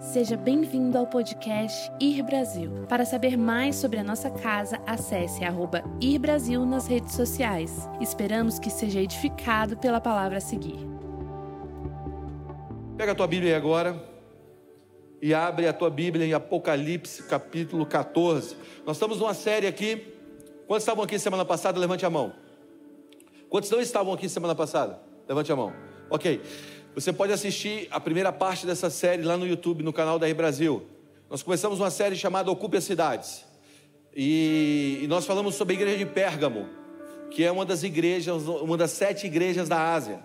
Seja 0.00 0.36
bem-vindo 0.36 0.96
ao 0.96 1.08
podcast 1.08 1.90
Ir 2.00 2.22
Brasil. 2.22 2.86
Para 2.88 3.04
saber 3.04 3.36
mais 3.36 3.74
sobre 3.74 3.98
a 3.98 4.04
nossa 4.04 4.30
casa, 4.30 4.80
acesse 4.86 5.44
arroba 5.44 5.82
Ir 6.00 6.20
Brasil 6.20 6.64
nas 6.64 6.86
redes 6.86 7.14
sociais. 7.16 7.88
Esperamos 8.00 8.60
que 8.60 8.70
seja 8.70 9.00
edificado 9.00 9.76
pela 9.76 10.00
palavra 10.00 10.38
a 10.38 10.40
seguir. 10.40 10.78
Pega 12.96 13.10
a 13.10 13.14
tua 13.14 13.26
Bíblia 13.26 13.56
agora 13.56 14.00
e 15.20 15.34
abre 15.34 15.66
a 15.66 15.72
tua 15.72 15.90
Bíblia 15.90 16.24
em 16.24 16.32
Apocalipse 16.32 17.24
capítulo 17.24 17.84
14. 17.84 18.56
Nós 18.86 18.96
estamos 18.96 19.18
numa 19.18 19.34
série 19.34 19.66
aqui. 19.66 20.14
Quantos 20.68 20.84
estavam 20.84 21.02
aqui 21.02 21.18
semana 21.18 21.44
passada? 21.44 21.76
Levante 21.76 22.06
a 22.06 22.10
mão. 22.10 22.32
Quantos 23.48 23.68
não 23.68 23.80
estavam 23.80 24.12
aqui 24.12 24.28
semana 24.28 24.54
passada? 24.54 25.00
Levante 25.28 25.50
a 25.50 25.56
mão. 25.56 25.72
Ok. 26.08 26.40
Você 27.00 27.12
pode 27.12 27.32
assistir 27.32 27.86
a 27.92 28.00
primeira 28.00 28.32
parte 28.32 28.66
dessa 28.66 28.90
série 28.90 29.22
lá 29.22 29.36
no 29.36 29.46
YouTube, 29.46 29.84
no 29.84 29.92
canal 29.92 30.18
da 30.18 30.26
R 30.26 30.34
Brasil. 30.34 30.84
Nós 31.30 31.44
começamos 31.44 31.78
uma 31.78 31.92
série 31.92 32.16
chamada 32.16 32.50
Ocupe 32.50 32.76
as 32.76 32.82
Cidades. 32.82 33.44
E, 34.12 34.98
e 35.02 35.06
nós 35.06 35.24
falamos 35.24 35.54
sobre 35.54 35.76
a 35.76 35.78
igreja 35.78 35.98
de 35.98 36.06
Pérgamo, 36.06 36.68
que 37.30 37.44
é 37.44 37.52
uma 37.52 37.64
das 37.64 37.84
igrejas, 37.84 38.48
uma 38.48 38.76
das 38.76 38.90
sete 38.90 39.28
igrejas 39.28 39.68
da 39.68 39.94
Ásia. 39.94 40.18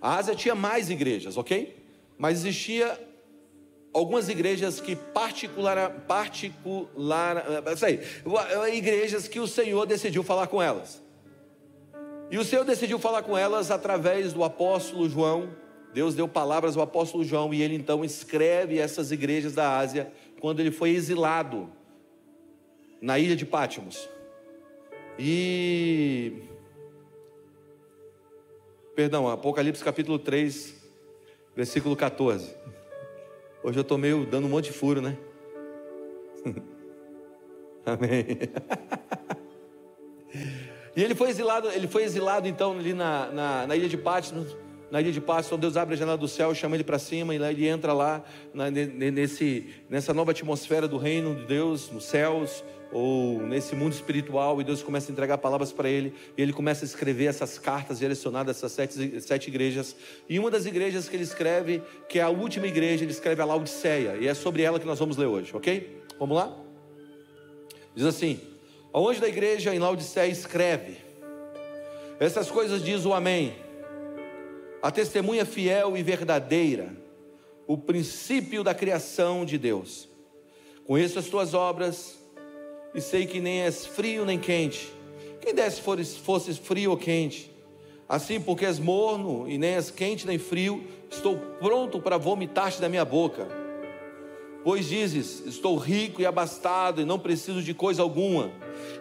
A 0.00 0.16
Ásia 0.16 0.34
tinha 0.34 0.54
mais 0.54 0.88
igrejas, 0.88 1.36
ok? 1.36 1.76
Mas 2.16 2.38
existia 2.38 2.98
algumas 3.92 4.30
igrejas 4.30 4.80
que 4.80 4.96
particular, 4.96 5.90
particular, 6.08 7.44
sei, 7.76 8.00
igrejas 8.72 9.28
que 9.28 9.40
o 9.40 9.46
Senhor 9.46 9.84
decidiu 9.84 10.22
falar 10.22 10.46
com 10.46 10.62
elas. 10.62 11.02
E 12.30 12.38
o 12.38 12.44
Senhor 12.46 12.64
decidiu 12.64 12.98
falar 12.98 13.22
com 13.24 13.36
elas 13.36 13.70
através 13.70 14.32
do 14.32 14.42
apóstolo 14.42 15.06
João, 15.06 15.60
Deus 15.92 16.14
deu 16.14 16.26
palavras 16.26 16.76
ao 16.76 16.82
apóstolo 16.82 17.22
João 17.22 17.52
e 17.52 17.62
ele 17.62 17.74
então 17.74 18.04
escreve 18.04 18.78
essas 18.78 19.12
igrejas 19.12 19.52
da 19.52 19.76
Ásia 19.76 20.10
quando 20.40 20.60
ele 20.60 20.70
foi 20.70 20.90
exilado 20.90 21.70
na 23.00 23.18
ilha 23.18 23.36
de 23.36 23.44
Pátimos. 23.44 24.08
E. 25.18 26.32
Perdão, 28.94 29.28
Apocalipse 29.28 29.84
capítulo 29.84 30.18
3, 30.18 30.74
versículo 31.54 31.94
14. 31.94 32.54
Hoje 33.62 33.78
eu 33.78 33.82
estou 33.82 33.98
meio 33.98 34.24
dando 34.24 34.46
um 34.46 34.50
monte 34.50 34.66
de 34.66 34.72
furo, 34.72 35.02
né? 35.02 35.16
Amém. 37.84 38.24
e 40.96 41.02
ele 41.02 41.14
foi 41.14 41.28
exilado, 41.28 41.68
ele 41.68 41.86
foi 41.86 42.04
exilado 42.04 42.48
então 42.48 42.78
ali 42.78 42.94
na, 42.94 43.30
na, 43.30 43.66
na 43.66 43.76
ilha 43.76 43.88
de 43.88 43.98
Pátimos 43.98 44.56
na 44.92 45.00
ilha 45.00 45.10
de 45.10 45.22
Páscoa, 45.22 45.56
Deus 45.56 45.78
abre 45.78 45.94
a 45.94 45.96
janela 45.96 46.18
do 46.18 46.28
céu, 46.28 46.54
chama 46.54 46.76
ele 46.76 46.84
para 46.84 46.98
cima 46.98 47.34
e 47.34 47.38
lá 47.38 47.50
ele 47.50 47.66
entra 47.66 47.94
lá 47.94 48.22
na, 48.52 48.70
nesse, 48.70 49.70
nessa 49.88 50.12
nova 50.12 50.32
atmosfera 50.32 50.86
do 50.86 50.98
reino 50.98 51.34
de 51.34 51.46
Deus, 51.46 51.90
nos 51.90 52.04
céus 52.04 52.62
ou 52.92 53.40
nesse 53.40 53.74
mundo 53.74 53.94
espiritual 53.94 54.60
e 54.60 54.64
Deus 54.64 54.82
começa 54.82 55.10
a 55.10 55.12
entregar 55.14 55.38
palavras 55.38 55.72
para 55.72 55.88
ele 55.88 56.12
e 56.36 56.42
ele 56.42 56.52
começa 56.52 56.84
a 56.84 56.86
escrever 56.86 57.24
essas 57.24 57.58
cartas 57.58 58.00
direcionadas 58.00 58.54
a 58.54 58.58
essas 58.58 58.72
sete, 58.72 59.18
sete 59.22 59.48
igrejas 59.48 59.96
e 60.28 60.38
uma 60.38 60.50
das 60.50 60.66
igrejas 60.66 61.08
que 61.08 61.16
ele 61.16 61.24
escreve, 61.24 61.82
que 62.06 62.18
é 62.18 62.22
a 62.22 62.28
última 62.28 62.66
igreja, 62.66 63.02
ele 63.02 63.12
escreve 63.12 63.40
a 63.40 63.46
Laodiceia 63.46 64.18
e 64.20 64.28
é 64.28 64.34
sobre 64.34 64.62
ela 64.62 64.78
que 64.78 64.84
nós 64.84 64.98
vamos 64.98 65.16
ler 65.16 65.24
hoje, 65.24 65.56
ok? 65.56 66.02
Vamos 66.18 66.36
lá? 66.36 66.54
Diz 67.94 68.04
assim: 68.04 68.38
Ao 68.92 69.08
anjo 69.08 69.22
da 69.22 69.28
igreja 69.28 69.74
em 69.74 69.78
Laodiceia 69.78 70.30
escreve: 70.30 70.98
Essas 72.20 72.50
coisas 72.50 72.84
diz 72.84 73.06
o 73.06 73.14
Amém 73.14 73.71
a 74.82 74.90
testemunha 74.90 75.46
fiel 75.46 75.96
e 75.96 76.02
verdadeira, 76.02 76.92
o 77.68 77.78
princípio 77.78 78.64
da 78.64 78.74
criação 78.74 79.44
de 79.44 79.56
Deus. 79.56 80.08
Conheço 80.84 81.20
as 81.20 81.26
tuas 81.26 81.54
obras 81.54 82.18
e 82.92 83.00
sei 83.00 83.24
que 83.24 83.40
nem 83.40 83.62
és 83.62 83.86
frio 83.86 84.24
nem 84.24 84.40
quente. 84.40 84.92
Quem 85.40 85.54
desse 85.54 85.80
fosse 85.80 86.54
frio 86.54 86.90
ou 86.90 86.96
quente. 86.96 87.52
Assim, 88.08 88.40
porque 88.40 88.66
és 88.66 88.80
morno 88.80 89.48
e 89.48 89.56
nem 89.56 89.70
és 89.74 89.90
quente 89.90 90.26
nem 90.26 90.36
frio, 90.36 90.84
estou 91.08 91.36
pronto 91.60 92.00
para 92.00 92.18
vomitar-te 92.18 92.80
da 92.80 92.88
minha 92.88 93.04
boca. 93.04 93.46
Pois 94.64 94.88
dizes: 94.88 95.46
Estou 95.46 95.76
rico 95.76 96.20
e 96.20 96.26
abastado 96.26 97.00
e 97.00 97.04
não 97.04 97.18
preciso 97.18 97.62
de 97.62 97.72
coisa 97.72 98.02
alguma, 98.02 98.50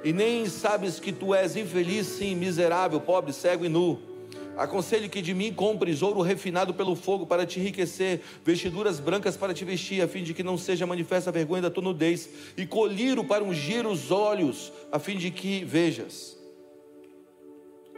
e 0.04 0.14
nem 0.14 0.46
sabes 0.46 1.00
que 1.00 1.12
tu 1.12 1.34
és 1.34 1.56
infeliz, 1.56 2.06
sim, 2.08 2.36
miserável, 2.36 3.02
pobre, 3.02 3.34
cego 3.34 3.66
e 3.66 3.70
nu. 3.70 4.11
Aconselho 4.58 5.10
que 5.10 5.22
de 5.22 5.34
mim 5.34 5.54
compres 5.54 6.02
ouro 6.02 6.22
refinado 6.22 6.74
pelo 6.74 6.96
fogo 6.96 7.26
para 7.26 7.46
te 7.46 7.60
enriquecer, 7.60 8.22
vestiduras 8.44 9.00
brancas 9.00 9.38
para 9.38 9.54
te 9.54 9.64
vestir, 9.64 10.02
a 10.02 10.08
fim 10.08 10.24
de 10.24 10.34
que 10.34 10.44
não 10.44 10.58
seja 10.58 10.86
manifesta 10.86 11.30
a 11.30 11.34
vergonha 11.34 11.62
da 11.62 11.70
tua 11.70 11.84
nudez, 11.84 12.30
e 12.58 12.66
colírio 12.66 13.24
para 13.24 13.44
ungir 13.44 13.88
os 13.88 14.12
olhos, 14.12 14.72
a 14.92 15.00
fim 15.00 15.18
de 15.18 15.32
que 15.32 15.64
vejas. 15.64 16.38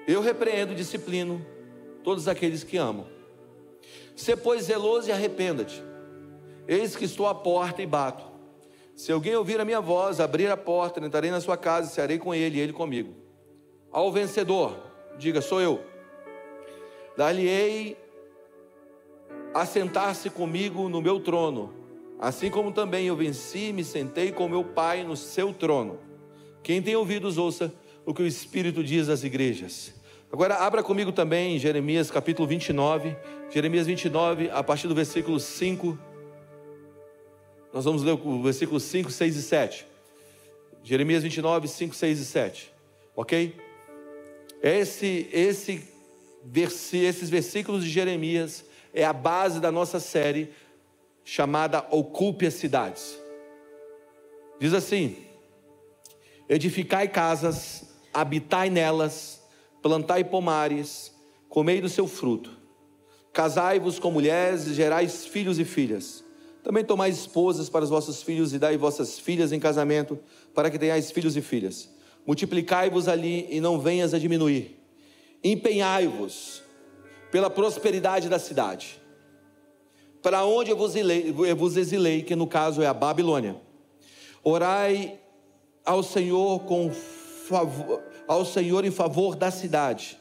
Eu 0.08 0.22
repreendo 0.22 0.76
disciplino 0.76 1.44
todos 2.04 2.28
aqueles 2.28 2.64
que 2.64 2.78
amam. 2.78 3.08
Se 4.16 4.36
pois 4.36 4.66
zeloso 4.66 5.10
e 5.10 5.12
arrependa-te. 5.12 5.82
Eis 6.68 6.96
que 6.96 7.06
estou 7.06 7.28
à 7.28 7.34
porta 7.34 7.82
e 7.82 7.86
bato. 7.86 8.24
Se 8.96 9.12
alguém 9.12 9.36
ouvir 9.36 9.60
a 9.60 9.66
minha 9.66 9.82
voz, 9.82 10.20
abrir 10.20 10.52
a 10.52 10.58
porta, 10.58 11.04
entrarei 11.04 11.32
na 11.32 11.42
sua 11.42 11.58
casa, 11.58 11.90
e 11.90 11.94
cearei 11.94 12.20
com 12.20 12.34
ele 12.34 12.58
e 12.58 12.62
ele 12.62 12.74
comigo. 12.74 13.14
Ao 13.92 14.12
vencedor, 14.12 14.78
diga: 15.18 15.42
sou 15.42 15.60
eu 15.60 15.93
Dar-lhe-ei 17.16 17.98
a 19.54 19.66
sentar-se 19.66 20.30
comigo 20.30 20.90
no 20.90 21.02
meu 21.02 21.20
trono, 21.20 21.74
assim 22.20 22.50
como 22.50 22.72
também 22.72 23.06
eu 23.06 23.16
venci 23.16 23.70
e 23.70 23.74
me 23.74 23.84
sentei 23.84 24.32
com 24.32 24.48
meu 24.48 24.64
Pai 24.64 25.04
no 25.04 25.16
seu 25.16 25.54
trono. 25.54 26.00
Quem 26.64 26.82
tem 26.82 26.96
ouvidos, 26.96 27.38
ouça 27.38 27.74
o 28.06 28.14
que 28.14 28.24
o 28.24 28.28
Espírito 28.28 28.84
diz 28.84 29.10
às 29.10 29.24
igrejas. 29.24 29.94
Agora, 30.32 30.56
abra 30.56 30.82
comigo 30.82 31.12
também 31.12 31.60
Jeremias 31.60 32.10
capítulo 32.10 32.48
29, 32.48 33.16
Jeremias 33.52 33.86
29, 33.86 34.50
a 34.50 34.64
partir 34.64 34.88
do 34.88 34.96
versículo 34.96 35.40
5. 35.40 35.98
Nós 37.72 37.86
vamos 37.86 38.02
ler 38.02 38.14
o 38.14 38.42
versículo 38.42 38.80
5, 38.80 39.12
6 39.12 39.36
e 39.36 39.42
7. 39.44 39.88
Jeremias 40.84 41.22
29, 41.22 41.68
5, 41.68 41.96
6 41.96 42.20
e 42.20 42.26
7. 42.26 42.74
Ok? 43.16 43.56
Esse, 44.62 45.30
esse 45.32 45.93
esses 46.52 47.30
versículos 47.30 47.84
de 47.84 47.90
Jeremias 47.90 48.66
é 48.94 49.04
a 49.04 49.14
base 49.14 49.60
da 49.60 49.72
nossa 49.72 50.00
série 50.00 50.52
chamada 51.24 51.86
Ocupe 51.90 52.46
as 52.46 52.56
Cidades. 52.56 53.18
Diz 54.60 54.74
assim: 54.74 55.18
Edificai 56.50 57.08
casas, 57.08 57.86
habitai 58.14 58.70
nelas, 58.70 59.42
plantai 59.82 60.24
pomares, 60.24 61.14
comei 61.48 61.80
do 61.80 61.90
seu 61.90 62.08
fruto. 62.08 62.52
Casai-vos 63.32 63.98
com 63.98 64.12
mulheres 64.12 64.68
e 64.68 64.74
gerais 64.74 65.26
filhos 65.26 65.58
e 65.58 65.66
filhas. 65.66 66.24
Também 66.62 66.84
tomai 66.84 67.10
esposas 67.10 67.68
para 67.68 67.84
os 67.84 67.90
vossos 67.90 68.22
filhos 68.22 68.54
e 68.54 68.60
dai 68.60 68.78
vossas 68.78 69.18
filhas 69.18 69.52
em 69.52 69.60
casamento, 69.60 70.20
para 70.54 70.70
que 70.70 70.78
tenhais 70.78 71.12
filhos 71.12 71.36
e 71.36 71.42
filhas. 71.42 71.90
Multiplicai-vos 72.28 73.08
ali 73.08 73.48
e 73.50 73.60
não 73.60 73.80
venhas 73.80 74.14
a 74.14 74.20
diminuir 74.20 74.83
empenhai-vos 75.44 76.64
pela 77.32 77.50
prosperidade 77.50 78.30
da 78.30 78.40
cidade, 78.40 79.02
para 80.22 80.46
onde 80.46 80.72
eu 80.72 80.78
vos, 80.78 80.96
exilei, 80.96 81.36
eu 81.36 81.56
vos 81.56 81.76
exilei, 81.76 82.22
que 82.22 82.36
no 82.36 82.48
caso 82.48 82.82
é 82.82 82.88
a 82.88 82.94
Babilônia. 82.94 83.58
Orai 84.44 85.20
ao 85.86 86.02
Senhor 86.02 86.62
com 86.62 86.92
favor, 86.92 88.02
ao 88.28 88.46
Senhor 88.46 88.86
em 88.86 88.92
favor 88.92 89.36
da 89.36 89.52
cidade, 89.52 90.18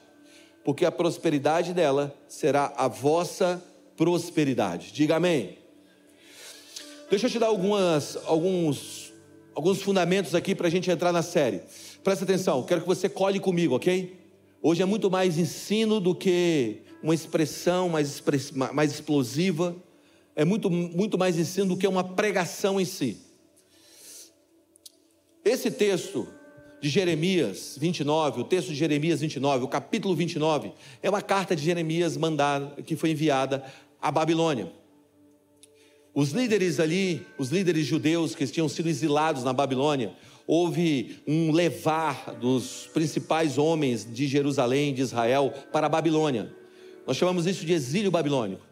porque 0.65 0.84
a 0.84 0.91
prosperidade 0.91 1.72
dela 1.72 2.15
será 2.27 2.72
a 2.77 2.89
vossa 2.89 3.62
prosperidade. 3.97 4.93
Diga 4.93 5.16
amém. 5.16 5.59
Deixa 7.09 7.27
eu 7.27 7.30
te 7.30 7.39
dar 7.39 7.47
algumas, 7.47 8.16
alguns, 8.27 9.13
alguns 9.54 9.83
fundamentos 9.83 10.34
aqui 10.34 10.54
para 10.54 10.66
a 10.66 10.71
gente 10.71 10.91
entrar 10.91 11.13
na 11.13 11.22
série. 11.22 11.60
Presta 12.03 12.24
atenção, 12.24 12.63
quero 12.65 12.80
que 12.80 12.86
você 12.86 13.09
colhe 13.09 13.39
comigo, 13.39 13.77
ok? 13.77 14.22
Hoje 14.64 14.80
é 14.80 14.84
muito 14.84 15.10
mais 15.10 15.38
ensino 15.38 15.98
do 15.98 16.14
que 16.14 16.82
uma 17.03 17.12
expressão 17.12 17.88
mais, 17.88 18.22
mais 18.72 18.92
explosiva. 18.92 19.74
É 20.36 20.44
muito, 20.44 20.70
muito 20.70 21.18
mais 21.18 21.36
ensino 21.36 21.66
do 21.66 21.76
que 21.76 21.84
uma 21.84 22.04
pregação 22.04 22.80
em 22.80 22.84
si. 22.84 23.16
Esse 25.44 25.68
texto 25.68 26.28
de 26.80 26.88
Jeremias 26.88 27.76
29, 27.76 28.42
o 28.42 28.44
texto 28.44 28.68
de 28.68 28.76
Jeremias 28.76 29.20
29, 29.20 29.64
o 29.64 29.68
capítulo 29.68 30.14
29, 30.14 30.70
é 31.03 31.10
uma 31.10 31.20
carta 31.20 31.56
de 31.56 31.64
Jeremias 31.64 32.16
mandada, 32.16 32.80
que 32.82 32.94
foi 32.94 33.10
enviada 33.10 33.64
à 34.00 34.12
Babilônia. 34.12 34.72
Os 36.14 36.30
líderes 36.30 36.78
ali, 36.78 37.26
os 37.36 37.50
líderes 37.50 37.84
judeus 37.84 38.36
que 38.36 38.47
tinham 38.47 38.68
sido 38.68 38.88
exilados 38.88 39.42
na 39.42 39.53
Babilônia, 39.53 40.14
houve 40.47 41.16
um 41.27 41.53
levar 41.53 42.34
dos 42.34 42.89
principais 42.92 43.59
homens 43.59 44.06
de 44.10 44.27
Jerusalém, 44.27 44.94
de 44.94 45.03
Israel, 45.03 45.53
para 45.72 45.86
a 45.86 45.91
Babilônia. 45.91 46.54
Nós 47.06 47.16
chamamos 47.16 47.47
isso 47.47 47.65
de 47.65 47.72
exílio 47.72 48.10
babilônico. 48.10 48.62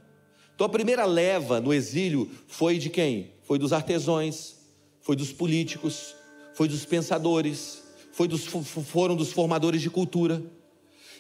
Então 0.55 0.67
a 0.67 0.71
primeira 0.71 1.05
leva 1.05 1.61
no 1.61 1.73
exílio 1.73 2.31
foi 2.47 2.79
de 2.79 2.91
quem? 2.91 3.33
Foi 3.43 3.59
dos 3.59 3.73
artesãos, 3.73 4.57
foi 5.01 5.17
dos 5.17 5.33
políticos, 5.33 6.15
foi 6.55 6.69
dos 6.69 6.85
pensadores, 6.85 7.83
foi 8.13 8.29
dos, 8.29 8.45
foram 8.45 9.17
dos 9.17 9.33
formadores 9.33 9.81
de 9.81 9.91
cultura. 9.91 10.43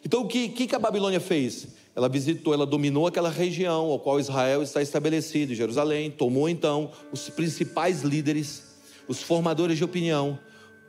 Então 0.04 0.22
o 0.22 0.28
que, 0.28 0.48
que 0.48 0.74
a 0.74 0.78
Babilônia 0.78 1.20
fez? 1.20 1.68
Ela 1.94 2.08
visitou, 2.08 2.54
ela 2.54 2.66
dominou 2.66 3.06
aquela 3.06 3.30
região 3.30 3.86
ao 3.86 3.98
qual 3.98 4.20
Israel 4.20 4.62
está 4.62 4.80
estabelecido, 4.80 5.54
Jerusalém, 5.54 6.10
tomou 6.10 6.48
então 6.48 6.92
os 7.10 7.28
principais 7.28 8.02
líderes, 8.02 8.62
os 9.10 9.20
formadores 9.20 9.76
de 9.76 9.82
opinião, 9.82 10.38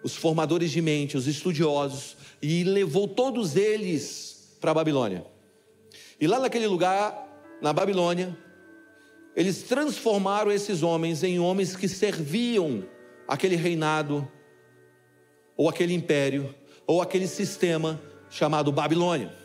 os 0.04 0.16
formadores 0.16 0.70
de 0.70 0.80
mente, 0.80 1.18
os 1.18 1.26
estudiosos, 1.26 2.16
e 2.40 2.64
levou 2.64 3.08
todos 3.08 3.56
eles 3.56 4.56
para 4.62 4.70
a 4.70 4.74
Babilônia. 4.76 5.26
E 6.20 6.28
lá 6.28 6.40
naquele 6.40 6.68
lugar, 6.68 7.28
na 7.64 7.74
Babilônia, 7.74 8.38
eles 9.36 9.64
transformaram 9.64 10.52
esses 10.52 10.84
homens 10.84 11.24
em 11.24 11.40
homens 11.40 11.76
que 11.76 11.88
serviam 11.88 12.84
aquele 13.28 13.56
reinado, 13.56 14.32
ou 15.58 15.68
aquele 15.68 15.96
império, 15.96 16.54
ou 16.86 17.02
aquele 17.02 17.28
sistema 17.28 18.00
chamado 18.30 18.72
Babilônia. 18.72 19.36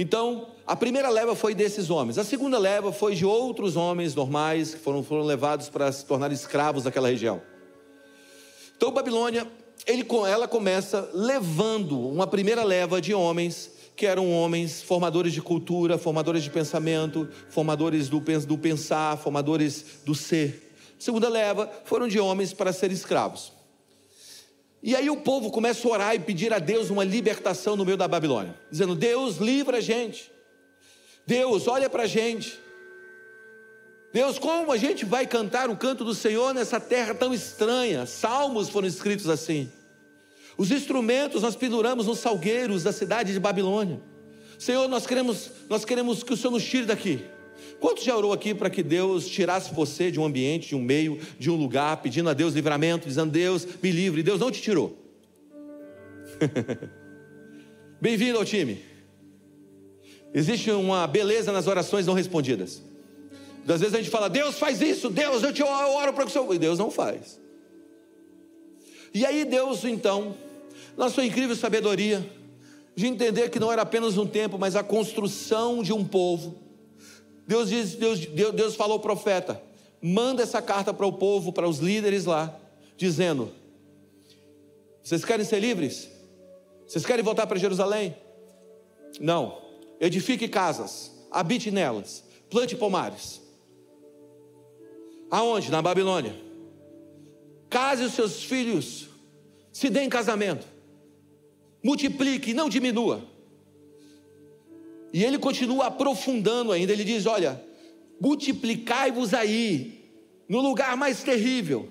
Então, 0.00 0.46
a 0.64 0.76
primeira 0.76 1.08
leva 1.08 1.34
foi 1.34 1.56
desses 1.56 1.90
homens. 1.90 2.18
A 2.18 2.24
segunda 2.24 2.56
leva 2.56 2.92
foi 2.92 3.16
de 3.16 3.26
outros 3.26 3.76
homens 3.76 4.14
normais 4.14 4.72
que 4.74 4.80
foram, 4.80 5.02
foram 5.02 5.24
levados 5.24 5.68
para 5.68 5.90
se 5.90 6.06
tornar 6.06 6.30
escravos 6.30 6.84
daquela 6.84 7.08
região. 7.08 7.42
Então, 8.76 8.92
Babilônia, 8.92 9.44
ele, 9.84 10.06
ela 10.30 10.46
começa 10.46 11.10
levando 11.12 11.98
uma 11.98 12.28
primeira 12.28 12.62
leva 12.62 13.00
de 13.00 13.12
homens 13.12 13.72
que 13.96 14.06
eram 14.06 14.30
homens 14.30 14.80
formadores 14.80 15.32
de 15.32 15.42
cultura, 15.42 15.98
formadores 15.98 16.44
de 16.44 16.50
pensamento, 16.50 17.28
formadores 17.48 18.08
do, 18.08 18.20
do 18.46 18.56
pensar, 18.56 19.18
formadores 19.18 19.84
do 20.04 20.14
ser. 20.14 20.76
Segunda 20.96 21.28
leva 21.28 21.68
foram 21.84 22.06
de 22.06 22.20
homens 22.20 22.52
para 22.52 22.72
ser 22.72 22.92
escravos. 22.92 23.57
E 24.82 24.94
aí 24.94 25.10
o 25.10 25.18
povo 25.18 25.50
começa 25.50 25.86
a 25.86 25.90
orar 25.90 26.14
e 26.14 26.20
pedir 26.20 26.52
a 26.52 26.58
Deus 26.58 26.90
uma 26.90 27.04
libertação 27.04 27.76
no 27.76 27.84
meio 27.84 27.96
da 27.96 28.06
Babilônia, 28.06 28.54
dizendo: 28.70 28.94
Deus, 28.94 29.36
livra 29.38 29.78
a 29.78 29.80
gente. 29.80 30.30
Deus, 31.26 31.66
olha 31.66 31.90
para 31.90 32.04
a 32.04 32.06
gente. 32.06 32.58
Deus, 34.12 34.38
como 34.38 34.72
a 34.72 34.76
gente 34.76 35.04
vai 35.04 35.26
cantar 35.26 35.68
o 35.68 35.76
canto 35.76 36.04
do 36.04 36.14
Senhor 36.14 36.54
nessa 36.54 36.80
terra 36.80 37.14
tão 37.14 37.34
estranha? 37.34 38.06
Salmos 38.06 38.68
foram 38.68 38.88
escritos 38.88 39.28
assim. 39.28 39.70
Os 40.56 40.70
instrumentos 40.70 41.42
nós 41.42 41.54
penduramos 41.54 42.06
nos 42.06 42.18
salgueiros 42.18 42.82
da 42.82 42.92
cidade 42.92 43.32
de 43.32 43.38
Babilônia. 43.38 44.00
Senhor, 44.58 44.88
nós 44.88 45.06
queremos, 45.06 45.50
nós 45.68 45.84
queremos 45.84 46.22
que 46.22 46.32
o 46.32 46.36
Senhor 46.36 46.50
nos 46.50 46.64
tire 46.64 46.86
daqui. 46.86 47.24
Quantos 47.80 48.02
já 48.02 48.16
orou 48.16 48.32
aqui 48.32 48.54
para 48.54 48.68
que 48.68 48.82
Deus 48.82 49.28
tirasse 49.28 49.72
você 49.72 50.10
de 50.10 50.18
um 50.18 50.24
ambiente, 50.24 50.68
de 50.68 50.74
um 50.74 50.80
meio, 50.80 51.18
de 51.38 51.48
um 51.50 51.54
lugar, 51.54 51.98
pedindo 51.98 52.28
a 52.28 52.34
Deus 52.34 52.54
livramento, 52.54 53.06
dizendo: 53.06 53.30
Deus, 53.30 53.66
me 53.80 53.92
livre. 53.92 54.22
Deus 54.22 54.40
não 54.40 54.50
te 54.50 54.60
tirou. 54.60 54.98
Bem-vindo 58.00 58.38
ao 58.38 58.44
time. 58.44 58.82
Existe 60.34 60.70
uma 60.72 61.06
beleza 61.06 61.52
nas 61.52 61.66
orações 61.66 62.06
não 62.06 62.14
respondidas. 62.14 62.82
Às 63.66 63.80
vezes 63.80 63.94
a 63.94 63.98
gente 63.98 64.10
fala: 64.10 64.28
Deus 64.28 64.58
faz 64.58 64.80
isso, 64.80 65.08
Deus, 65.08 65.42
eu 65.44 65.52
te 65.52 65.62
oro 65.62 66.12
para 66.12 66.24
que 66.24 66.30
o 66.30 66.32
Senhor. 66.32 66.52
E 66.52 66.58
Deus 66.58 66.78
não 66.80 66.90
faz. 66.90 67.40
E 69.14 69.24
aí 69.24 69.44
Deus, 69.44 69.84
então, 69.84 70.34
na 70.96 71.08
sua 71.08 71.24
incrível 71.24 71.54
sabedoria, 71.54 72.28
de 72.96 73.06
entender 73.06 73.50
que 73.50 73.60
não 73.60 73.72
era 73.72 73.82
apenas 73.82 74.18
um 74.18 74.26
tempo, 74.26 74.58
mas 74.58 74.74
a 74.74 74.82
construção 74.82 75.82
de 75.82 75.92
um 75.92 76.04
povo 76.04 76.67
Deus, 77.48 77.70
diz, 77.70 77.94
Deus, 77.94 78.26
Deus, 78.26 78.54
Deus 78.54 78.76
falou 78.76 78.92
ao 78.94 79.00
profeta: 79.00 79.60
manda 80.00 80.42
essa 80.42 80.62
carta 80.62 80.94
para 80.94 81.06
o 81.06 81.12
povo, 81.12 81.52
para 81.52 81.66
os 81.66 81.78
líderes 81.78 82.26
lá, 82.26 82.54
dizendo: 82.96 83.50
vocês 85.02 85.24
querem 85.24 85.46
ser 85.46 85.58
livres? 85.60 86.10
Vocês 86.86 87.06
querem 87.06 87.24
voltar 87.24 87.46
para 87.46 87.58
Jerusalém? 87.58 88.14
Não. 89.18 89.62
Edifique 89.98 90.46
casas, 90.46 91.10
habite 91.30 91.70
nelas, 91.70 92.22
plante 92.50 92.76
pomares. 92.76 93.40
Aonde? 95.30 95.70
Na 95.70 95.80
Babilônia. 95.80 96.36
Case 97.70 98.04
os 98.04 98.12
seus 98.12 98.42
filhos, 98.42 99.08
se 99.72 99.88
dê 99.88 100.00
em 100.00 100.10
casamento, 100.10 100.66
multiplique, 101.82 102.52
não 102.52 102.68
diminua. 102.68 103.22
E 105.12 105.24
ele 105.24 105.38
continua 105.38 105.86
aprofundando 105.86 106.72
ainda, 106.72 106.92
ele 106.92 107.04
diz: 107.04 107.26
Olha, 107.26 107.62
multiplicai-vos 108.20 109.32
aí, 109.34 110.10
no 110.48 110.60
lugar 110.60 110.96
mais 110.96 111.22
terrível. 111.22 111.88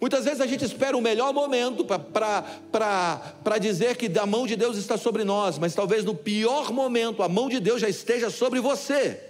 Muitas 0.00 0.26
vezes 0.26 0.40
a 0.40 0.46
gente 0.46 0.64
espera 0.64 0.96
o 0.96 1.00
melhor 1.00 1.32
momento 1.32 1.84
para 1.84 3.58
dizer 3.58 3.96
que 3.96 4.18
a 4.18 4.26
mão 4.26 4.46
de 4.46 4.54
Deus 4.54 4.76
está 4.76 4.98
sobre 4.98 5.24
nós, 5.24 5.58
mas 5.58 5.74
talvez 5.74 6.04
no 6.04 6.14
pior 6.14 6.70
momento 6.70 7.22
a 7.22 7.28
mão 7.28 7.48
de 7.48 7.58
Deus 7.58 7.80
já 7.80 7.88
esteja 7.88 8.28
sobre 8.28 8.60
você. 8.60 9.20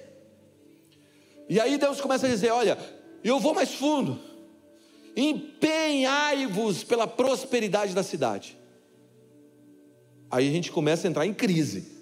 E 1.48 1.60
aí 1.60 1.78
Deus 1.78 2.00
começa 2.00 2.26
a 2.26 2.28
dizer: 2.28 2.50
Olha, 2.50 2.76
eu 3.22 3.38
vou 3.38 3.54
mais 3.54 3.74
fundo, 3.74 4.18
empenhai-vos 5.16 6.82
pela 6.82 7.06
prosperidade 7.06 7.94
da 7.94 8.02
cidade. 8.02 8.58
Aí 10.28 10.48
a 10.48 10.52
gente 10.52 10.72
começa 10.72 11.06
a 11.06 11.10
entrar 11.10 11.24
em 11.24 11.32
crise. 11.32 11.95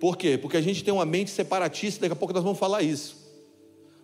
Por 0.00 0.16
quê? 0.16 0.38
Porque 0.38 0.56
a 0.56 0.62
gente 0.62 0.82
tem 0.82 0.92
uma 0.92 1.04
mente 1.04 1.30
separatista, 1.30 2.00
daqui 2.00 2.14
a 2.14 2.16
pouco 2.16 2.32
nós 2.32 2.42
vamos 2.42 2.58
falar 2.58 2.82
isso. 2.82 3.20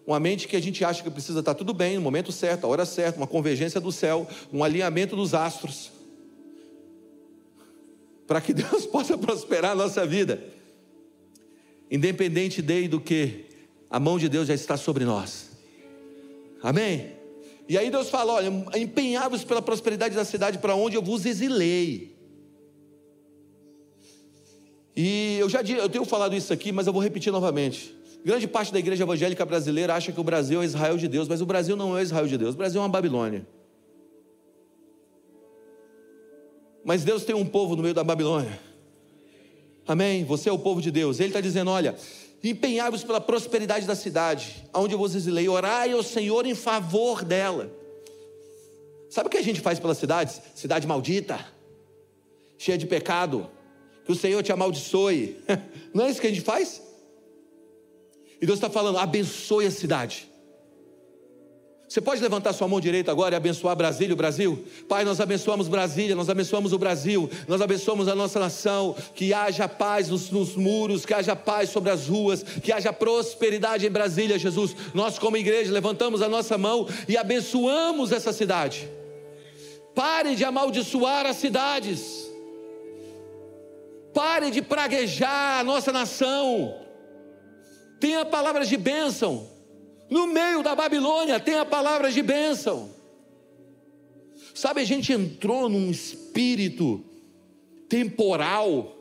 Uma 0.07 0.21
mente 0.21 0.47
que 0.47 0.55
a 0.55 0.61
gente 0.61 0.85
acha 0.85 1.03
que 1.03 1.11
precisa 1.11 1.41
estar 1.41 1.55
tudo 1.55 1.73
bem, 1.73 1.97
no 1.97 2.03
momento 2.03 2.31
certo, 2.31 2.65
a 2.65 2.69
hora 2.69 2.85
certa, 2.85 3.19
uma 3.19 3.27
convergência 3.27 3.81
do 3.81 3.91
céu, 3.91 4.29
um 4.53 4.63
alinhamento 4.63 5.17
dos 5.17 5.33
astros. 5.33 5.91
Para 8.27 8.43
que 8.43 8.53
Deus 8.55 8.85
possa 8.85 9.17
prosperar 9.17 9.73
a 9.73 9.75
nossa 9.75 10.07
vida. 10.07 10.45
Independente 11.91 12.61
de 12.61 12.89
do 12.89 13.01
que, 13.01 13.47
a 13.91 13.99
mão 13.99 14.19
de 14.19 14.29
Deus 14.29 14.49
já 14.49 14.55
está 14.55 14.77
sobre 14.77 15.05
nós. 15.05 15.51
Amém? 16.63 17.13
E 17.69 17.79
aí 17.79 17.91
Deus 17.91 18.11
fala: 18.11 18.35
olha, 18.35 18.53
empenhados 18.77 19.45
pela 19.45 19.63
prosperidade 19.63 20.15
da 20.15 20.25
cidade 20.25 20.59
para 20.59 20.75
onde 20.75 20.97
eu 20.97 21.03
vos 21.03 21.25
exilei. 21.25 22.16
E 24.97 25.37
eu 25.39 25.49
já 25.49 25.61
eu 25.61 25.89
tenho 25.91 26.07
falado 26.07 26.35
isso 26.35 26.53
aqui, 26.53 26.73
mas 26.73 26.87
eu 26.87 26.93
vou 26.93 27.03
repetir 27.03 27.31
novamente. 27.31 27.95
Grande 28.25 28.49
parte 28.49 28.73
da 28.73 28.79
igreja 28.79 29.05
evangélica 29.05 29.45
brasileira 29.45 29.95
acha 29.95 30.11
que 30.11 30.19
o 30.19 30.25
Brasil 30.25 30.63
é 30.63 30.65
Israel 30.65 30.97
de 30.97 31.07
Deus, 31.07 31.29
mas 31.29 31.43
o 31.43 31.47
Brasil 31.47 31.77
não 31.77 31.97
é 31.97 32.03
Israel 32.03 32.27
de 32.27 32.39
Deus, 32.39 32.55
o 32.55 32.59
Brasil 32.59 32.81
é 32.81 32.83
uma 32.83 32.89
Babilônia. 32.89 33.47
Mas 36.83 37.05
Deus 37.05 37.25
tem 37.25 37.35
um 37.35 37.45
povo 37.45 37.77
no 37.77 37.83
meio 37.83 37.95
da 37.95 38.03
Babilônia. 38.03 38.59
Amém? 39.87 40.25
Você 40.25 40.49
é 40.49 40.53
o 40.53 40.59
povo 40.59 40.81
de 40.81 40.91
Deus. 40.91 41.21
Ele 41.21 41.29
está 41.29 41.41
dizendo: 41.41 41.71
olha, 41.71 41.95
empenhai-vos 42.43 43.05
pela 43.05 43.21
prosperidade 43.21 43.87
da 43.87 43.95
cidade, 43.95 44.65
aonde 44.73 44.95
eu 44.95 44.99
vos 44.99 45.15
orai 45.49 45.93
ao 45.93 46.03
Senhor 46.03 46.47
em 46.47 46.55
favor 46.55 47.23
dela. 47.23 47.71
Sabe 49.11 49.29
o 49.29 49.31
que 49.31 49.39
a 49.39 49.43
gente 49.43 49.61
faz 49.61 49.79
pelas 49.79 49.99
cidades? 49.99 50.41
Cidade 50.55 50.87
maldita, 50.87 51.45
cheia 52.57 52.79
de 52.79 52.87
pecado, 52.87 53.49
que 54.07 54.13
o 54.13 54.15
Senhor 54.15 54.43
te 54.43 54.53
amaldiçoe. 54.53 55.37
Não 55.93 56.07
é 56.07 56.11
isso 56.11 56.21
que 56.21 56.29
a 56.29 56.31
gente 56.31 56.43
faz? 56.43 56.81
E 58.41 58.47
Deus 58.47 58.59
está 58.59 58.71
falando: 58.71 58.99
abençoe 58.99 59.67
a 59.67 59.71
cidade. 59.71 60.31
Você 61.89 62.01
pode 62.01 62.21
levantar 62.21 62.53
sua 62.53 62.67
mão 62.67 62.81
direita 62.81 63.13
agora 63.13 63.35
e 63.35 63.37
abençoar 63.37 63.77
Brasília, 63.77 64.13
o 64.13 64.17
Brasil? 64.17 64.65
Pai, 64.89 65.05
nós 65.05 65.21
abençoamos 65.21 65.69
Brasília, 65.69 66.17
nós 66.17 66.29
abençoamos 66.29 66.73
o 66.73 66.79
Brasil, 66.79 67.31
nós 67.47 67.61
abençoamos 67.61 68.09
a 68.09 68.15
nossa 68.15 68.41
nação, 68.41 68.97
que 69.15 69.33
haja 69.33 69.69
paz 69.69 70.09
nos, 70.09 70.29
nos, 70.31 70.57
muros, 70.57 71.07
que 71.07 71.15
haja 71.15 71.37
paz 71.37 71.71
sobre 71.71 71.91
as 71.91 72.09
ruas, 72.09 72.43
que 72.43 72.73
haja 72.73 72.93
prosperidade 72.93 73.87
em 73.87 73.91
Brasília, 73.91 74.37
Jesus. 74.37 74.75
Nós, 74.95 75.17
como 75.17 75.37
igreja, 75.37 75.73
levantamos 75.73 76.23
a 76.23 76.29
nossa 76.29 76.59
mão 76.59 76.89
e 77.09 77.17
abençoamos 77.17 78.11
essa 78.11 78.33
cidade. 78.33 78.89
Pare 79.95 80.35
de 80.35 80.45
amaldiçoar 80.45 81.25
as 81.25 81.37
cidades. 81.37 82.26
Pare 84.17 84.51
de 84.51 84.63
praguejar 84.63 85.61
a 85.61 85.63
nossa 85.63 85.93
nação. 85.93 86.75
Tenha 88.01 88.25
palavras 88.25 88.67
de 88.67 88.79
bênção. 88.79 89.47
No 90.09 90.27
meio 90.27 90.63
da 90.63 90.75
Babilônia, 90.75 91.39
tenha 91.39 91.67
palavras 91.67 92.15
de 92.15 92.23
bênção. 92.23 92.89
Sabe, 94.55 94.81
a 94.81 94.85
gente 94.85 95.13
entrou 95.13 95.69
num 95.69 95.91
espírito 95.91 97.05
temporal 97.91 98.97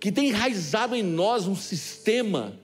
que 0.00 0.12
tem 0.12 0.28
enraizado 0.28 0.94
em 0.94 1.02
nós 1.02 1.48
um 1.48 1.56
sistema 1.56 2.56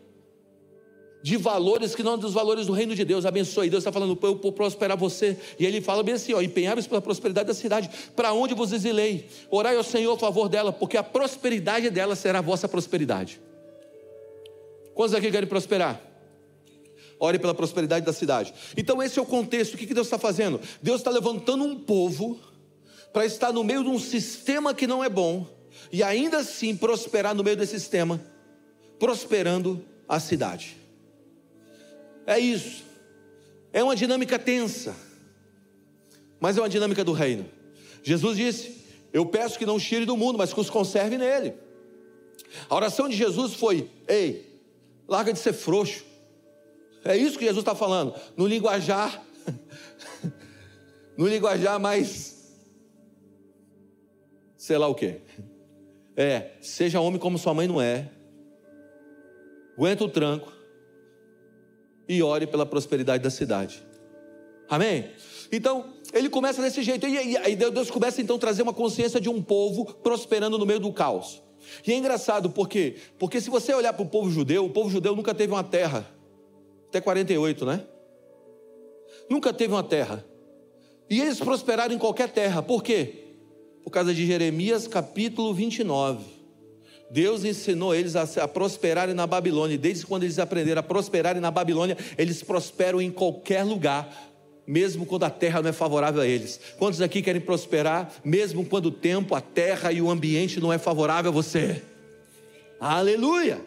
de 1.25 1.39
valores 1.39 1.95
que 1.95 2.03
não 2.03 2.19
dos 2.19 2.35
valores 2.35 2.67
do 2.67 2.75
reino 2.75 2.95
de 2.95 3.03
Deus. 3.03 3.25
Abençoe. 3.25 3.71
Deus 3.71 3.81
está 3.81 3.91
falando, 3.91 4.19
eu 4.23 4.37
vou 4.37 4.53
prosperar 4.53 4.95
você. 4.95 5.39
E 5.59 5.65
ele 5.65 5.81
fala 5.81 6.03
bem 6.03 6.17
assim: 6.17 6.35
ó, 6.35 6.43
empenháveis 6.43 6.87
pela 6.87 7.01
prosperidade 7.01 7.49
da 7.49 7.55
cidade, 7.55 7.89
para 8.15 8.35
onde 8.35 8.53
vos 8.53 8.73
exilei. 8.73 9.27
Orai 9.51 9.75
ao 9.75 9.83
Senhor 9.83 10.13
a 10.13 10.19
favor 10.19 10.51
dela, 10.51 10.71
porque 10.71 10.99
a 10.99 11.03
prosperidade 11.03 11.89
dela 11.89 12.15
será 12.15 12.41
a 12.41 12.43
vossa 12.43 12.69
prosperidade. 12.69 13.41
Quantos 14.93 15.15
aqui 15.15 15.31
querem 15.31 15.49
prosperar? 15.49 15.99
Ore 17.19 17.39
pela 17.39 17.55
prosperidade 17.55 18.05
da 18.05 18.13
cidade. 18.13 18.53
Então, 18.77 19.03
esse 19.03 19.19
é 19.19 19.23
o 19.23 19.25
contexto. 19.25 19.75
O 19.75 19.79
que 19.79 19.95
Deus 19.95 20.09
está 20.09 20.19
fazendo? 20.19 20.61
Deus 20.83 21.01
está 21.01 21.11
levantando 21.11 21.65
um 21.65 21.75
povo 21.75 22.39
para 23.15 23.25
estar 23.25 23.51
no 23.51 23.65
meio 23.65 23.83
de 23.83 23.89
um 23.89 23.99
sistema 23.99 24.75
que 24.75 24.87
não 24.87 25.03
é 25.03 25.09
bom 25.09 25.47
e 25.91 26.03
ainda 26.03 26.41
assim 26.41 26.77
prosperar 26.77 27.35
no 27.35 27.43
meio 27.43 27.57
desse 27.57 27.81
sistema, 27.81 28.21
prosperando 28.99 29.83
a 30.07 30.21
cidade. 30.21 30.84
É 32.27 32.39
isso. 32.39 32.85
É 33.73 33.83
uma 33.83 33.97
dinâmica 33.97 34.39
tensa, 34.39 34.95
mas 36.41 36.57
é 36.57 36.61
uma 36.61 36.69
dinâmica 36.69 37.03
do 37.05 37.13
reino. 37.13 37.45
Jesus 38.03 38.37
disse: 38.37 38.85
Eu 39.13 39.27
peço 39.27 39.59
que 39.59 39.67
não 39.67 39.79
tire 39.79 40.05
do 40.05 40.17
mundo, 40.17 40.39
mas 40.39 40.53
que 40.53 40.61
os 40.61 40.71
conserve 40.71 41.19
nele. 41.19 41.55
A 42.69 42.75
oração 42.75 43.09
de 43.09 43.17
Jesus 43.17 43.55
foi: 43.55 43.91
Ei, 44.07 44.61
larga 45.09 45.33
de 45.33 45.39
ser 45.39 45.53
frouxo. 45.53 46.05
É 47.05 47.17
isso 47.17 47.37
que 47.37 47.45
Jesus 47.45 47.63
está 47.63 47.75
falando. 47.75 48.15
No 48.37 48.47
linguajar, 48.47 49.23
no 51.19 51.27
linguajar 51.27 51.79
mais, 51.79 52.55
sei 54.57 54.79
lá 54.79 54.87
o 54.87 54.95
que. 54.95 55.21
É, 56.17 56.53
seja 56.61 57.01
homem 57.01 57.19
como 57.19 57.39
sua 57.39 57.53
mãe 57.53 57.67
não 57.67 57.83
é. 57.83 58.09
Aguenta 59.77 60.05
o 60.05 60.09
tranco 60.09 60.54
e 62.09 62.23
ore 62.23 62.47
pela 62.47 62.67
prosperidade 62.67 63.23
da 63.23 63.31
cidade. 63.31 63.83
Amém? 64.69 65.11
Então, 65.53 65.93
ele 66.13 66.29
começa 66.29 66.61
desse 66.63 66.83
jeito. 66.83 67.07
E 67.07 67.57
Deus 67.57 67.91
começa 67.91 68.21
então 68.21 68.37
a 68.37 68.39
trazer 68.39 68.63
uma 68.63 68.73
consciência 68.73 69.21
de 69.21 69.29
um 69.29 69.43
povo 69.43 69.85
prosperando 70.03 70.59
no 70.59 70.67
meio 70.67 70.81
do 70.81 70.93
caos. 70.93 71.43
E 71.87 71.93
é 71.93 71.97
engraçado, 71.97 72.51
por 72.51 72.69
quê? 72.69 72.97
Porque 73.19 73.41
se 73.41 73.49
você 73.51 73.73
olhar 73.73 73.93
para 73.93 74.03
o 74.03 74.09
povo 74.09 74.31
judeu, 74.31 74.65
o 74.65 74.71
povo 74.71 74.91
judeu 74.91 75.17
nunca 75.17 75.35
teve 75.35 75.53
uma 75.53 75.65
terra. 75.65 76.07
Até 76.89 77.01
48, 77.01 77.65
né? 77.65 77.85
Nunca 79.31 79.53
teve 79.53 79.73
uma 79.73 79.83
terra. 79.83 80.25
E 81.09 81.21
eles 81.21 81.39
prosperaram 81.39 81.95
em 81.95 81.99
qualquer 81.99 82.31
terra. 82.31 82.63
Por 82.63 82.83
quê? 82.83 83.25
Por 83.83 83.91
causa 83.91 84.15
de 84.15 84.27
Jeremias 84.27 84.87
capítulo 84.87 85.53
29. 85.53 86.34
Deus 87.11 87.45
ensinou 87.45 87.95
eles 87.95 88.17
a, 88.17 88.49
prosperarem 88.49 89.15
na 89.15 89.27
Babilônia. 89.27 89.79
Desde 89.79 90.07
quando 90.07 90.25
eles 90.25 90.39
aprenderam 90.39 90.81
a 90.81 90.83
prosperarem 90.83 91.41
na 91.41 91.51
Babilônia, 91.51 91.97
eles 92.17 92.43
prosperam 92.43 93.01
em 93.01 93.11
qualquer 93.11 93.63
lugar, 93.63 94.33
mesmo 94.67 95.07
quando 95.07 95.25
a 95.25 95.31
terra 95.31 95.63
não 95.63 95.69
é 95.69 95.73
favorável 95.73 96.23
a 96.23 96.27
eles. 96.27 96.61
Quantos 96.79 97.01
aqui 97.01 97.23
querem 97.23 97.41
prosperar, 97.41 98.13
mesmo 98.25 98.65
quando 98.65 98.87
o 98.87 98.91
tempo, 98.91 99.35
a 99.35 99.41
terra 99.41 99.93
e 99.93 100.01
o 100.01 100.11
ambiente 100.11 100.61
não 100.61 100.73
é 100.73 100.79
favorável 100.79 101.31
a 101.31 101.35
você? 101.35 101.83
Aleluia! 102.81 103.61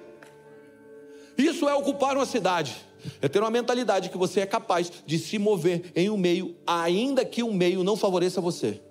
Isso 1.37 1.69
é 1.69 1.75
ocupar 1.75 2.17
uma 2.17 2.25
cidade. 2.25 2.75
É 3.21 3.27
ter 3.27 3.39
uma 3.39 3.51
mentalidade 3.51 4.09
que 4.09 4.17
você 4.17 4.41
é 4.41 4.45
capaz 4.45 4.91
de 5.05 5.19
se 5.19 5.37
mover 5.37 5.91
em 5.95 6.09
um 6.09 6.17
meio, 6.17 6.55
ainda 6.65 7.23
que 7.23 7.43
o 7.43 7.47
um 7.47 7.53
meio 7.53 7.83
não 7.83 7.95
favoreça 7.95 8.41
você. 8.41 8.81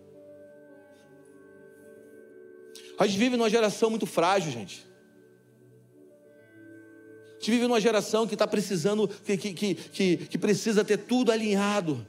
A 2.99 3.07
gente 3.07 3.19
vive 3.19 3.37
numa 3.37 3.51
geração 3.51 3.91
muito 3.91 4.07
frágil, 4.07 4.51
gente. 4.51 4.87
A 7.31 7.39
gente 7.39 7.51
vive 7.51 7.67
numa 7.67 7.81
geração 7.81 8.27
que 8.27 8.35
está 8.35 8.47
precisando, 8.47 9.07
que, 9.09 9.37
que, 9.37 9.75
que, 9.75 10.17
que, 10.17 10.39
precisa 10.39 10.83
ter 10.85 10.99
tudo 10.99 11.31
alinhado. 11.31 12.05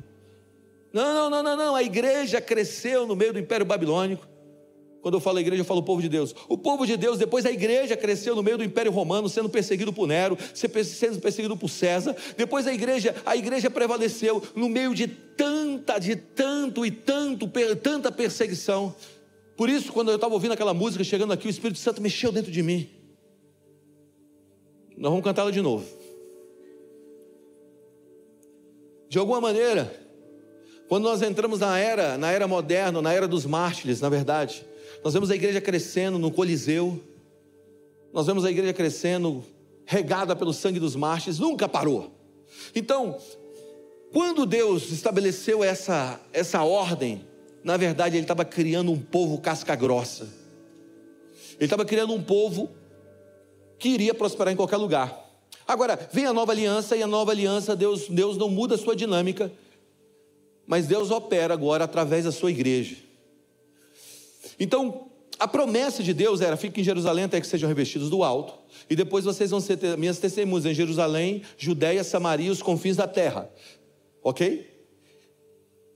Não, 0.93 1.13
não, 1.13 1.29
não, 1.29 1.43
não, 1.43 1.57
não. 1.57 1.75
A 1.75 1.83
igreja 1.83 2.39
cresceu 2.39 3.05
no 3.05 3.15
meio 3.15 3.33
do 3.33 3.39
Império 3.39 3.65
Babilônico. 3.65 4.25
Quando 5.01 5.15
eu 5.15 5.21
falo 5.21 5.39
igreja, 5.39 5.61
eu 5.61 5.65
falo 5.65 5.83
povo 5.83 6.01
de 6.01 6.09
Deus. 6.09 6.33
O 6.49 6.57
povo 6.57 6.85
de 6.85 6.97
Deus, 6.97 7.17
depois 7.17 7.45
a 7.45 7.51
igreja 7.51 7.95
cresceu 7.95 8.35
no 8.35 8.41
meio 8.41 8.57
do 8.57 8.63
Império 8.63 8.91
Romano, 8.91 9.29
sendo 9.29 9.47
perseguido 9.47 9.93
por 9.93 10.07
Nero, 10.07 10.37
sendo 10.53 11.19
perseguido 11.19 11.55
por 11.55 11.69
César. 11.69 12.15
Depois 12.35 12.65
a 12.65 12.73
igreja, 12.73 13.15
a 13.25 13.35
igreja 13.35 13.69
prevaleceu 13.69 14.41
no 14.55 14.67
meio 14.67 14.95
de 14.95 15.07
tanta, 15.07 15.99
de 15.99 16.15
tanto 16.15 16.85
e 16.85 16.91
tanto, 16.91 17.49
tanta 17.81 18.11
perseguição. 18.11 18.95
Por 19.57 19.69
isso, 19.69 19.91
quando 19.91 20.09
eu 20.09 20.15
estava 20.15 20.35
ouvindo 20.35 20.51
aquela 20.51 20.73
música, 20.73 21.03
chegando 21.03 21.33
aqui, 21.33 21.47
o 21.47 21.49
Espírito 21.49 21.79
Santo 21.79 21.99
mexeu 21.99 22.31
dentro 22.31 22.51
de 22.51 22.61
mim. 22.61 22.87
Nós 24.95 25.09
vamos 25.09 25.25
cantá-la 25.25 25.49
de 25.49 25.61
novo. 25.61 25.83
De 29.09 29.17
alguma 29.17 29.41
maneira, 29.41 29.91
quando 30.87 31.05
nós 31.05 31.23
entramos 31.23 31.59
na 31.59 31.77
era, 31.79 32.19
na 32.19 32.31
era 32.31 32.47
moderna, 32.47 33.01
na 33.01 33.11
era 33.11 33.27
dos 33.27 33.47
mártires, 33.47 33.99
na 33.99 34.09
verdade, 34.09 34.63
nós 35.03 35.13
vemos 35.13 35.31
a 35.31 35.35
igreja 35.35 35.59
crescendo 35.59 36.19
no 36.19 36.29
Coliseu, 36.31 37.01
nós 38.13 38.27
vemos 38.27 38.45
a 38.45 38.51
igreja 38.51 38.73
crescendo, 38.73 39.43
regada 39.85 40.35
pelo 40.35 40.53
sangue 40.53 40.79
dos 40.79 40.95
mártires, 40.95 41.39
nunca 41.39 41.67
parou. 41.67 42.11
Então, 42.75 43.17
quando 44.13 44.45
Deus 44.45 44.91
estabeleceu 44.91 45.63
essa, 45.63 46.21
essa 46.31 46.63
ordem, 46.63 47.25
na 47.67 47.75
verdade, 47.75 48.15
ele 48.15 48.23
estava 48.23 48.45
criando 48.45 48.93
um 48.93 48.97
povo 48.97 49.39
casca 49.39 49.75
grossa. 49.75 50.23
Ele 51.55 51.65
estava 51.65 51.83
criando 51.83 52.13
um 52.13 52.23
povo 52.23 52.71
que 53.77 53.89
iria 53.89 54.13
prosperar 54.13 54.53
em 54.53 54.55
qualquer 54.55 54.77
lugar. 54.77 55.29
Agora, 55.67 55.99
vem 56.13 56.25
a 56.25 56.31
nova 56.31 56.53
aliança 56.53 56.95
e 56.95 57.03
a 57.03 57.07
nova 57.07 57.31
aliança, 57.31 57.75
Deus, 57.75 58.07
Deus 58.07 58.37
não 58.37 58.49
muda 58.49 58.75
a 58.75 58.77
sua 58.77 58.95
dinâmica, 58.95 59.51
mas 60.65 60.87
Deus 60.87 61.11
opera 61.11 61.53
agora 61.53 61.83
através 61.83 62.23
da 62.23 62.31
sua 62.31 62.51
igreja. 62.51 62.95
Então, 64.57 65.09
a 65.37 65.45
promessa 65.45 66.01
de 66.01 66.13
Deus 66.13 66.39
era: 66.39 66.55
fiquem 66.55 66.81
em 66.81 66.85
Jerusalém 66.85 67.25
até 67.25 67.41
que 67.41 67.47
sejam 67.47 67.67
revestidos 67.67 68.09
do 68.09 68.23
alto, 68.23 68.53
e 68.89 68.95
depois 68.95 69.25
vocês 69.25 69.51
vão 69.51 69.59
ser 69.59 69.77
minhas 69.97 70.19
testemunhas 70.19 70.65
em 70.65 70.73
Jerusalém, 70.73 71.41
Judéia, 71.57 72.01
Samaria, 72.01 72.49
os 72.49 72.61
confins 72.61 72.95
da 72.95 73.09
terra. 73.09 73.51
Ok? 74.23 74.76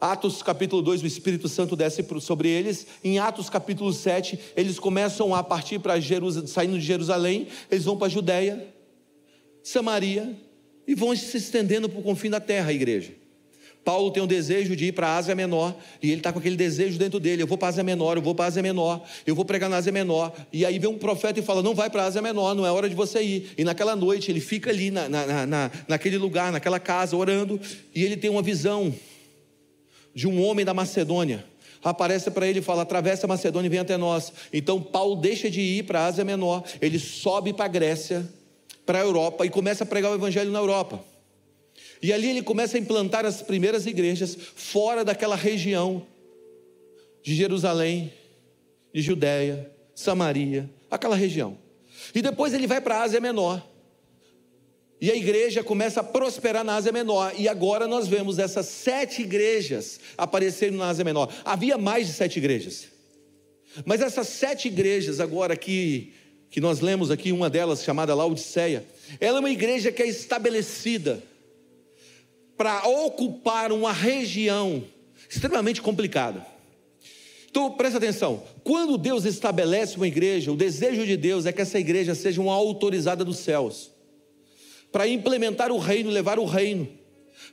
Atos 0.01 0.41
capítulo 0.41 0.81
2, 0.81 1.03
o 1.03 1.05
Espírito 1.05 1.48
Santo 1.48 1.75
desce 1.75 2.03
sobre 2.22 2.50
eles. 2.50 2.88
Em 3.03 3.20
Atos 3.20 3.51
capítulo 3.51 3.93
7, 3.93 4.39
eles 4.58 4.79
começam 4.79 5.36
a 5.36 5.43
partir 5.43 5.77
para 5.77 6.00
Jerusalém, 6.00 6.48
saindo 6.48 6.79
de 6.79 6.84
Jerusalém, 6.84 7.48
eles 7.70 7.86
vão 7.86 7.96
para 7.96 8.08
a 8.08 8.10
Judéia, 8.10 8.67
Samaria 9.62 10.36
e 10.88 10.96
vão 10.96 11.15
se 11.15 11.38
estendendo 11.38 11.88
para 11.88 12.00
o 12.00 12.01
confim 12.01 12.31
da 12.31 12.39
terra, 12.39 12.72
a 12.72 12.74
igreja. 12.74 13.12
Paulo 13.84 14.10
tem 14.10 14.22
um 14.22 14.27
desejo 14.27 14.75
de 14.75 14.86
ir 14.86 14.91
para 14.91 15.08
a 15.08 15.17
Ásia 15.17 15.36
Menor, 15.36 15.75
e 16.01 16.10
ele 16.10 16.17
está 16.17 16.34
com 16.34 16.39
aquele 16.39 16.55
desejo 16.55 16.98
dentro 16.98 17.20
dele: 17.20 17.43
eu 17.43 17.48
vou 17.48 17.58
para 17.58 17.67
a 17.67 17.70
Ásia 17.70 17.84
Menor, 17.84 18.17
eu 18.17 18.24
vou 18.24 18.34
para 18.34 18.46
a 18.46 18.48
Ásia 18.48 18.63
Menor, 18.63 19.03
eu 19.25 19.36
vou 19.36 19.46
pregar 19.46 19.70
na 19.70 19.77
Ásia 19.77 19.91
Menor. 19.91 20.34
E 20.51 20.65
aí 20.65 20.79
vem 20.79 20.89
um 20.89 20.98
profeta 20.98 21.39
e 21.39 21.43
fala: 21.43 21.62
não 21.62 21.75
vai 21.75 21.91
para 21.91 22.03
a 22.03 22.05
Ásia 22.05 22.24
Menor, 22.24 22.55
não 22.55 22.65
é 22.65 22.72
hora 22.72 22.89
de 22.89 22.96
você 22.96 23.22
ir. 23.22 23.51
E 23.55 23.63
naquela 23.63 23.96
noite 23.96 24.31
ele 24.31 24.39
fica 24.39 24.72
ali 24.72 24.89
na, 24.89 25.08
na, 25.08 25.46
na, 25.46 25.72
naquele 25.88 26.17
lugar, 26.17 26.51
naquela 26.51 26.79
casa, 26.79 27.15
orando, 27.15 27.60
e 27.93 28.03
ele 28.03 28.17
tem 28.17 28.29
uma 28.29 28.41
visão 28.41 28.93
de 30.13 30.27
um 30.27 30.43
homem 30.43 30.65
da 30.65 30.73
Macedônia. 30.73 31.45
Aparece 31.83 32.29
para 32.29 32.47
ele 32.47 32.59
e 32.59 32.61
fala: 32.61 32.83
atravessa 32.83 33.25
a 33.25 33.29
Macedônia 33.29 33.67
e 33.67 33.69
vem 33.69 33.79
até 33.79 33.97
nós. 33.97 34.31
Então 34.53 34.81
Paulo 34.81 35.15
deixa 35.15 35.49
de 35.49 35.61
ir 35.61 35.83
para 35.83 36.01
a 36.01 36.05
Ásia 36.05 36.23
Menor, 36.23 36.63
ele 36.81 36.99
sobe 36.99 37.53
para 37.53 37.65
a 37.65 37.67
Grécia, 37.67 38.27
para 38.85 38.99
a 38.99 39.01
Europa 39.01 39.45
e 39.45 39.49
começa 39.49 39.83
a 39.83 39.87
pregar 39.87 40.11
o 40.11 40.15
evangelho 40.15 40.51
na 40.51 40.59
Europa. 40.59 41.03
E 42.01 42.11
ali 42.11 42.29
ele 42.29 42.41
começa 42.41 42.77
a 42.77 42.79
implantar 42.79 43.25
as 43.25 43.41
primeiras 43.41 43.85
igrejas 43.85 44.35
fora 44.55 45.05
daquela 45.05 45.35
região 45.35 46.05
de 47.21 47.35
Jerusalém, 47.35 48.11
de 48.93 49.01
Judéia, 49.01 49.71
Samaria, 49.93 50.69
aquela 50.89 51.15
região. 51.15 51.57
E 52.13 52.21
depois 52.21 52.53
ele 52.53 52.65
vai 52.65 52.81
para 52.81 52.97
a 52.97 53.03
Ásia 53.03 53.19
Menor. 53.19 53.61
E 55.01 55.10
a 55.10 55.15
igreja 55.15 55.63
começa 55.63 56.01
a 56.01 56.03
prosperar 56.03 56.63
na 56.63 56.75
Ásia 56.75 56.91
Menor. 56.91 57.34
E 57.36 57.48
agora 57.48 57.88
nós 57.88 58.08
vemos 58.08 58.38
essas 58.38 58.67
sete 58.67 59.24
igrejas 59.24 60.00
aparecendo 60.15 60.77
na 60.77 60.89
Ásia 60.89 61.03
Menor. 61.03 61.34
Havia 61.43 61.75
mais 61.75 62.05
de 62.05 62.13
sete 62.13 62.38
igrejas. 62.38 62.86
Mas 63.84 64.00
essas 64.00 64.27
sete 64.27 64.67
igrejas, 64.67 65.20
agora 65.20 65.55
que, 65.55 66.13
que 66.51 66.62
nós 66.62 66.81
lemos 66.81 67.10
aqui, 67.10 67.31
uma 67.31 67.50
delas 67.50 67.84
chamada 67.84 68.13
Laodiceia, 68.13 68.86
ela 69.20 69.38
é 69.38 69.39
uma 69.39 69.50
igreja 69.50 69.91
que 69.91 70.03
é 70.03 70.08
estabelecida 70.08 71.24
para 72.55 72.88
ocupar 72.88 73.72
uma 73.72 73.91
região 73.91 74.84
extremamente 75.27 75.81
complicada. 75.81 76.46
Então 77.50 77.72
presta 77.72 77.98
atenção: 77.98 78.43
quando 78.63 79.00
Deus 79.00 79.25
estabelece 79.25 79.98
uma 79.98 80.08
igreja, 80.08 80.51
o 80.51 80.55
desejo 80.55 81.08
de 81.08 81.17
Deus 81.17 81.48
é 81.48 81.51
que 81.51 81.62
essa 81.62 81.79
igreja 81.79 82.13
seja 82.13 82.39
uma 82.39 82.53
autorizada 82.53 83.25
dos 83.25 83.39
céus 83.39 83.90
para 84.91 85.07
implementar 85.07 85.71
o 85.71 85.77
reino, 85.77 86.10
levar 86.10 86.38
o 86.39 86.45
reino, 86.45 86.88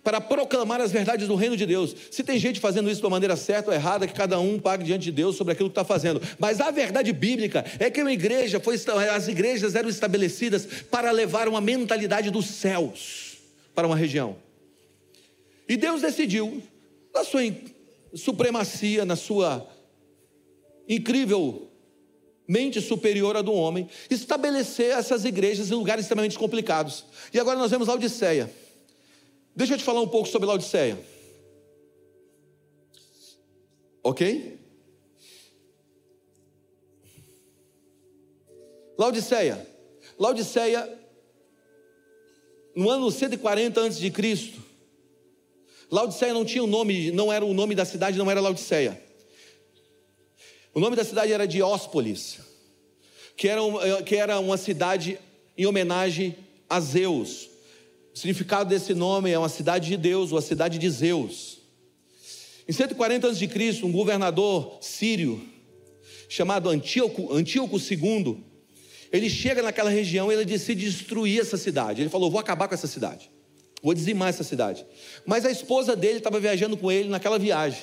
para 0.02 0.20
proclamar 0.20 0.80
as 0.80 0.90
verdades 0.90 1.28
do 1.28 1.34
reino 1.34 1.56
de 1.56 1.64
Deus. 1.64 1.94
Se 2.10 2.22
tem 2.22 2.38
gente 2.38 2.60
fazendo 2.60 2.90
isso 2.90 3.00
de 3.00 3.06
uma 3.06 3.12
maneira 3.12 3.36
certa 3.36 3.70
ou 3.70 3.74
errada, 3.74 4.06
que 4.06 4.12
cada 4.12 4.38
um 4.40 4.58
pague 4.58 4.84
diante 4.84 5.04
de 5.04 5.12
Deus 5.12 5.36
sobre 5.36 5.52
aquilo 5.52 5.68
que 5.68 5.72
está 5.72 5.84
fazendo. 5.84 6.20
Mas 6.38 6.60
a 6.60 6.70
verdade 6.70 7.12
bíblica 7.12 7.64
é 7.78 7.90
que 7.90 8.00
uma 8.00 8.12
igreja 8.12 8.60
foi, 8.60 8.76
as 9.14 9.28
igrejas 9.28 9.74
eram 9.74 9.88
estabelecidas 9.88 10.66
para 10.90 11.10
levar 11.10 11.48
uma 11.48 11.60
mentalidade 11.60 12.30
dos 12.30 12.46
céus 12.46 13.38
para 13.74 13.86
uma 13.86 13.96
região. 13.96 14.36
E 15.68 15.76
Deus 15.76 16.00
decidiu, 16.00 16.62
na 17.14 17.22
sua 17.22 17.42
supremacia, 18.14 19.04
na 19.04 19.16
sua 19.16 19.68
incrível 20.88 21.67
mente 22.48 22.80
superior 22.80 23.36
à 23.36 23.42
do 23.42 23.52
homem, 23.52 23.86
estabelecer 24.08 24.96
essas 24.96 25.26
igrejas 25.26 25.70
em 25.70 25.74
lugares 25.74 26.06
extremamente 26.06 26.38
complicados. 26.38 27.04
E 27.32 27.38
agora 27.38 27.58
nós 27.58 27.70
vemos 27.70 27.86
Laodiceia. 27.86 28.50
Deixa 29.54 29.74
eu 29.74 29.78
te 29.78 29.84
falar 29.84 30.00
um 30.00 30.08
pouco 30.08 30.26
sobre 30.26 30.48
Laodiceia. 30.48 30.98
Ok? 34.02 34.58
Laodiceia. 38.96 39.68
Laodiceia, 40.18 40.98
no 42.74 42.88
ano 42.88 43.10
140 43.10 43.86
a.C., 43.86 44.54
Laodiceia 45.90 46.34
não 46.34 46.44
tinha 46.44 46.62
o 46.62 46.66
um 46.66 46.70
nome, 46.70 47.10
não 47.12 47.32
era 47.32 47.44
o 47.44 47.54
nome 47.54 47.74
da 47.74 47.84
cidade, 47.84 48.18
não 48.18 48.30
era 48.30 48.40
Laodiceia. 48.40 49.07
O 50.74 50.80
nome 50.80 50.96
da 50.96 51.04
cidade 51.04 51.32
era 51.32 51.46
Dióspolis, 51.46 52.38
que 53.36 53.48
era, 53.48 53.62
uma, 53.62 54.02
que 54.02 54.16
era 54.16 54.38
uma 54.38 54.56
cidade 54.56 55.18
em 55.56 55.66
homenagem 55.66 56.36
a 56.68 56.78
Zeus. 56.80 57.48
O 58.14 58.18
significado 58.18 58.68
desse 58.68 58.94
nome 58.94 59.30
é 59.30 59.38
uma 59.38 59.48
cidade 59.48 59.88
de 59.88 59.96
Deus, 59.96 60.32
ou 60.32 60.38
a 60.38 60.42
cidade 60.42 60.78
de 60.78 60.90
Zeus. 60.90 61.58
Em 62.68 62.72
140 62.72 63.28
a.C., 63.28 63.80
um 63.82 63.92
governador 63.92 64.78
sírio, 64.80 65.40
chamado 66.28 66.68
Antíoco, 66.68 67.32
Antíoco 67.32 67.78
II, 67.78 68.44
ele 69.10 69.30
chega 69.30 69.62
naquela 69.62 69.88
região 69.88 70.30
e 70.30 70.34
ele 70.34 70.44
decide 70.44 70.84
destruir 70.84 71.40
essa 71.40 71.56
cidade. 71.56 72.02
Ele 72.02 72.10
falou: 72.10 72.30
Vou 72.30 72.38
acabar 72.38 72.68
com 72.68 72.74
essa 72.74 72.86
cidade, 72.86 73.30
vou 73.82 73.94
dizimar 73.94 74.28
essa 74.28 74.44
cidade. 74.44 74.84
Mas 75.24 75.46
a 75.46 75.50
esposa 75.50 75.96
dele 75.96 76.18
estava 76.18 76.38
viajando 76.38 76.76
com 76.76 76.92
ele 76.92 77.08
naquela 77.08 77.38
viagem. 77.38 77.80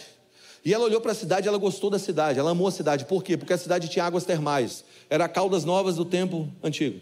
E 0.66 0.74
ela 0.74 0.84
olhou 0.84 1.00
para 1.00 1.12
a 1.12 1.16
cidade, 1.16 1.48
ela 1.48 1.60
gostou 1.60 1.92
da 1.92 2.00
cidade, 2.00 2.40
ela 2.40 2.50
amou 2.50 2.68
a 2.68 2.72
cidade. 2.72 3.06
Por 3.06 3.24
quê? 3.24 3.38
Porque 3.38 3.54
a 3.54 3.58
cidade 3.58 3.88
tinha 3.88 4.04
águas 4.04 4.26
termais. 4.26 4.84
Era 5.08 5.30
Caldas 5.30 5.64
Novas 5.64 5.96
do 5.96 6.04
tempo 6.04 6.52
antigo. 6.64 7.00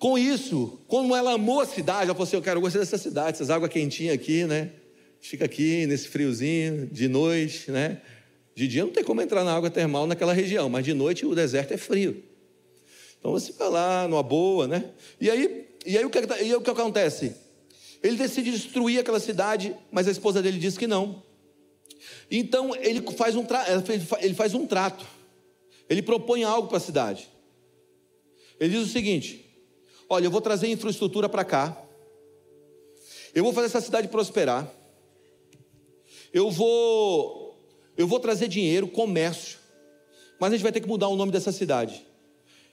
Com 0.00 0.18
isso, 0.18 0.80
como 0.88 1.14
ela 1.14 1.34
amou 1.34 1.60
a 1.60 1.66
cidade, 1.66 2.06
ela 2.06 2.14
falou 2.14 2.24
assim: 2.24 2.36
Eu 2.36 2.42
quero 2.42 2.60
gostar 2.60 2.80
dessa 2.80 2.98
cidade, 2.98 3.36
essas 3.36 3.50
águas 3.50 3.70
quentinhas 3.70 4.16
aqui, 4.16 4.44
né? 4.44 4.72
Fica 5.20 5.44
aqui 5.44 5.86
nesse 5.86 6.08
friozinho, 6.08 6.88
de 6.88 7.06
noite, 7.06 7.70
né? 7.70 8.02
De 8.52 8.66
dia 8.66 8.84
não 8.84 8.90
tem 8.90 9.04
como 9.04 9.22
entrar 9.22 9.44
na 9.44 9.54
água 9.54 9.70
termal 9.70 10.08
naquela 10.08 10.32
região, 10.32 10.68
mas 10.68 10.84
de 10.84 10.92
noite 10.92 11.24
o 11.24 11.36
deserto 11.36 11.72
é 11.72 11.76
frio. 11.76 12.20
Então 13.18 13.30
você 13.30 13.52
vai 13.52 13.70
lá, 13.70 14.08
numa 14.08 14.24
boa, 14.24 14.66
né? 14.66 14.90
E 15.20 15.30
aí, 15.30 15.68
e 15.86 15.96
aí, 15.96 16.04
o, 16.04 16.10
que, 16.10 16.18
e 16.18 16.32
aí 16.32 16.54
o 16.54 16.60
que 16.60 16.70
acontece? 16.70 17.43
Ele 18.04 18.18
decide 18.18 18.50
destruir 18.50 18.98
aquela 18.98 19.18
cidade, 19.18 19.74
mas 19.90 20.06
a 20.06 20.10
esposa 20.10 20.42
dele 20.42 20.58
diz 20.58 20.76
que 20.76 20.86
não. 20.86 21.22
Então 22.30 22.76
ele 22.76 23.00
faz 23.12 23.34
um, 23.34 23.42
tra... 23.42 23.64
ele 24.20 24.34
faz 24.34 24.52
um 24.52 24.66
trato. 24.66 25.06
Ele 25.88 26.02
propõe 26.02 26.44
algo 26.44 26.68
para 26.68 26.76
a 26.76 26.80
cidade. 26.80 27.30
Ele 28.60 28.74
diz 28.74 28.86
o 28.86 28.92
seguinte: 28.92 29.42
Olha, 30.06 30.26
eu 30.26 30.30
vou 30.30 30.42
trazer 30.42 30.68
infraestrutura 30.68 31.30
para 31.30 31.46
cá. 31.46 31.82
Eu 33.34 33.42
vou 33.42 33.54
fazer 33.54 33.68
essa 33.68 33.80
cidade 33.80 34.08
prosperar. 34.08 34.70
Eu 36.30 36.50
vou 36.50 37.58
eu 37.96 38.06
vou 38.06 38.20
trazer 38.20 38.48
dinheiro, 38.48 38.86
comércio. 38.86 39.58
Mas 40.38 40.52
a 40.52 40.56
gente 40.56 40.62
vai 40.62 40.72
ter 40.72 40.82
que 40.82 40.88
mudar 40.88 41.08
o 41.08 41.16
nome 41.16 41.32
dessa 41.32 41.50
cidade. 41.50 42.04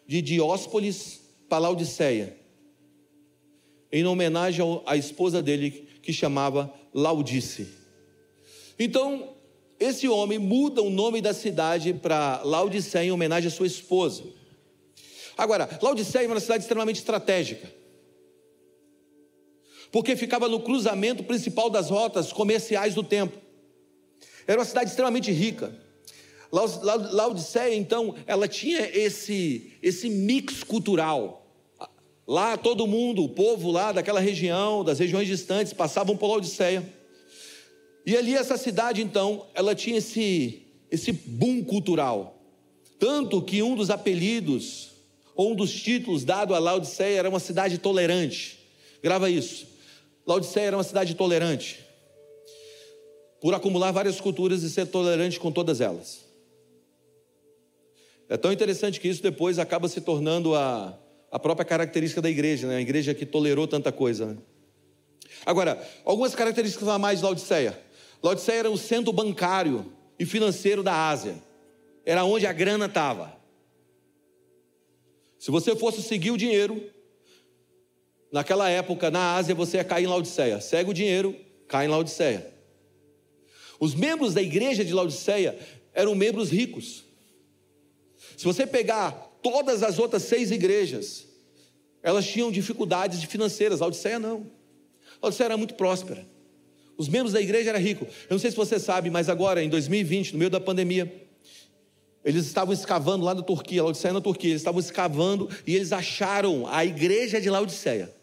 De 0.06 0.22
Dióspolis 0.22 1.22
para 1.48 1.60
Laodiceia 1.60 2.41
em 3.92 4.06
homenagem 4.06 4.64
à 4.86 4.96
esposa 4.96 5.42
dele, 5.42 5.88
que 6.02 6.14
chamava 6.14 6.74
Laudice. 6.94 7.68
Então, 8.80 9.36
esse 9.80 10.08
homem 10.08 10.38
muda 10.40 10.82
o 10.82 10.90
nome 10.90 11.22
da 11.22 11.34
cidade 11.34 11.94
para 11.94 12.42
Laodiceia 12.44 13.06
em 13.06 13.12
homenagem 13.12 13.48
à 13.48 13.52
sua 13.52 13.68
esposa. 13.68 14.24
Agora, 15.38 15.68
Laodiceia 15.82 16.26
é 16.26 16.28
uma 16.28 16.40
cidade 16.40 16.64
extremamente 16.64 16.98
estratégica, 16.98 17.72
porque 19.92 20.16
ficava 20.16 20.48
no 20.48 20.60
cruzamento 20.60 21.24
principal 21.24 21.70
das 21.70 21.90
rotas 21.90 22.32
comerciais 22.32 22.96
do 22.96 23.04
tempo. 23.04 23.38
Era 24.48 24.60
uma 24.60 24.66
cidade 24.66 24.90
extremamente 24.90 25.32
rica. 25.32 25.76
Laodiceia, 26.52 27.74
então, 27.76 28.16
ela 28.28 28.48
tinha 28.48 28.82
esse, 28.96 29.74
esse 29.82 30.10
mix 30.10 30.64
cultural 30.64 31.41
Lá 32.28 32.58
todo 32.58 32.88
mundo, 32.88 33.24
o 33.24 33.30
povo 33.30 33.72
lá 33.72 33.92
daquela 33.92 34.20
região, 34.20 34.84
das 34.84 35.00
regiões 35.00 35.28
distantes, 35.28 35.74
passavam 35.74 36.16
por 36.16 36.28
Laodiceia. 36.28 36.88
E 38.06 38.16
ali 38.16 38.36
essa 38.36 38.58
cidade 38.58 39.02
então, 39.02 39.46
ela 39.54 39.76
tinha 39.76 39.98
esse 39.98 40.62
esse 40.92 41.14
boom 41.14 41.64
cultural. 41.64 42.38
Tanto 43.00 43.42
que 43.42 43.64
um 43.64 43.76
dos 43.76 43.90
apelidos 43.90 44.92
ou 45.34 45.54
um 45.54 45.56
dos 45.56 45.72
títulos 45.72 46.26
dado 46.26 46.54
a 46.54 46.60
Laodiceia 46.60 47.18
era 47.18 47.30
uma 47.30 47.40
cidade 47.40 47.78
tolerante. 47.78 48.60
Grava 49.02 49.30
isso. 49.30 49.66
Laodiceia 50.28 50.66
era 50.66 50.78
uma 50.78 50.84
cidade 50.84 51.16
tolerante. 51.16 51.80
Por 53.40 53.56
acumular 53.56 53.92
várias 53.92 54.20
culturas 54.20 54.62
e 54.62 54.70
ser 54.70 54.86
tolerante 54.86 55.40
com 55.40 55.52
todas 55.52 55.82
elas. 55.82 56.26
É 58.30 58.38
tão 58.38 58.52
interessante 58.52 59.00
que 59.00 59.08
isso 59.08 59.24
depois 59.24 59.58
acaba 59.58 59.88
se 59.88 60.02
tornando 60.02 60.54
a 60.54 60.98
a 61.32 61.40
própria 61.40 61.66
característica 61.66 62.22
da 62.22 62.30
igreja, 62.30 62.68
né? 62.68 62.76
a 62.76 62.82
igreja 62.82 63.14
que 63.14 63.26
tolerou 63.26 63.66
tanta 63.66 63.92
coisa. 63.92 64.26
Né? 64.26 64.38
Agora, 65.46 65.82
algumas 66.04 66.36
características 66.36 66.88
a 66.90 67.00
mais 67.00 67.20
de 67.20 67.26
Laodiceia. 67.26 67.82
Laodiceia 68.22 68.60
era 68.60 68.70
o 68.70 68.78
centro 68.78 69.14
bancário 69.14 69.92
e 70.20 70.26
financeiro 70.26 70.84
da 70.84 71.10
Ásia, 71.10 71.42
era 72.06 72.26
onde 72.26 72.46
a 72.46 72.54
grana 72.54 72.86
estava. 72.86 73.40
Se 75.40 75.50
você 75.50 75.76
fosse 75.76 76.04
seguir 76.04 76.32
o 76.32 76.38
dinheiro, 76.38 76.84
naquela 78.32 78.70
época 78.70 79.10
na 79.10 79.36
Ásia 79.36 79.56
você 79.56 79.78
ia 79.78 79.84
cair 79.84 80.04
em 80.04 80.08
Laodiceia. 80.08 80.60
Segue 80.60 80.92
o 80.92 80.94
dinheiro, 80.94 81.36
cai 81.68 81.86
em 81.86 81.90
Laodiceia. 81.90 82.52
Os 83.80 83.96
membros 83.96 84.36
da 84.36 84.42
igreja 84.42 84.86
de 84.86 84.94
Laodiceia 84.94 85.58
eram 85.94 86.14
membros 86.14 86.52
ricos. 86.52 87.04
Se 88.38 88.44
você 88.44 88.68
pegar 88.68 89.31
Todas 89.42 89.84
as 89.84 90.00
outras 90.00 90.24
seis 90.24 90.52
igrejas, 90.52 91.28
elas 92.04 92.28
tinham 92.28 92.52
dificuldades 92.52 93.24
financeiras, 93.24 93.82
a 93.82 93.86
Odisseia 93.86 94.20
não. 94.20 94.50
A 95.22 95.28
Odisseia 95.28 95.48
era 95.48 95.58
muito 95.58 95.76
próspera. 95.76 96.26
Os 96.98 97.08
membros 97.08 97.34
da 97.34 97.42
igreja 97.42 97.70
eram 97.70 97.80
ricos. 97.80 98.08
Eu 98.30 98.32
não 98.36 98.40
sei 98.40 98.52
se 98.52 98.58
você 98.58 98.80
sabe, 98.80 99.10
mas 99.10 99.30
agora, 99.30 99.64
em 99.64 99.70
2020, 99.70 100.34
no 100.34 100.40
meio 100.40 100.52
da 100.52 100.60
pandemia, 100.60 101.12
eles 102.24 102.46
estavam 102.46 102.74
escavando 102.74 103.26
lá 103.26 103.34
na 103.34 103.42
Turquia, 103.42 103.84
Laodiceia 103.84 104.14
na 104.14 104.22
Turquia, 104.22 104.52
eles 104.52 104.62
estavam 104.62 104.80
escavando 104.80 105.50
e 105.66 105.76
eles 105.76 105.92
acharam 105.92 106.68
a 106.68 106.86
igreja 106.86 107.42
de 107.42 107.50
Laodiceia. 107.50 108.14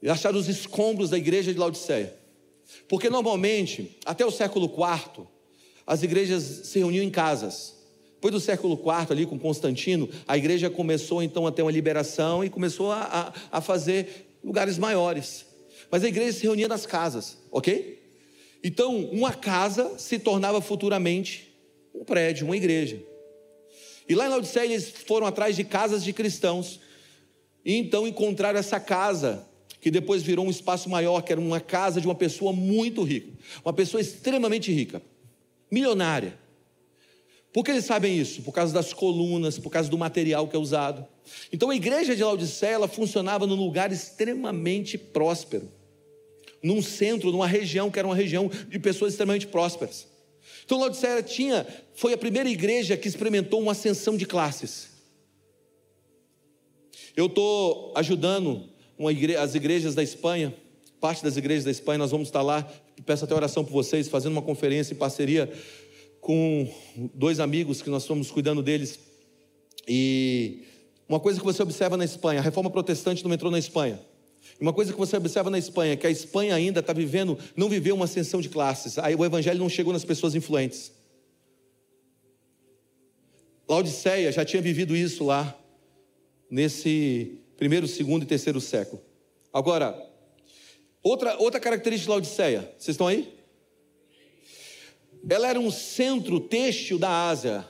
Eles 0.00 0.12
acharam 0.12 0.38
os 0.38 0.48
escombros 0.48 1.10
da 1.10 1.18
igreja 1.18 1.52
de 1.52 1.58
Laodiceia. 1.58 2.16
Porque 2.88 3.10
normalmente, 3.10 3.98
até 4.04 4.24
o 4.24 4.30
século 4.30 4.66
IV, 4.66 5.26
as 5.86 6.02
igrejas 6.02 6.42
se 6.64 6.78
reuniam 6.78 7.02
em 7.02 7.10
casas. 7.10 7.77
Depois 8.18 8.34
do 8.34 8.40
século 8.40 8.74
IV, 8.74 9.12
ali 9.12 9.26
com 9.26 9.38
Constantino, 9.38 10.08
a 10.26 10.36
igreja 10.36 10.68
começou 10.68 11.22
então 11.22 11.46
a 11.46 11.52
ter 11.52 11.62
uma 11.62 11.70
liberação 11.70 12.44
e 12.44 12.50
começou 12.50 12.90
a, 12.90 13.32
a, 13.52 13.58
a 13.58 13.60
fazer 13.60 14.28
lugares 14.42 14.76
maiores. 14.76 15.46
Mas 15.88 16.02
a 16.02 16.08
igreja 16.08 16.36
se 16.36 16.42
reunia 16.42 16.66
nas 16.66 16.84
casas, 16.84 17.38
ok? 17.52 18.02
Então, 18.62 19.04
uma 19.12 19.32
casa 19.32 19.96
se 20.00 20.18
tornava 20.18 20.60
futuramente 20.60 21.54
um 21.94 22.04
prédio, 22.04 22.44
uma 22.44 22.56
igreja. 22.56 23.00
E 24.08 24.16
lá 24.16 24.26
em 24.26 24.30
Laodiceia 24.30 24.64
eles 24.64 24.90
foram 24.90 25.24
atrás 25.24 25.54
de 25.54 25.62
casas 25.62 26.02
de 26.02 26.12
cristãos. 26.12 26.80
E 27.64 27.76
então 27.76 28.04
encontraram 28.04 28.58
essa 28.58 28.80
casa, 28.80 29.46
que 29.80 29.92
depois 29.92 30.24
virou 30.24 30.44
um 30.44 30.50
espaço 30.50 30.90
maior, 30.90 31.22
que 31.22 31.30
era 31.30 31.40
uma 31.40 31.60
casa 31.60 32.00
de 32.00 32.06
uma 32.08 32.16
pessoa 32.16 32.52
muito 32.52 33.04
rica. 33.04 33.30
Uma 33.64 33.72
pessoa 33.72 34.00
extremamente 34.00 34.72
rica, 34.72 35.00
milionária. 35.70 36.36
Por 37.52 37.64
que 37.64 37.70
eles 37.70 37.84
sabem 37.84 38.16
isso? 38.16 38.42
Por 38.42 38.52
causa 38.52 38.72
das 38.72 38.92
colunas, 38.92 39.58
por 39.58 39.70
causa 39.70 39.88
do 39.88 39.96
material 39.96 40.46
que 40.46 40.54
é 40.54 40.58
usado. 40.58 41.06
Então 41.52 41.70
a 41.70 41.76
igreja 41.76 42.14
de 42.14 42.22
Laodiceia 42.22 42.72
ela 42.72 42.88
funcionava 42.88 43.46
num 43.46 43.54
lugar 43.54 43.90
extremamente 43.90 44.98
próspero, 44.98 45.70
num 46.62 46.82
centro, 46.82 47.32
numa 47.32 47.46
região 47.46 47.90
que 47.90 47.98
era 47.98 48.06
uma 48.06 48.16
região 48.16 48.50
de 48.68 48.78
pessoas 48.78 49.12
extremamente 49.12 49.46
prósperas. 49.46 50.06
Então 50.64 50.78
Laodiceia 50.78 51.22
tinha, 51.22 51.66
foi 51.94 52.12
a 52.12 52.18
primeira 52.18 52.48
igreja 52.48 52.96
que 52.96 53.08
experimentou 53.08 53.60
uma 53.60 53.72
ascensão 53.72 54.16
de 54.16 54.26
classes. 54.26 54.88
Eu 57.16 57.26
estou 57.26 57.92
ajudando 57.96 58.68
igre 59.10 59.36
as 59.36 59.54
igrejas 59.54 59.94
da 59.94 60.02
Espanha, 60.02 60.54
parte 61.00 61.22
das 61.22 61.36
igrejas 61.36 61.64
da 61.64 61.70
Espanha, 61.70 61.98
nós 61.98 62.10
vamos 62.10 62.28
estar 62.28 62.42
lá, 62.42 62.68
peço 63.06 63.24
até 63.24 63.34
oração 63.34 63.64
por 63.64 63.72
vocês, 63.72 64.08
fazendo 64.08 64.32
uma 64.32 64.42
conferência 64.42 64.92
em 64.92 64.96
parceria 64.96 65.50
com 66.28 66.68
dois 67.14 67.40
amigos 67.40 67.80
que 67.80 67.88
nós 67.88 68.02
estamos 68.02 68.30
cuidando 68.30 68.62
deles. 68.62 68.98
E 69.88 70.62
uma 71.08 71.18
coisa 71.18 71.40
que 71.40 71.46
você 71.46 71.62
observa 71.62 71.96
na 71.96 72.04
Espanha, 72.04 72.40
a 72.40 72.42
reforma 72.42 72.68
protestante 72.68 73.24
não 73.24 73.32
entrou 73.32 73.50
na 73.50 73.58
Espanha. 73.58 73.98
Uma 74.60 74.70
coisa 74.70 74.92
que 74.92 74.98
você 74.98 75.16
observa 75.16 75.48
na 75.48 75.58
Espanha, 75.58 75.96
que 75.96 76.06
a 76.06 76.10
Espanha 76.10 76.54
ainda 76.54 76.80
está 76.80 76.92
vivendo, 76.92 77.38
não 77.56 77.66
viveu 77.66 77.94
uma 77.94 78.04
ascensão 78.04 78.42
de 78.42 78.50
classes. 78.50 78.98
Aí 78.98 79.14
o 79.14 79.24
evangelho 79.24 79.58
não 79.58 79.70
chegou 79.70 79.90
nas 79.90 80.04
pessoas 80.04 80.34
influentes. 80.34 80.92
Laodiceia 83.66 84.30
já 84.30 84.44
tinha 84.44 84.60
vivido 84.60 84.94
isso 84.94 85.24
lá, 85.24 85.58
nesse 86.50 87.40
primeiro, 87.56 87.88
segundo 87.88 88.24
e 88.24 88.26
terceiro 88.26 88.60
século. 88.60 89.00
Agora, 89.50 89.98
outra, 91.02 91.38
outra 91.38 91.58
característica 91.58 92.04
de 92.04 92.10
Laodiceia, 92.10 92.70
vocês 92.76 92.96
estão 92.96 93.06
aí? 93.06 93.37
Ela 95.28 95.48
era 95.48 95.58
um 95.58 95.70
centro 95.70 96.40
têxtil 96.40 96.98
da 96.98 97.28
Ásia, 97.28 97.66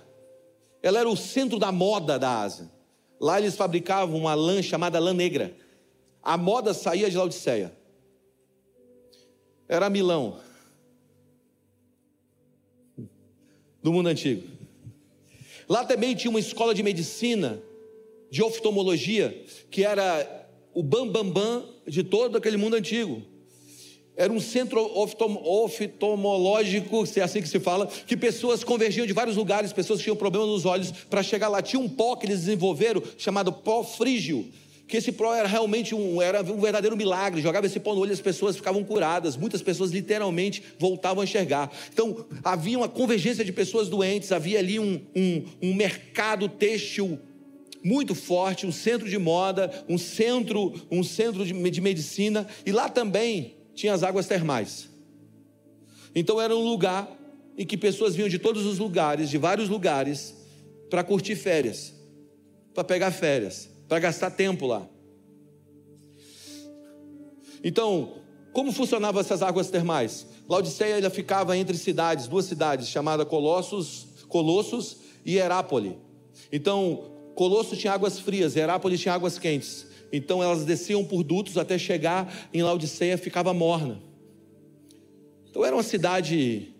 ela 0.82 1.00
era 1.00 1.08
o 1.08 1.16
centro 1.16 1.58
da 1.58 1.70
moda 1.70 2.18
da 2.18 2.40
Ásia. 2.40 2.70
Lá 3.20 3.38
eles 3.38 3.56
fabricavam 3.56 4.16
uma 4.16 4.34
lã 4.34 4.62
chamada 4.62 4.98
lã 4.98 5.12
negra. 5.12 5.54
A 6.22 6.36
moda 6.36 6.72
saía 6.72 7.10
de 7.10 7.16
Laodiceia. 7.16 7.72
Era 9.68 9.90
Milão. 9.90 10.38
Do 13.82 13.92
mundo 13.92 14.08
antigo. 14.08 14.48
Lá 15.68 15.84
também 15.84 16.14
tinha 16.14 16.30
uma 16.30 16.40
escola 16.40 16.74
de 16.74 16.82
medicina, 16.82 17.60
de 18.30 18.42
oftalmologia, 18.42 19.44
que 19.70 19.84
era 19.84 20.46
o 20.72 20.82
bambambam 20.82 21.32
bam, 21.32 21.60
bam 21.60 21.74
de 21.86 22.02
todo 22.02 22.36
aquele 22.36 22.56
mundo 22.56 22.74
antigo. 22.74 23.22
Era 24.18 24.32
um 24.32 24.40
centro 24.40 24.80
oftalmológico, 24.98 27.06
se 27.06 27.20
é 27.20 27.22
assim 27.22 27.40
que 27.40 27.48
se 27.48 27.60
fala, 27.60 27.86
que 27.86 28.16
pessoas 28.16 28.64
convergiam 28.64 29.06
de 29.06 29.12
vários 29.12 29.36
lugares, 29.36 29.72
pessoas 29.72 30.00
que 30.00 30.06
tinham 30.06 30.16
problema 30.16 30.44
nos 30.44 30.66
olhos, 30.66 30.90
para 30.90 31.22
chegar 31.22 31.46
lá. 31.46 31.62
Tinha 31.62 31.78
um 31.78 31.88
pó 31.88 32.16
que 32.16 32.26
eles 32.26 32.40
desenvolveram 32.40 33.00
chamado 33.16 33.52
pó 33.52 33.84
frígio, 33.84 34.44
que 34.88 34.96
esse 34.96 35.12
pó 35.12 35.32
era 35.32 35.46
realmente 35.46 35.94
um, 35.94 36.20
era 36.20 36.42
um 36.42 36.60
verdadeiro 36.60 36.96
milagre. 36.96 37.40
Jogava 37.40 37.66
esse 37.66 37.78
pó 37.78 37.94
no 37.94 38.00
olho 38.00 38.10
e 38.10 38.14
as 38.14 38.20
pessoas 38.20 38.56
ficavam 38.56 38.82
curadas. 38.82 39.36
Muitas 39.36 39.62
pessoas 39.62 39.92
literalmente 39.92 40.64
voltavam 40.80 41.20
a 41.20 41.24
enxergar. 41.24 41.70
Então 41.92 42.26
havia 42.42 42.76
uma 42.76 42.88
convergência 42.88 43.44
de 43.44 43.52
pessoas 43.52 43.88
doentes, 43.88 44.32
havia 44.32 44.58
ali 44.58 44.80
um, 44.80 45.00
um, 45.14 45.44
um 45.62 45.74
mercado 45.74 46.48
têxtil 46.48 47.20
muito 47.84 48.16
forte, 48.16 48.66
um 48.66 48.72
centro 48.72 49.08
de 49.08 49.16
moda, 49.16 49.70
um 49.88 49.96
centro, 49.96 50.74
um 50.90 51.04
centro 51.04 51.46
de, 51.46 51.70
de 51.70 51.80
medicina, 51.80 52.48
e 52.66 52.72
lá 52.72 52.88
também 52.88 53.57
tinha 53.78 53.94
as 53.94 54.02
águas 54.02 54.26
termais. 54.26 54.88
Então 56.12 56.40
era 56.40 56.54
um 56.54 56.68
lugar 56.68 57.08
em 57.56 57.64
que 57.64 57.76
pessoas 57.76 58.16
vinham 58.16 58.28
de 58.28 58.38
todos 58.38 58.66
os 58.66 58.76
lugares, 58.76 59.30
de 59.30 59.38
vários 59.38 59.68
lugares, 59.68 60.34
para 60.90 61.04
curtir 61.04 61.36
férias, 61.36 61.94
para 62.74 62.82
pegar 62.82 63.12
férias, 63.12 63.70
para 63.86 64.00
gastar 64.00 64.32
tempo 64.32 64.66
lá. 64.66 64.88
Então, 67.62 68.14
como 68.52 68.72
funcionavam 68.72 69.20
essas 69.20 69.42
águas 69.42 69.70
termais? 69.70 70.26
Laodiceia 70.48 70.98
ela 70.98 71.10
ficava 71.10 71.56
entre 71.56 71.76
cidades, 71.76 72.26
duas 72.26 72.46
cidades, 72.46 72.88
chamadas 72.88 73.28
Colossos, 73.28 74.08
Colossos 74.28 74.96
e 75.24 75.36
Herápolis. 75.36 75.94
Então, 76.50 77.12
Colossos 77.36 77.78
tinha 77.78 77.92
águas 77.92 78.18
frias, 78.18 78.56
Herápolis 78.56 79.00
tinha 79.00 79.14
águas 79.14 79.38
quentes. 79.38 79.86
Então 80.12 80.42
elas 80.42 80.64
desciam 80.64 81.04
por 81.04 81.22
dutos 81.22 81.58
até 81.58 81.78
chegar 81.78 82.48
em 82.52 82.62
Laodiceia, 82.62 83.18
ficava 83.18 83.52
morna. 83.52 84.00
Então 85.50 85.64
era 85.64 85.74
uma 85.74 85.82
cidade 85.82 86.74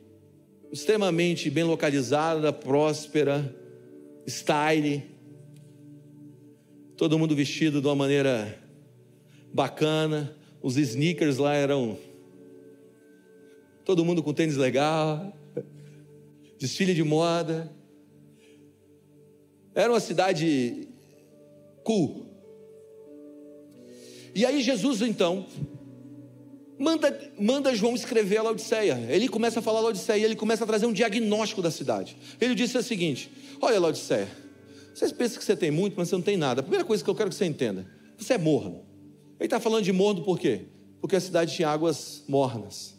extremamente 0.71 1.51
bem 1.51 1.65
localizada, 1.65 2.53
próspera, 2.53 3.55
style. 4.27 5.03
Todo 6.97 7.19
mundo 7.19 7.35
vestido 7.35 7.81
de 7.81 7.87
uma 7.87 7.95
maneira 7.95 8.59
bacana. 9.53 10.35
Os 10.63 10.77
sneakers 10.77 11.39
lá 11.39 11.55
eram 11.55 11.97
todo 13.85 14.05
mundo 14.05 14.23
com 14.23 14.35
tênis 14.35 14.57
legal, 14.57 15.33
desfile 16.59 16.95
de 16.95 17.03
moda. 17.03 17.73
Era 19.75 19.93
uma 19.93 20.01
cidade 20.01 20.89
cool. 21.85 22.28
E 24.39 24.47
aí 24.47 24.63
Jesus 24.63 25.03
então 25.03 25.47
manda, 26.79 27.33
manda 27.37 27.75
João 27.75 27.97
escrever 27.97 28.37
a 28.37 28.43
Laodiceia. 28.45 29.05
Ele 29.11 29.29
começa 29.29 29.59
a 29.59 29.63
falar 29.63 29.81
a 29.81 29.83
Laodiceia, 29.83 30.25
ele 30.25 30.37
começa 30.37 30.63
a 30.63 30.67
trazer 30.67 30.87
um 30.87 30.93
diagnóstico 30.93 31.61
da 31.61 31.73
cidade. 31.73 32.17
Ele 32.41 32.55
disse 32.55 32.79
o 32.79 32.83
seguinte: 32.85 33.33
Olha, 33.61 33.81
Laodiceia, 33.81 34.29
vocês 34.95 35.11
pensam 35.11 35.41
que 35.41 35.45
você 35.45 35.57
tem 35.57 35.73
muito, 35.73 35.95
mas 35.97 36.09
você 36.09 36.15
não 36.15 36.23
tem 36.23 36.37
nada. 36.37 36.61
A 36.61 36.63
primeira 36.63 36.85
coisa 36.85 37.03
que 37.03 37.11
eu 37.11 37.17
quero 37.17 37.31
que 37.31 37.35
você 37.35 37.47
entenda: 37.47 37.85
você 38.17 38.35
é 38.35 38.39
morno. 38.39 38.87
Ele 39.41 39.49
está 39.49 39.59
falando 39.59 39.83
de 39.83 39.93
morno 39.93 40.23
por 40.23 40.39
quê? 40.39 40.67
Porque 41.01 41.17
a 41.17 41.21
cidade 41.21 41.57
tinha 41.57 41.69
águas 41.69 42.23
mornas. 42.29 42.95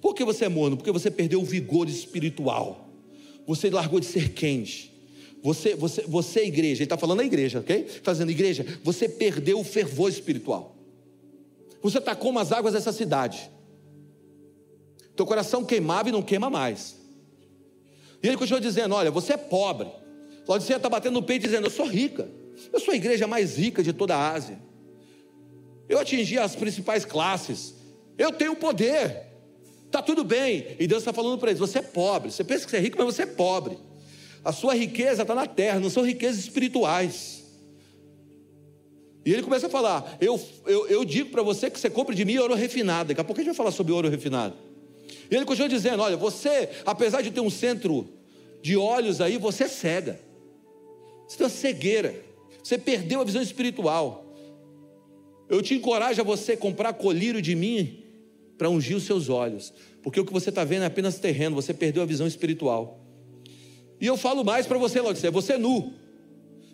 Por 0.00 0.14
que 0.14 0.24
você 0.24 0.46
é 0.46 0.48
morno? 0.48 0.78
Porque 0.78 0.90
você 0.90 1.10
perdeu 1.10 1.38
o 1.38 1.44
vigor 1.44 1.86
espiritual. 1.86 2.88
Você 3.46 3.68
largou 3.68 4.00
de 4.00 4.06
ser 4.06 4.32
quente. 4.32 4.91
Você, 5.42 5.74
você, 5.74 6.02
você 6.02 6.44
igreja, 6.44 6.82
ele 6.82 6.84
está 6.84 6.96
falando 6.96 7.20
a 7.20 7.24
igreja, 7.24 7.58
ok? 7.58 7.86
Fazendo 8.02 8.28
tá 8.28 8.32
igreja, 8.32 8.64
você 8.84 9.08
perdeu 9.08 9.58
o 9.58 9.64
fervor 9.64 10.08
espiritual. 10.08 10.76
Você 11.82 11.98
está 11.98 12.14
como 12.14 12.38
as 12.38 12.52
águas 12.52 12.74
dessa 12.74 12.92
cidade. 12.92 13.50
Teu 15.16 15.26
coração 15.26 15.64
queimava 15.64 16.08
e 16.08 16.12
não 16.12 16.22
queima 16.22 16.48
mais. 16.48 16.96
E 18.22 18.28
ele 18.28 18.36
continua 18.36 18.60
dizendo: 18.60 18.94
Olha, 18.94 19.10
você 19.10 19.32
é 19.32 19.36
pobre. 19.36 19.90
Laodiceia 20.46 20.76
está 20.76 20.88
batendo 20.88 21.14
no 21.14 21.22
peito 21.22 21.42
dizendo: 21.42 21.66
Eu 21.66 21.70
sou 21.70 21.86
rica. 21.86 22.28
Eu 22.72 22.78
sou 22.78 22.94
a 22.94 22.96
igreja 22.96 23.26
mais 23.26 23.58
rica 23.58 23.82
de 23.82 23.92
toda 23.92 24.14
a 24.14 24.30
Ásia. 24.30 24.60
Eu 25.88 25.98
atingi 25.98 26.38
as 26.38 26.54
principais 26.54 27.04
classes. 27.04 27.74
Eu 28.16 28.30
tenho 28.30 28.54
poder. 28.54 29.26
Está 29.86 30.00
tudo 30.00 30.22
bem. 30.22 30.76
E 30.78 30.86
Deus 30.86 31.02
está 31.02 31.12
falando 31.12 31.38
para 31.38 31.50
eles: 31.50 31.58
Você 31.58 31.80
é 31.80 31.82
pobre. 31.82 32.30
Você 32.30 32.44
pensa 32.44 32.64
que 32.64 32.70
você 32.70 32.76
é 32.76 32.80
rico, 32.80 32.96
mas 32.96 33.14
você 33.14 33.22
é 33.22 33.26
pobre. 33.26 33.76
A 34.44 34.52
sua 34.52 34.74
riqueza 34.74 35.22
está 35.22 35.34
na 35.34 35.46
terra, 35.46 35.78
não 35.78 35.90
são 35.90 36.02
riquezas 36.02 36.38
espirituais. 36.38 37.42
E 39.24 39.32
ele 39.32 39.42
começa 39.42 39.66
a 39.66 39.70
falar: 39.70 40.16
Eu, 40.20 40.40
eu, 40.66 40.88
eu 40.88 41.04
digo 41.04 41.30
para 41.30 41.42
você 41.42 41.70
que 41.70 41.78
você 41.78 41.88
compre 41.88 42.14
de 42.14 42.24
mim 42.24 42.38
ouro 42.38 42.54
refinado. 42.54 43.08
Daqui 43.08 43.20
a 43.20 43.24
pouco 43.24 43.40
a 43.40 43.44
gente 43.44 43.52
vai 43.52 43.56
falar 43.56 43.70
sobre 43.70 43.92
ouro 43.92 44.08
refinado. 44.08 44.54
E 45.30 45.34
ele 45.34 45.44
continua 45.44 45.68
dizendo: 45.68 46.02
Olha, 46.02 46.16
você, 46.16 46.70
apesar 46.84 47.22
de 47.22 47.30
ter 47.30 47.40
um 47.40 47.50
centro 47.50 48.08
de 48.60 48.76
olhos 48.76 49.20
aí, 49.20 49.38
você 49.38 49.64
é 49.64 49.68
cega. 49.68 50.20
Você 51.26 51.36
tem 51.36 51.46
uma 51.46 51.50
cegueira. 51.50 52.14
Você 52.62 52.76
perdeu 52.78 53.20
a 53.20 53.24
visão 53.24 53.42
espiritual. 53.42 54.24
Eu 55.48 55.62
te 55.62 55.74
encorajo 55.74 56.20
a 56.20 56.24
você 56.24 56.56
comprar 56.56 56.92
colírio 56.94 57.42
de 57.42 57.54
mim 57.54 58.04
para 58.56 58.70
ungir 58.70 58.96
os 58.96 59.04
seus 59.04 59.28
olhos. 59.28 59.72
Porque 60.02 60.18
o 60.18 60.24
que 60.24 60.32
você 60.32 60.48
está 60.48 60.64
vendo 60.64 60.82
é 60.82 60.86
apenas 60.86 61.18
terreno, 61.18 61.54
você 61.54 61.72
perdeu 61.72 62.02
a 62.02 62.06
visão 62.06 62.26
espiritual. 62.26 63.01
E 64.02 64.06
eu 64.06 64.16
falo 64.16 64.42
mais 64.42 64.66
para 64.66 64.76
você, 64.78 65.00
Laodiceia, 65.00 65.30
você 65.30 65.52
é 65.52 65.58
nu. 65.58 65.92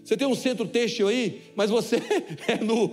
Você 0.03 0.17
tem 0.17 0.27
um 0.27 0.35
centro 0.35 0.67
têxtil 0.67 1.09
aí, 1.09 1.43
mas 1.55 1.69
você 1.69 1.97
é 2.49 2.57
nu. 2.57 2.91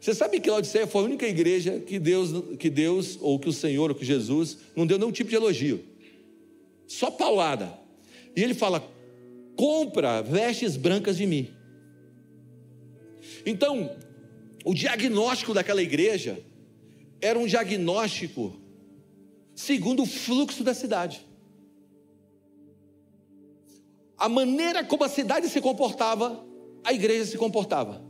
Você 0.00 0.14
sabe 0.14 0.38
que 0.38 0.48
Laodiceia 0.48 0.86
foi 0.86 1.02
a 1.02 1.04
única 1.06 1.26
igreja 1.26 1.80
que 1.80 1.98
Deus, 1.98 2.30
que 2.60 2.70
Deus, 2.70 3.18
ou 3.20 3.40
que 3.40 3.48
o 3.48 3.52
Senhor, 3.52 3.90
ou 3.90 3.96
que 3.96 4.04
Jesus, 4.04 4.58
não 4.76 4.86
deu 4.86 5.00
nenhum 5.00 5.10
tipo 5.10 5.28
de 5.30 5.34
elogio. 5.34 5.84
Só 6.86 7.10
paulada. 7.10 7.76
E 8.36 8.40
ele 8.40 8.54
fala: 8.54 8.88
compra 9.56 10.22
vestes 10.22 10.76
brancas 10.76 11.16
de 11.16 11.26
mim. 11.26 11.48
Então, 13.44 13.96
o 14.64 14.72
diagnóstico 14.72 15.52
daquela 15.52 15.82
igreja 15.82 16.40
era 17.20 17.36
um 17.36 17.46
diagnóstico 17.46 18.56
segundo 19.56 20.04
o 20.04 20.06
fluxo 20.06 20.62
da 20.62 20.72
cidade 20.72 21.31
a 24.22 24.28
maneira 24.28 24.84
como 24.84 25.02
a 25.02 25.08
cidade 25.08 25.48
se 25.48 25.60
comportava, 25.60 26.46
a 26.84 26.92
igreja 26.92 27.26
se 27.26 27.36
comportava. 27.36 28.00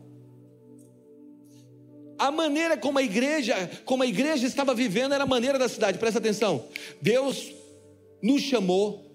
A 2.18 2.30
maneira 2.30 2.76
como 2.76 2.98
a 2.98 3.02
igreja, 3.02 3.54
como 3.86 4.02
a 4.02 4.06
igreja 4.06 4.46
estava 4.46 4.74
vivendo 4.74 5.14
era 5.14 5.24
a 5.24 5.26
maneira 5.26 5.58
da 5.58 5.70
cidade. 5.70 5.96
Presta 5.96 6.18
atenção. 6.18 6.66
Deus 7.00 7.50
nos 8.22 8.42
chamou 8.42 9.10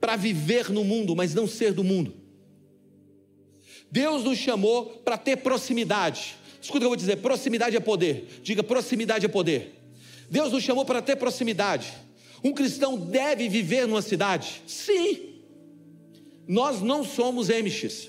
para 0.00 0.14
viver 0.14 0.70
no 0.70 0.84
mundo, 0.84 1.16
mas 1.16 1.34
não 1.34 1.48
ser 1.48 1.72
do 1.72 1.82
mundo. 1.82 2.14
Deus 3.90 4.22
nos 4.22 4.38
chamou 4.38 4.86
para 5.04 5.18
ter 5.18 5.38
proximidade. 5.38 6.36
Escuta 6.62 6.76
o 6.76 6.80
que 6.82 6.84
eu 6.84 6.90
vou 6.90 6.96
dizer: 6.96 7.16
proximidade 7.16 7.74
é 7.76 7.80
poder. 7.80 8.38
Diga, 8.40 8.62
proximidade 8.62 9.26
é 9.26 9.28
poder. 9.28 9.74
Deus 10.30 10.52
nos 10.52 10.62
chamou 10.62 10.84
para 10.84 11.02
ter 11.02 11.16
proximidade. 11.16 11.92
Um 12.44 12.52
cristão 12.52 12.96
deve 12.96 13.48
viver 13.48 13.88
numa 13.88 14.00
cidade? 14.00 14.62
Sim. 14.64 15.29
Nós 16.50 16.82
não 16.82 17.04
somos 17.04 17.48
Emiches. 17.48 18.08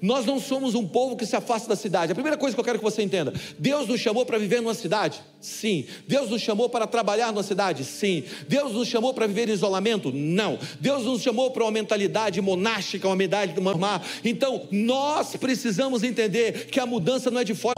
Nós 0.00 0.24
não 0.24 0.38
somos 0.38 0.76
um 0.76 0.86
povo 0.86 1.16
que 1.16 1.26
se 1.26 1.34
afasta 1.34 1.68
da 1.68 1.74
cidade. 1.74 2.12
A 2.12 2.14
primeira 2.14 2.36
coisa 2.36 2.54
que 2.54 2.60
eu 2.60 2.64
quero 2.64 2.78
que 2.78 2.84
você 2.84 3.02
entenda: 3.02 3.32
Deus 3.58 3.88
nos 3.88 4.00
chamou 4.00 4.24
para 4.24 4.38
viver 4.38 4.60
numa 4.60 4.72
cidade? 4.72 5.20
Sim. 5.40 5.84
Deus 6.06 6.30
nos 6.30 6.40
chamou 6.40 6.68
para 6.68 6.86
trabalhar 6.86 7.32
numa 7.32 7.42
cidade? 7.42 7.84
Sim. 7.84 8.22
Deus 8.46 8.72
nos 8.72 8.86
chamou 8.86 9.12
para 9.12 9.26
viver 9.26 9.48
em 9.48 9.52
isolamento? 9.52 10.12
Não. 10.12 10.60
Deus 10.78 11.02
nos 11.02 11.20
chamou 11.20 11.50
para 11.50 11.64
uma 11.64 11.72
mentalidade 11.72 12.40
monástica, 12.40 13.08
uma 13.08 13.16
mentalidade 13.16 13.54
de 13.54 13.58
uma 13.58 14.00
Então, 14.24 14.68
nós 14.70 15.34
precisamos 15.34 16.04
entender 16.04 16.66
que 16.66 16.78
a 16.78 16.86
mudança 16.86 17.32
não 17.32 17.40
é 17.40 17.44
de 17.44 17.56
fora 17.56 17.74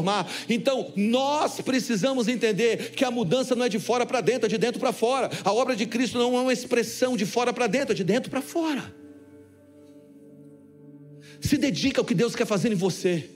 Então, 0.50 0.92
nós 0.94 1.58
precisamos 1.62 2.28
entender 2.28 2.90
que 2.90 3.06
a 3.06 3.10
mudança 3.10 3.56
não 3.56 3.64
é 3.64 3.70
de 3.70 3.78
fora 3.78 4.04
para 4.04 4.20
dentro, 4.20 4.44
é 4.44 4.48
de 4.50 4.58
dentro 4.58 4.78
para 4.78 4.92
fora. 4.92 5.30
A 5.42 5.50
obra 5.50 5.74
de 5.74 5.86
Cristo 5.86 6.18
não 6.18 6.36
é 6.36 6.40
uma 6.42 6.52
expressão 6.52 7.16
de 7.16 7.24
fora 7.24 7.54
para 7.54 7.66
dentro, 7.66 7.92
é 7.92 7.94
de 7.94 8.04
dentro 8.04 8.30
para 8.30 8.42
fora. 8.42 8.99
Se 11.40 11.56
dedica 11.56 12.00
ao 12.00 12.04
que 12.04 12.14
Deus 12.14 12.34
quer 12.34 12.46
fazer 12.46 12.70
em 12.70 12.74
você. 12.74 13.30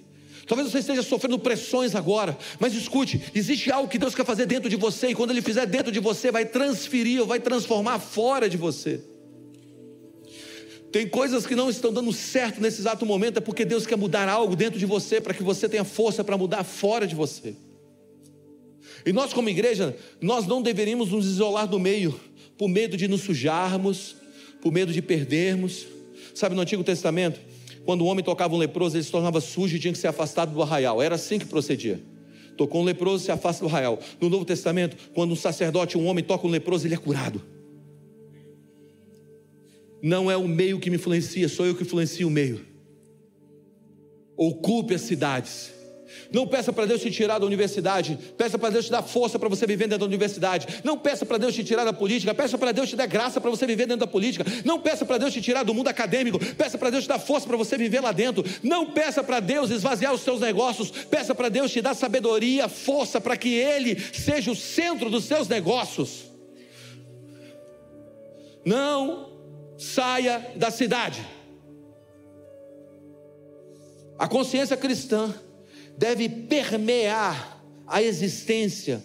Talvez 0.47 0.71
você 0.71 0.79
esteja 0.79 1.03
sofrendo 1.03 1.39
pressões 1.39 1.95
agora, 1.95 2.37
mas 2.59 2.75
escute: 2.75 3.21
existe 3.35 3.71
algo 3.71 3.89
que 3.89 3.99
Deus 3.99 4.15
quer 4.15 4.27
fazer 4.27 4.47
dentro 4.47 4.69
de 4.69 4.77
você, 4.77 5.09
e 5.09 5.15
quando 5.15 5.31
Ele 5.31 5.41
fizer 5.41 5.67
dentro 5.67 5.91
de 5.91 6.01
você, 6.01 6.31
vai 6.31 6.45
transferir 6.45 7.21
ou 7.21 7.27
vai 7.27 7.41
transformar 7.41 7.99
fora 7.99 8.49
de 8.49 8.57
você. 8.57 9.01
Tem 10.93 11.09
coisas 11.09 11.45
que 11.45 11.57
não 11.57 11.69
estão 11.69 11.93
dando 11.93 12.13
certo 12.13 12.61
nesse 12.61 12.81
exato 12.81 13.05
momento, 13.05 13.39
é 13.39 13.41
porque 13.41 13.65
Deus 13.65 13.85
quer 13.85 13.97
mudar 13.97 14.29
algo 14.29 14.55
dentro 14.55 14.79
de 14.79 14.87
você, 14.87 15.21
para 15.21 15.35
que 15.35 15.43
você 15.43 15.69
tenha 15.69 15.83
força 15.83 16.23
para 16.23 16.39
mudar 16.39 16.63
fora 16.63 17.07
de 17.07 17.15
você. 17.15 17.57
E 19.05 19.13
nós, 19.13 19.33
como 19.33 19.49
igreja, 19.49 19.97
nós 20.21 20.47
não 20.47 20.63
deveríamos 20.63 21.11
nos 21.11 21.27
isolar 21.27 21.67
do 21.67 21.81
meio, 21.81 22.19
por 22.57 22.69
medo 22.69 22.97
de 22.97 23.09
nos 23.09 23.23
sujarmos, 23.23 24.15
por 24.63 24.73
medo 24.73 24.93
de 24.93 25.03
perdermos. 25.03 25.87
Sabe, 26.33 26.55
no 26.55 26.63
Antigo 26.63 26.85
Testamento, 26.85 27.41
quando 27.85 28.03
o 28.03 28.07
homem 28.07 28.25
tocava 28.25 28.55
um 28.55 28.59
leproso, 28.59 28.97
ele 28.97 29.05
se 29.05 29.11
tornava 29.11 29.41
sujo 29.41 29.77
e 29.77 29.79
tinha 29.79 29.93
que 29.93 29.99
ser 29.99 30.07
afastado 30.07 30.53
do 30.53 30.63
arraial. 30.63 31.03
Era 31.03 31.17
assim 31.17 31.39
que 31.39 31.45
procedia. 31.45 32.01
Tocou 32.57 32.81
um 32.81 32.85
leproso, 32.85 33.25
se 33.25 33.33
afasta 33.33 33.63
do 33.65 33.69
arraial. 33.69 33.99
No 34.21 34.31
Novo 34.31 34.45
Testamento, 34.45 34.97
quando 35.13 35.33
um 35.33 35.37
sacerdote, 35.37 35.99
um 35.99 36.07
homem 36.07 36.25
toca 36.25 36.47
um 36.47 36.51
leproso, 36.51 36.87
ele 36.87 36.95
é 36.95 36.99
curado. 36.99 37.43
Não 40.03 40.31
é 40.31 40.37
o 40.37 40.47
meio 40.47 40.79
que 40.79 40.89
me 40.89 40.97
influencia, 40.97 41.49
sou 41.49 41.67
eu 41.67 41.75
que 41.75 41.83
influencio 41.83 42.27
o 42.29 42.31
meio. 42.31 42.65
Ocupe 44.37 44.95
as 44.95 45.03
cidades. 45.03 45.74
Não 46.33 46.47
peça 46.47 46.73
para 46.73 46.87
Deus 46.87 47.01
te 47.01 47.11
tirar 47.11 47.39
da 47.39 47.47
universidade. 47.47 48.19
Peça 48.37 48.59
para 48.59 48.71
Deus 48.71 48.87
te 48.87 48.91
dar 48.91 49.03
força 49.03 49.39
para 49.39 49.49
você 49.49 49.67
viver 49.67 49.85
dentro 49.85 50.01
da 50.01 50.07
universidade. 50.07 50.67
Não 50.83 50.99
peça 50.99 51.25
para 51.25 51.39
Deus 51.39 51.55
te 51.55 51.65
tirar 51.65 51.85
da 51.85 51.93
política. 51.93 52.35
Peça 52.35 52.59
para 52.59 52.73
Deus 52.73 52.89
te 52.89 52.97
dar 52.97 53.07
graça 53.07 53.41
para 53.41 53.51
você 53.51 53.67
viver 53.67 53.87
dentro 53.87 54.01
da 54.01 54.07
política. 54.07 54.45
Não 54.65 54.81
peça 54.81 55.05
para 55.05 55.19
Deus 55.19 55.33
te 55.33 55.41
tirar 55.41 55.63
do 55.63 55.75
mundo 55.75 55.89
acadêmico. 55.89 56.39
Peça 56.57 56.77
para 56.79 56.91
Deus 56.91 57.05
te 57.05 57.09
dar 57.09 57.19
força 57.19 57.47
para 57.47 57.57
você 57.57 57.77
viver 57.77 58.01
lá 58.01 58.13
dentro. 58.13 58.45
Não 58.63 58.87
peça 58.87 59.23
para 59.23 59.41
Deus 59.41 59.71
esvaziar 59.71 60.13
os 60.13 60.21
seus 60.23 60.41
negócios. 60.41 60.91
Peça 60.91 61.35
para 61.35 61.49
Deus 61.49 61.71
te 61.71 61.81
dar 61.81 61.95
sabedoria, 61.95 62.69
força 62.69 63.21
para 63.21 63.37
que 63.37 63.55
Ele 63.55 63.99
seja 64.13 64.51
o 64.51 64.57
centro 64.57 65.11
dos 65.11 65.25
seus 65.25 65.49
negócios. 65.49 66.25
Não 68.65 69.29
saia 69.77 70.53
da 70.57 70.71
cidade. 70.71 71.25
A 74.19 74.29
consciência 74.29 74.77
cristã 74.77 75.35
deve 75.97 76.29
permear 76.29 77.63
a 77.87 78.03
existência 78.03 79.03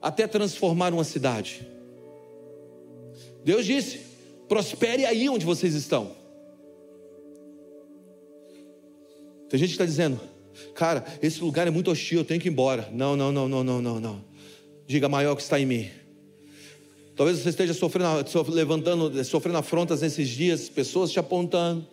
até 0.00 0.26
transformar 0.26 0.92
uma 0.92 1.04
cidade. 1.04 1.66
Deus 3.44 3.64
disse: 3.64 4.00
prospere 4.48 5.04
aí 5.04 5.28
onde 5.28 5.44
vocês 5.44 5.74
estão. 5.74 6.12
Tem 9.48 9.60
gente 9.60 9.68
que 9.68 9.74
está 9.74 9.84
dizendo, 9.84 10.20
cara, 10.74 11.04
esse 11.22 11.40
lugar 11.40 11.66
é 11.66 11.70
muito 11.70 11.90
hostil, 11.90 12.18
eu 12.18 12.24
tenho 12.24 12.40
que 12.40 12.48
ir 12.48 12.52
embora. 12.52 12.88
Não, 12.92 13.16
não, 13.16 13.30
não, 13.30 13.48
não, 13.48 13.62
não, 13.62 13.82
não, 13.82 14.00
não. 14.00 14.24
Diga 14.86 15.08
maior 15.08 15.36
que 15.36 15.42
está 15.42 15.58
em 15.60 15.66
mim. 15.66 15.88
Talvez 17.14 17.38
você 17.38 17.48
esteja 17.48 17.72
sofrendo, 17.72 18.08
levantando, 18.50 19.24
sofrendo 19.24 19.58
afrontas 19.58 20.02
nesses 20.02 20.28
dias, 20.28 20.68
pessoas 20.68 21.10
te 21.10 21.18
apontando. 21.18 21.86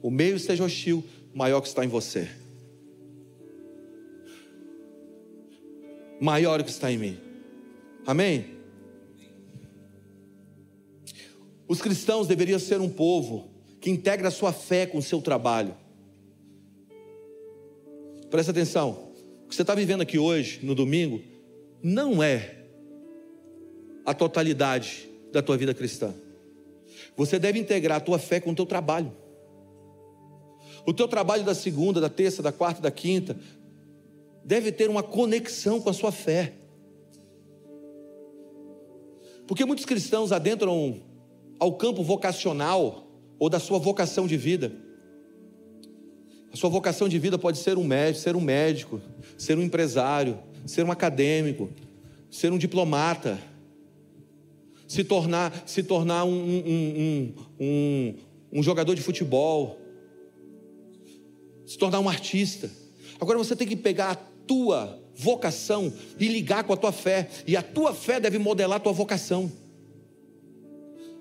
O 0.00 0.10
meio 0.10 0.36
esteja 0.36 0.64
hostil, 0.64 1.04
maior 1.34 1.60
que 1.60 1.68
está 1.68 1.84
em 1.84 1.88
você. 1.88 2.28
Maior 6.20 6.62
que 6.62 6.70
está 6.70 6.92
em 6.92 6.98
mim. 6.98 7.18
Amém? 8.06 8.58
Os 11.66 11.80
cristãos 11.80 12.26
deveriam 12.26 12.58
ser 12.58 12.80
um 12.80 12.88
povo 12.88 13.48
que 13.80 13.90
integra 13.90 14.28
a 14.28 14.30
sua 14.30 14.52
fé 14.52 14.86
com 14.86 14.98
o 14.98 15.02
seu 15.02 15.22
trabalho. 15.22 15.74
Presta 18.30 18.52
atenção. 18.52 19.10
O 19.44 19.48
que 19.48 19.54
você 19.54 19.62
está 19.62 19.74
vivendo 19.74 20.02
aqui 20.02 20.18
hoje, 20.18 20.60
no 20.62 20.74
domingo, 20.74 21.22
não 21.82 22.22
é 22.22 22.64
a 24.04 24.12
totalidade 24.12 25.08
da 25.32 25.42
tua 25.42 25.56
vida 25.56 25.72
cristã. 25.72 26.14
Você 27.16 27.38
deve 27.38 27.58
integrar 27.58 27.98
a 27.98 28.00
tua 28.00 28.18
fé 28.18 28.40
com 28.40 28.50
o 28.50 28.54
teu 28.54 28.66
trabalho. 28.66 29.12
O 30.86 30.92
teu 30.92 31.06
trabalho 31.06 31.44
da 31.44 31.54
segunda, 31.54 32.00
da 32.00 32.08
terça, 32.08 32.42
da 32.42 32.52
quarta, 32.52 32.80
da 32.80 32.90
quinta, 32.90 33.36
deve 34.44 34.72
ter 34.72 34.88
uma 34.88 35.02
conexão 35.02 35.80
com 35.80 35.90
a 35.90 35.92
sua 35.92 36.12
fé. 36.12 36.54
Porque 39.46 39.64
muitos 39.64 39.84
cristãos 39.84 40.32
adentram 40.32 41.02
ao 41.58 41.74
campo 41.74 42.02
vocacional 42.02 43.06
ou 43.38 43.48
da 43.48 43.58
sua 43.58 43.78
vocação 43.78 44.26
de 44.26 44.36
vida. 44.36 44.72
A 46.52 46.56
sua 46.56 46.70
vocação 46.70 47.08
de 47.08 47.18
vida 47.18 47.38
pode 47.38 47.58
ser 47.58 47.78
um 47.78 47.84
médico, 47.84 48.20
ser 48.20 48.36
um 48.36 48.40
médico, 48.40 49.00
ser 49.36 49.58
um 49.58 49.62
empresário, 49.62 50.38
ser 50.66 50.84
um 50.84 50.90
acadêmico, 50.90 51.70
ser 52.30 52.52
um 52.52 52.58
diplomata, 52.58 53.38
se 54.86 55.04
tornar, 55.04 55.64
se 55.66 55.82
tornar 55.82 56.24
um, 56.24 56.32
um, 56.32 57.34
um, 57.60 58.14
um 58.52 58.62
jogador 58.62 58.94
de 58.94 59.02
futebol, 59.02 59.78
se 61.66 61.78
tornar 61.78 62.00
um 62.00 62.08
artista. 62.08 62.70
Agora 63.20 63.38
você 63.38 63.54
tem 63.54 63.68
que 63.68 63.76
pegar 63.76 64.29
tua 64.46 65.00
vocação 65.14 65.92
e 66.18 66.28
ligar 66.28 66.64
com 66.64 66.72
a 66.72 66.76
tua 66.76 66.92
fé, 66.92 67.28
e 67.46 67.56
a 67.56 67.62
tua 67.62 67.94
fé 67.94 68.18
deve 68.18 68.38
modelar 68.38 68.78
a 68.78 68.80
tua 68.80 68.92
vocação. 68.92 69.50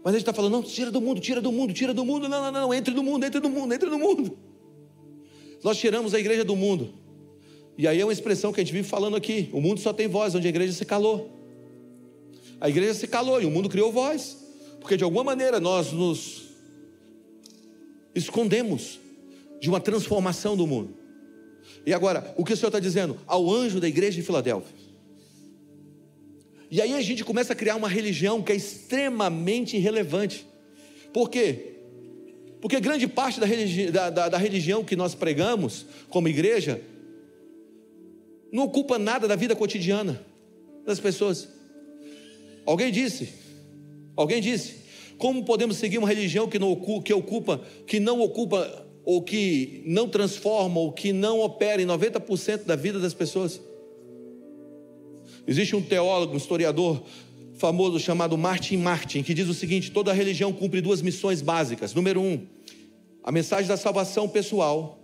Mas 0.04 0.14
a 0.14 0.18
gente 0.18 0.22
está 0.22 0.34
falando, 0.34 0.54
não, 0.54 0.64
tira 0.64 0.90
do 0.90 1.02
mundo, 1.02 1.20
tira 1.20 1.42
do 1.42 1.52
mundo, 1.52 1.74
tira 1.74 1.94
do 1.94 2.06
mundo, 2.06 2.30
não, 2.30 2.42
não, 2.44 2.52
não, 2.52 2.74
entre 2.74 2.94
no 2.94 3.04
mundo, 3.04 3.26
entre 3.26 3.42
no 3.42 3.50
mundo, 3.50 3.74
entre 3.74 3.90
no 3.90 4.00
mundo. 4.00 4.38
Nós 5.64 5.78
tiramos 5.78 6.14
a 6.14 6.20
igreja 6.20 6.44
do 6.46 6.56
mundo. 6.56 6.94
E 7.78 7.88
aí 7.88 8.00
é 8.00 8.06
uma 8.06 8.14
expressão 8.14 8.54
que 8.54 8.62
a 8.62 8.64
gente 8.64 8.74
vive 8.74 8.88
falando 8.88 9.16
aqui: 9.16 9.50
o 9.52 9.60
mundo 9.60 9.80
só 9.80 9.92
tem 9.92 10.08
voz, 10.08 10.36
onde 10.36 10.48
a 10.48 10.50
igreja 10.50 10.74
se 10.74 10.86
calou. 10.86 11.38
A 12.62 12.70
igreja 12.70 12.94
se 12.94 13.08
calou 13.08 13.42
e 13.42 13.46
o 13.46 13.52
mundo 13.52 13.70
criou 13.70 13.92
voz, 13.92 14.38
porque 14.80 14.98
de 14.98 15.04
alguma 15.04 15.24
maneira 15.24 15.60
nós 15.60 15.92
nos 15.92 16.50
escondemos 18.14 19.00
de 19.62 19.70
uma 19.70 19.80
transformação 19.80 20.58
do 20.58 20.68
mundo. 20.68 20.99
E 21.89 21.93
agora, 21.93 22.36
o 22.38 22.45
que 22.45 22.54
o 22.54 22.56
Senhor 22.56 22.67
está 22.67 22.80
dizendo? 22.80 23.17
Ao 23.25 23.52
anjo 23.52 23.80
da 23.80 23.88
igreja 23.88 24.17
de 24.17 24.21
Filadélfia. 24.21 24.75
E 26.69 26.80
aí 26.80 26.93
a 26.93 27.02
gente 27.02 27.25
começa 27.25 27.54
a 27.54 27.56
criar 27.56 27.75
uma 27.78 27.89
religião 27.89 28.43
que 28.43 28.52
é 28.52 28.56
extremamente 28.56 29.75
irrelevante. 29.75 30.45
Por 31.12 31.32
quê? 31.32 31.78
Porque 32.62 32.80
grande 32.80 33.08
parte 33.08 33.39
da, 33.39 33.47
religi 33.47 33.89
da, 33.89 34.12
da, 34.12 34.30
da 34.30 34.38
religião 34.38 34.84
que 34.84 34.95
nós 34.95 35.15
pregamos 35.15 35.88
como 36.10 36.28
igreja 36.28 36.80
não 38.52 38.65
ocupa 38.65 38.99
nada 38.99 39.28
da 39.28 39.36
vida 39.36 39.56
cotidiana 39.56 40.23
das 40.86 40.99
pessoas. 40.99 41.47
Alguém 42.67 42.91
disse, 42.91 43.34
alguém 44.15 44.39
disse, 44.39 44.75
como 45.17 45.43
podemos 45.43 45.78
seguir 45.78 45.97
uma 45.97 46.08
religião 46.08 46.47
que 46.47 46.60
não 46.60 46.80
que 47.04 47.13
ocupa, 47.15 47.60
que 47.88 47.99
não 47.99 48.21
ocupa 48.21 48.88
ou 49.10 49.24
que 49.24 49.82
não 49.88 50.08
transforma, 50.08 50.80
ou 50.80 50.91
que 50.91 51.12
não 51.12 51.39
opera 51.39 51.82
em 51.82 51.86
90% 51.88 52.65
da 52.65 52.76
vida 52.76 53.00
das 53.00 53.12
pessoas. 53.12 53.60
Existe 55.48 55.76
um 55.76 55.82
teólogo, 55.82 56.36
um 56.36 56.38
historiador 56.38 57.02
famoso 57.56 58.00
chamado 58.00 58.38
Martin 58.38 58.78
Martin, 58.78 59.24
que 59.24 59.34
diz 59.34 59.50
o 59.50 59.54
seguinte: 59.56 59.89
toda 59.89 60.13
religião 60.13 60.54
cumpre 60.54 60.80
duas 60.80 61.02
missões 61.02 61.41
básicas. 61.41 61.91
Número 61.91 62.22
um, 62.22 62.45
a 63.24 63.32
mensagem 63.32 63.67
da 63.67 63.78
salvação 63.78 64.30
pessoal, 64.30 65.00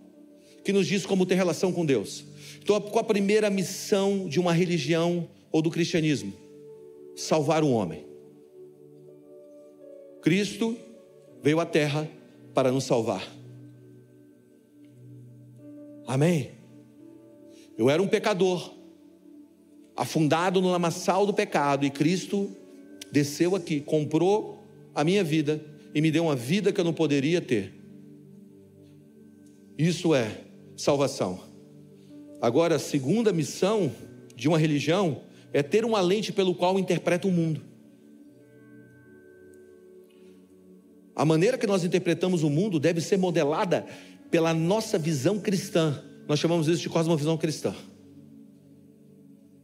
que 0.63 0.71
nos 0.71 0.85
diz 0.85 1.03
como 1.03 1.25
ter 1.25 1.33
relação 1.33 1.71
com 1.71 1.83
Deus. 1.83 2.25
Então, 2.61 2.79
qual 2.79 3.03
a 3.03 3.07
primeira 3.07 3.49
missão 3.49 4.27
de 4.27 4.39
uma 4.39 4.53
religião 4.53 5.27
ou 5.51 5.63
do 5.63 5.71
cristianismo? 5.71 6.31
Salvar 7.15 7.63
o 7.63 7.71
homem. 7.71 8.05
Cristo 10.21 10.77
veio 11.41 11.59
à 11.59 11.65
terra 11.65 12.07
para 12.53 12.71
nos 12.71 12.83
salvar. 12.83 13.44
Amém? 16.07 16.51
Eu 17.77 17.89
era 17.89 18.01
um 18.01 18.07
pecador, 18.07 18.73
afundado 19.95 20.61
no 20.61 20.69
lamaçal 20.69 21.25
do 21.25 21.33
pecado, 21.33 21.85
e 21.85 21.89
Cristo 21.89 22.49
desceu 23.11 23.55
aqui, 23.55 23.81
comprou 23.81 24.63
a 24.93 25.03
minha 25.03 25.23
vida 25.23 25.63
e 25.93 26.01
me 26.01 26.11
deu 26.11 26.25
uma 26.25 26.35
vida 26.35 26.71
que 26.71 26.79
eu 26.79 26.85
não 26.85 26.93
poderia 26.93 27.41
ter. 27.41 27.73
Isso 29.77 30.13
é 30.15 30.41
salvação. 30.75 31.39
Agora, 32.41 32.75
a 32.75 32.79
segunda 32.79 33.33
missão 33.33 33.91
de 34.35 34.47
uma 34.47 34.57
religião 34.57 35.21
é 35.51 35.63
ter 35.63 35.85
uma 35.85 36.01
lente 36.01 36.31
pelo 36.31 36.53
qual 36.53 36.77
interpreta 36.77 37.27
o 37.27 37.31
mundo. 37.31 37.61
A 41.15 41.23
maneira 41.23 41.57
que 41.57 41.65
nós 41.65 41.83
interpretamos 41.85 42.43
o 42.43 42.49
mundo 42.49 42.77
deve 42.77 42.99
ser 42.99 43.17
modelada 43.17 43.85
pela 44.29 44.53
nossa 44.53 44.97
visão 44.97 45.39
cristã. 45.39 46.01
Nós 46.27 46.39
chamamos 46.39 46.67
isso 46.67 46.81
de 46.81 46.89
cosmovisão 46.89 47.37
cristã. 47.37 47.73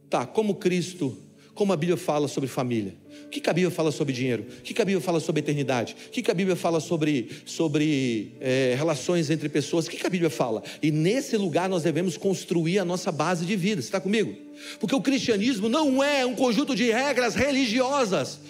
Tá, 0.08 0.26
como 0.26 0.54
Cristo, 0.56 1.16
como 1.54 1.72
a 1.72 1.76
Bíblia 1.76 1.96
fala 1.96 2.28
sobre 2.28 2.48
família. 2.48 2.94
O 3.26 3.28
que, 3.28 3.48
a 3.48 3.52
Bíblia 3.52 3.70
fala 3.70 3.90
sobre 3.90 4.12
dinheiro? 4.12 4.46
O 4.58 4.62
que, 4.62 4.80
a 4.80 4.84
Bíblia 4.84 5.00
fala 5.00 5.20
sobre 5.20 5.40
eternidade? 5.40 5.96
O 6.08 6.10
que, 6.10 6.30
a 6.30 6.34
Bíblia 6.34 6.56
fala 6.56 6.80
sobre, 6.80 7.30
sobre 7.44 8.34
é, 8.40 8.74
relações 8.76 9.30
entre 9.30 9.48
pessoas? 9.48 9.86
O 9.86 9.90
que, 9.90 10.06
a 10.06 10.10
Bíblia 10.10 10.30
fala? 10.30 10.62
E 10.82 10.90
nesse 10.90 11.36
lugar 11.36 11.68
nós 11.68 11.82
devemos 11.82 12.16
construir 12.16 12.78
a 12.78 12.84
nossa 12.84 13.12
base 13.12 13.44
de 13.44 13.56
vida. 13.56 13.82
Você 13.82 13.88
está 13.88 14.00
comigo? 14.00 14.34
Porque 14.78 14.94
o 14.94 15.00
cristianismo 15.00 15.68
não 15.68 16.02
é 16.02 16.24
um 16.24 16.34
conjunto 16.34 16.74
de 16.74 16.90
regras 16.90 17.34
religiosas. 17.34 18.40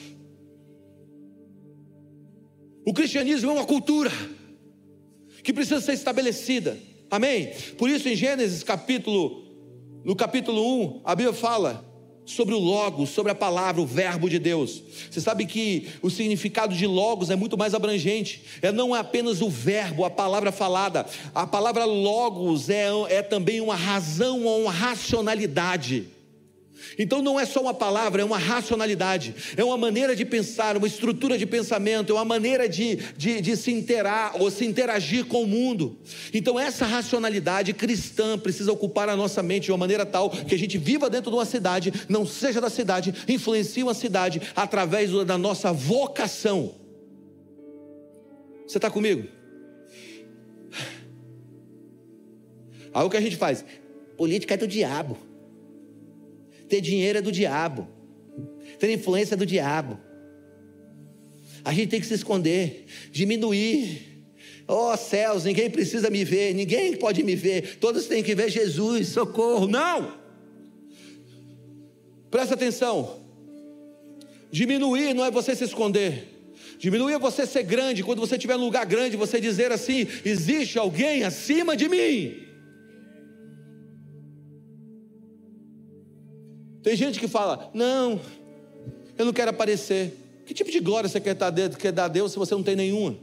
O 2.84 2.92
cristianismo 2.92 3.50
é 3.50 3.54
uma 3.54 3.64
cultura 3.64 4.10
que 5.42 5.52
precisa 5.52 5.80
ser 5.80 5.92
estabelecida. 5.92 6.78
Amém? 7.10 7.52
Por 7.76 7.90
isso, 7.90 8.08
em 8.08 8.16
Gênesis 8.16 8.62
capítulo, 8.62 9.44
no 10.04 10.16
capítulo 10.16 10.82
1, 10.82 11.00
a 11.04 11.14
Bíblia 11.14 11.34
fala 11.34 11.84
sobre 12.24 12.54
o 12.54 12.58
Logos, 12.58 13.10
sobre 13.10 13.32
a 13.32 13.34
palavra, 13.34 13.82
o 13.82 13.86
Verbo 13.86 14.30
de 14.30 14.38
Deus. 14.38 14.82
Você 15.10 15.20
sabe 15.20 15.44
que 15.44 15.88
o 16.00 16.08
significado 16.08 16.74
de 16.74 16.86
Logos 16.86 17.30
é 17.30 17.36
muito 17.36 17.58
mais 17.58 17.74
abrangente. 17.74 18.42
É 18.62 18.70
não 18.70 18.94
é 18.94 19.00
apenas 19.00 19.42
o 19.42 19.50
verbo, 19.50 20.04
a 20.04 20.10
palavra 20.10 20.52
falada. 20.52 21.04
A 21.34 21.46
palavra 21.46 21.84
Logos 21.84 22.70
é, 22.70 22.88
é 23.08 23.22
também 23.22 23.60
uma 23.60 23.74
razão 23.74 24.44
ou 24.44 24.62
uma 24.62 24.72
racionalidade. 24.72 26.08
Então 26.98 27.22
não 27.22 27.38
é 27.38 27.44
só 27.44 27.60
uma 27.60 27.74
palavra, 27.74 28.22
é 28.22 28.24
uma 28.24 28.38
racionalidade, 28.38 29.34
é 29.56 29.64
uma 29.64 29.76
maneira 29.76 30.14
de 30.14 30.24
pensar, 30.24 30.76
uma 30.76 30.86
estrutura 30.86 31.38
de 31.38 31.46
pensamento, 31.46 32.10
é 32.10 32.14
uma 32.14 32.24
maneira 32.24 32.68
de, 32.68 32.96
de, 33.16 33.40
de 33.40 33.56
se 33.56 33.72
interar 33.72 34.40
ou 34.40 34.50
se 34.50 34.64
interagir 34.64 35.24
com 35.26 35.42
o 35.42 35.46
mundo. 35.46 35.98
Então 36.32 36.58
essa 36.58 36.84
racionalidade 36.84 37.72
cristã 37.72 38.38
precisa 38.38 38.72
ocupar 38.72 39.08
a 39.08 39.16
nossa 39.16 39.42
mente 39.42 39.64
de 39.64 39.72
uma 39.72 39.78
maneira 39.78 40.04
tal 40.04 40.30
que 40.30 40.54
a 40.54 40.58
gente 40.58 40.78
viva 40.78 41.08
dentro 41.08 41.30
de 41.30 41.36
uma 41.36 41.44
cidade, 41.44 41.92
não 42.08 42.26
seja 42.26 42.60
da 42.60 42.70
cidade, 42.70 43.14
influencie 43.28 43.82
uma 43.82 43.94
cidade 43.94 44.40
através 44.54 45.10
da 45.24 45.38
nossa 45.38 45.72
vocação. 45.72 46.74
Você 48.66 48.78
está 48.78 48.90
comigo? 48.90 49.28
Aí 52.94 53.04
o 53.04 53.10
que 53.10 53.16
a 53.16 53.20
gente 53.20 53.36
faz? 53.36 53.64
Política 54.16 54.54
é 54.54 54.56
do 54.56 54.66
diabo. 54.66 55.18
Ter 56.72 56.80
dinheiro 56.80 57.18
é 57.18 57.20
do 57.20 57.30
diabo. 57.30 57.86
Ter 58.78 58.90
influência 58.90 59.34
é 59.34 59.36
do 59.36 59.44
diabo. 59.44 60.00
A 61.62 61.70
gente 61.70 61.90
tem 61.90 62.00
que 62.00 62.06
se 62.06 62.14
esconder, 62.14 62.86
diminuir. 63.10 64.24
Oh 64.66 64.96
céus, 64.96 65.44
ninguém 65.44 65.68
precisa 65.68 66.08
me 66.08 66.24
ver, 66.24 66.54
ninguém 66.54 66.96
pode 66.96 67.22
me 67.22 67.36
ver, 67.36 67.76
todos 67.76 68.06
têm 68.06 68.22
que 68.22 68.34
ver 68.34 68.48
Jesus, 68.48 69.08
socorro. 69.08 69.68
Não! 69.68 70.16
Presta 72.30 72.54
atenção. 72.54 73.20
Diminuir 74.50 75.12
não 75.12 75.26
é 75.26 75.30
você 75.30 75.54
se 75.54 75.64
esconder. 75.64 76.26
Diminuir 76.78 77.12
é 77.12 77.18
você 77.18 77.46
ser 77.46 77.64
grande. 77.64 78.02
Quando 78.02 78.20
você 78.20 78.36
estiver 78.36 78.56
num 78.56 78.64
lugar 78.64 78.86
grande, 78.86 79.14
você 79.14 79.38
dizer 79.38 79.72
assim: 79.72 80.06
existe 80.24 80.78
alguém 80.78 81.22
acima 81.22 81.76
de 81.76 81.86
mim. 81.86 82.51
Tem 86.82 86.96
gente 86.96 87.20
que 87.20 87.28
fala: 87.28 87.70
Não, 87.72 88.20
eu 89.16 89.24
não 89.24 89.32
quero 89.32 89.50
aparecer. 89.50 90.18
Que 90.44 90.52
tipo 90.52 90.70
de 90.70 90.80
glória 90.80 91.08
você 91.08 91.20
quer 91.20 91.34
dar 91.34 92.04
a 92.04 92.08
Deus 92.08 92.32
se 92.32 92.38
você 92.38 92.54
não 92.54 92.62
tem 92.62 92.74
nenhuma? 92.74 93.16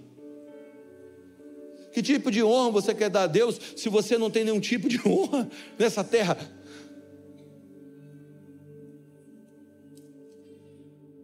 Que 1.91 2.01
tipo 2.01 2.31
de 2.31 2.41
honra 2.41 2.71
você 2.71 2.93
quer 2.93 3.09
dar 3.09 3.23
a 3.23 3.27
Deus 3.27 3.59
se 3.75 3.89
você 3.89 4.17
não 4.17 4.29
tem 4.29 4.43
nenhum 4.43 4.59
tipo 4.59 4.87
de 4.87 4.99
honra 5.05 5.49
nessa 5.77 6.03
terra? 6.03 6.37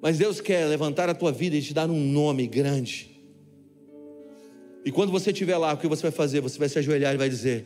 Mas 0.01 0.17
Deus 0.17 0.41
quer 0.41 0.67
levantar 0.67 1.09
a 1.09 1.15
tua 1.15 1.31
vida 1.31 1.55
e 1.55 1.61
te 1.61 1.73
dar 1.73 1.89
um 1.89 1.99
nome 1.99 2.45
grande. 2.45 3.09
E 4.83 4.91
quando 4.91 5.11
você 5.11 5.31
estiver 5.31 5.57
lá, 5.57 5.73
o 5.73 5.77
que 5.77 5.87
você 5.87 6.03
vai 6.03 6.11
fazer? 6.11 6.41
Você 6.41 6.59
vai 6.59 6.69
se 6.69 6.77
ajoelhar 6.77 7.15
e 7.15 7.17
vai 7.17 7.29
dizer: 7.29 7.65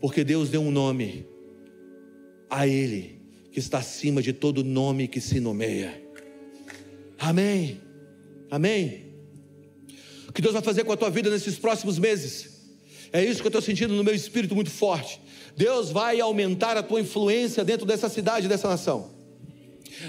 Porque 0.00 0.22
Deus 0.22 0.48
deu 0.48 0.60
um 0.60 0.70
nome 0.70 1.26
a 2.48 2.66
Ele 2.66 3.17
que 3.58 3.64
está 3.64 3.78
acima 3.78 4.22
de 4.22 4.32
todo 4.32 4.62
nome 4.62 5.08
que 5.08 5.20
se 5.20 5.40
nomeia. 5.40 6.00
Amém. 7.18 7.80
Amém. 8.48 9.06
O 10.28 10.32
que 10.32 10.40
Deus 10.40 10.54
vai 10.54 10.62
fazer 10.62 10.84
com 10.84 10.92
a 10.92 10.96
tua 10.96 11.10
vida 11.10 11.28
nesses 11.28 11.58
próximos 11.58 11.98
meses? 11.98 12.68
É 13.12 13.24
isso 13.24 13.40
que 13.40 13.46
eu 13.46 13.48
estou 13.48 13.60
sentindo 13.60 13.94
no 13.94 14.04
meu 14.04 14.14
espírito 14.14 14.54
muito 14.54 14.70
forte. 14.70 15.20
Deus 15.56 15.90
vai 15.90 16.20
aumentar 16.20 16.76
a 16.76 16.84
tua 16.84 17.00
influência 17.00 17.64
dentro 17.64 17.84
dessa 17.84 18.08
cidade, 18.08 18.46
dessa 18.46 18.68
nação. 18.68 19.10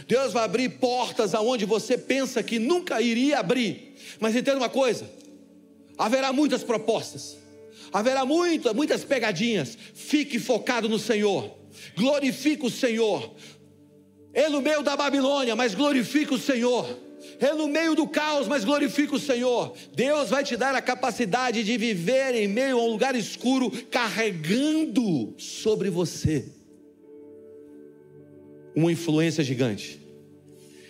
Deus 0.07 0.31
vai 0.31 0.43
abrir 0.43 0.69
portas 0.77 1.33
aonde 1.33 1.65
você 1.65 1.97
pensa 1.97 2.43
que 2.43 2.59
nunca 2.59 3.01
iria 3.01 3.39
abrir. 3.39 3.95
Mas 4.19 4.35
entenda 4.35 4.57
uma 4.59 4.69
coisa: 4.69 5.09
haverá 5.97 6.31
muitas 6.31 6.63
propostas, 6.63 7.35
haverá 7.91 8.25
muita, 8.25 8.75
muitas 8.75 9.03
pegadinhas. 9.03 9.75
Fique 9.95 10.37
focado 10.37 10.87
no 10.87 10.99
Senhor 10.99 11.58
glorifica 11.95 12.65
o 12.65 12.69
Senhor. 12.69 13.33
É 14.33 14.47
no 14.49 14.61
meio 14.61 14.81
da 14.83 14.95
Babilônia, 14.95 15.55
mas 15.55 15.75
glorifica 15.75 16.35
o 16.35 16.39
Senhor. 16.39 16.87
É 17.39 17.53
no 17.53 17.67
meio 17.67 17.95
do 17.95 18.07
caos, 18.07 18.47
mas 18.47 18.63
glorifica 18.63 19.15
o 19.15 19.19
Senhor. 19.19 19.73
Deus 19.93 20.29
vai 20.29 20.43
te 20.43 20.55
dar 20.55 20.75
a 20.75 20.81
capacidade 20.81 21.63
de 21.63 21.77
viver 21.77 22.35
em 22.35 22.47
meio 22.47 22.79
a 22.79 22.83
um 22.83 22.91
lugar 22.91 23.15
escuro, 23.15 23.71
carregando 23.89 25.33
sobre 25.37 25.89
você 25.89 26.45
uma 28.75 28.91
influência 28.91 29.43
gigante. 29.43 29.99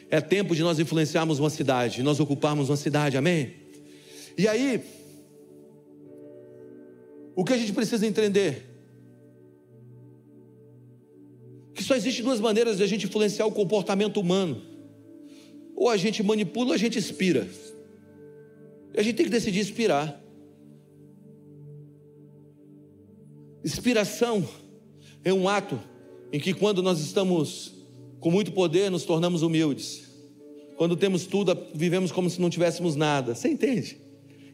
É 0.10 0.19
tempo 0.19 0.56
de 0.56 0.63
nós 0.63 0.80
influenciarmos 0.80 1.39
uma 1.39 1.49
cidade, 1.49 2.02
nós 2.02 2.19
ocuparmos 2.19 2.69
uma 2.69 2.78
cidade, 2.78 3.17
amém? 3.17 3.54
E 4.38 4.47
aí, 4.47 4.82
o 7.36 7.43
que 7.43 7.54
a 7.54 7.58
gente 7.58 7.73
precisa 7.73 8.06
entender? 8.06 8.68
Que 11.73 11.84
só 11.84 11.95
existe 11.95 12.21
duas 12.21 12.39
maneiras 12.39 12.77
de 12.77 12.84
a 12.84 12.88
gente 12.88 13.05
influenciar 13.05 13.45
o 13.45 13.51
comportamento 13.51 14.19
humano. 14.19 14.62
Ou 15.75 15.89
a 15.89 15.97
gente 15.97 16.21
manipula 16.21 16.69
ou 16.69 16.73
a 16.73 16.77
gente 16.77 16.97
inspira. 16.97 17.47
E 18.93 18.99
a 18.99 19.03
gente 19.03 19.15
tem 19.15 19.25
que 19.25 19.32
decidir 19.32 19.60
inspirar. 19.60 20.21
Inspiração 23.63 24.47
é 25.23 25.34
um 25.34 25.47
ato 25.47 25.79
em 26.32 26.39
que, 26.39 26.53
quando 26.53 26.82
nós 26.82 26.99
estamos 26.99 27.73
com 28.19 28.32
muito 28.32 28.51
poder, 28.51 28.89
nos 28.91 29.03
tornamos 29.03 29.41
humildes. 29.41 30.08
Quando 30.77 30.95
temos 30.95 31.25
tudo, 31.25 31.58
vivemos 31.73 32.12
como 32.12 32.29
se 32.29 32.39
não 32.39 32.49
tivéssemos 32.49 32.95
nada. 32.95 33.36
Você 33.36 33.49
entende? 33.49 33.97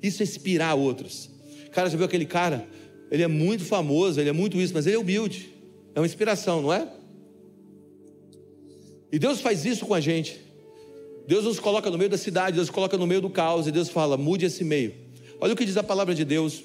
Isso 0.01 0.21
é 0.21 0.25
inspirar 0.25 0.75
outros. 0.75 1.29
Cara, 1.71 1.89
já 1.89 1.97
viu 1.97 2.05
aquele 2.05 2.25
cara? 2.25 2.67
Ele 3.11 3.23
é 3.23 3.27
muito 3.27 3.63
famoso, 3.63 4.19
ele 4.19 4.29
é 4.29 4.33
muito 4.33 4.59
isso, 4.59 4.73
mas 4.73 4.87
ele 4.87 4.95
é 4.95 4.99
humilde. 4.99 5.53
É 5.93 5.99
uma 5.99 6.05
inspiração, 6.05 6.61
não 6.61 6.73
é? 6.73 6.87
E 9.15 9.19
Deus 9.19 9.39
faz 9.39 9.63
isso 9.63 9.85
com 9.85 9.93
a 9.93 10.01
gente. 10.01 10.41
Deus 11.25 11.45
nos 11.45 11.57
coloca 11.57 11.89
no 11.89 11.97
meio 11.97 12.09
da 12.09 12.17
cidade, 12.17 12.57
Deus 12.57 12.69
coloca 12.69 12.97
no 12.97 13.07
meio 13.07 13.21
do 13.21 13.29
caos, 13.29 13.65
e 13.65 13.71
Deus 13.71 13.87
fala: 13.87 14.17
mude 14.17 14.45
esse 14.45 14.61
meio. 14.61 14.93
Olha 15.39 15.53
o 15.53 15.55
que 15.55 15.63
diz 15.63 15.77
a 15.77 15.83
palavra 15.83 16.13
de 16.13 16.25
Deus 16.25 16.63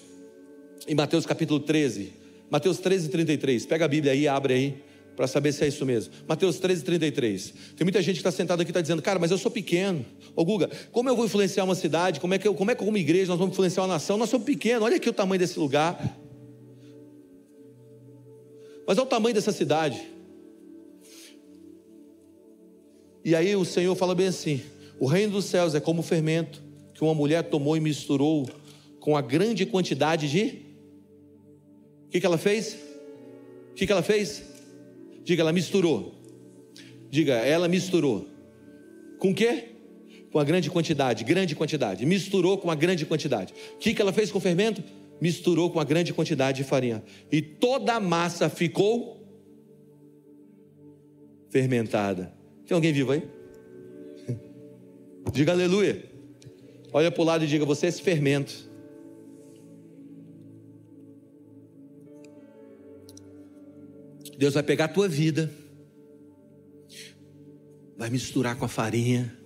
em 0.89 0.95
Mateus 0.97 1.25
capítulo 1.25 1.61
13. 1.61 2.13
Mateus 2.51 2.79
13, 2.79 3.09
33. 3.09 3.67
Pega 3.67 3.85
a 3.85 3.89
Bíblia 3.89 4.15
aí, 4.15 4.27
abre 4.27 4.53
aí, 4.53 4.83
para 5.15 5.29
saber 5.29 5.53
se 5.53 5.63
é 5.63 5.69
isso 5.69 5.87
mesmo. 5.87 6.13
Mateus 6.27 6.59
13, 6.59 6.83
33. 6.83 7.55
Tem 7.77 7.85
muita 7.85 8.03
gente 8.03 8.17
que 8.17 8.21
está 8.21 8.33
sentada 8.33 8.63
aqui 8.63 8.71
e 8.71 8.73
está 8.73 8.81
dizendo, 8.81 9.01
cara, 9.01 9.21
mas 9.21 9.31
eu 9.31 9.39
sou 9.39 9.53
pequeno. 9.53 10.05
Ô 10.35 10.45
Guga, 10.45 10.69
como 10.91 11.09
eu 11.09 11.15
vou 11.15 11.27
influenciar 11.27 11.63
uma 11.63 11.77
cidade? 11.77 12.19
Como 12.19 12.35
é, 12.35 12.39
que 12.39 12.49
eu, 12.49 12.55
como 12.55 12.73
é 12.73 12.75
que 12.75 12.85
como 12.85 12.99
igreja 12.99 13.29
nós 13.29 13.39
vamos 13.39 13.53
influenciar 13.53 13.85
uma 13.85 13.95
nação? 13.95 14.19
Nós 14.19 14.29
somos 14.29 14.45
pequenos, 14.45 14.83
olha 14.83 14.97
aqui 14.97 15.09
o 15.09 15.13
tamanho 15.13 15.39
desse 15.39 15.57
lugar. 15.57 16.19
Mas 18.89 18.99
olha 18.99 19.07
o 19.07 19.09
tamanho 19.09 19.37
dessa 19.37 19.53
cidade. 19.53 20.19
E 23.25 23.35
aí 23.35 23.55
o 23.55 23.65
Senhor 23.65 23.95
fala 23.95 24.15
bem 24.15 24.29
assim: 24.29 24.63
o 24.99 25.07
reino 25.07 25.33
dos 25.33 25.47
céus 25.47 25.75
é 25.75 25.81
como 25.81 26.01
o 26.01 26.05
fermento 26.05 26.63
que 26.95 27.05
uma 27.05 27.15
mulher 27.15 27.45
tomou 27.45 27.77
e 27.77 27.81
misturou 27.81 28.47
com 29.01 29.17
a 29.17 29.23
grande 29.23 29.65
quantidade 29.65 30.29
de. 30.29 30.71
O 32.07 32.11
que, 32.11 32.21
que 32.21 32.27
ela 32.27 32.39
fez? 32.39 32.77
O 33.71 33.75
que, 33.75 33.87
que 33.87 33.93
ela 33.93 34.03
fez? 34.03 34.43
Diga, 35.25 35.43
ela 35.43 35.53
misturou. 35.53 36.15
Diga, 37.09 37.35
ela 37.35 37.69
misturou. 37.69 38.27
Com 39.19 39.31
o 39.31 39.35
quê? 39.35 39.69
Com 40.31 40.39
a 40.39 40.45
grande 40.45 40.71
quantidade, 40.71 41.25
grande 41.25 41.55
quantidade. 41.55 42.05
Misturou 42.05 42.59
com 42.59 42.71
a 42.71 42.75
grande 42.75 43.07
quantidade. 43.07 43.55
O 43.75 43.79
que, 43.79 43.95
que 43.95 44.03
ela 44.03 44.13
fez 44.13 44.31
com 44.31 44.39
o 44.39 44.41
fermento? 44.41 44.83
Misturou 45.21 45.71
com 45.71 45.81
a 45.81 45.85
grande 45.85 46.13
quantidade 46.13 46.59
de 46.59 46.65
farinha. 46.65 47.03
E 47.31 47.41
toda 47.41 47.95
a 47.95 48.01
massa 48.01 48.49
ficou 48.49 49.21
fermentada. 51.49 52.40
Tem 52.71 52.77
alguém 52.77 52.93
vivo 52.93 53.11
aí? 53.11 53.29
Diga 55.33 55.51
aleluia. 55.51 56.05
Olha 56.93 57.11
para 57.11 57.21
o 57.21 57.25
lado 57.25 57.43
e 57.43 57.49
diga: 57.49 57.65
Você 57.65 57.87
é 57.87 57.89
esse 57.89 58.01
fermento. 58.01 58.71
Deus 64.39 64.55
vai 64.55 64.63
pegar 64.63 64.85
a 64.85 64.89
tua 64.89 65.09
vida, 65.09 65.51
vai 67.99 68.09
misturar 68.09 68.57
com 68.57 68.65
a 68.65 68.69
farinha. 68.69 69.37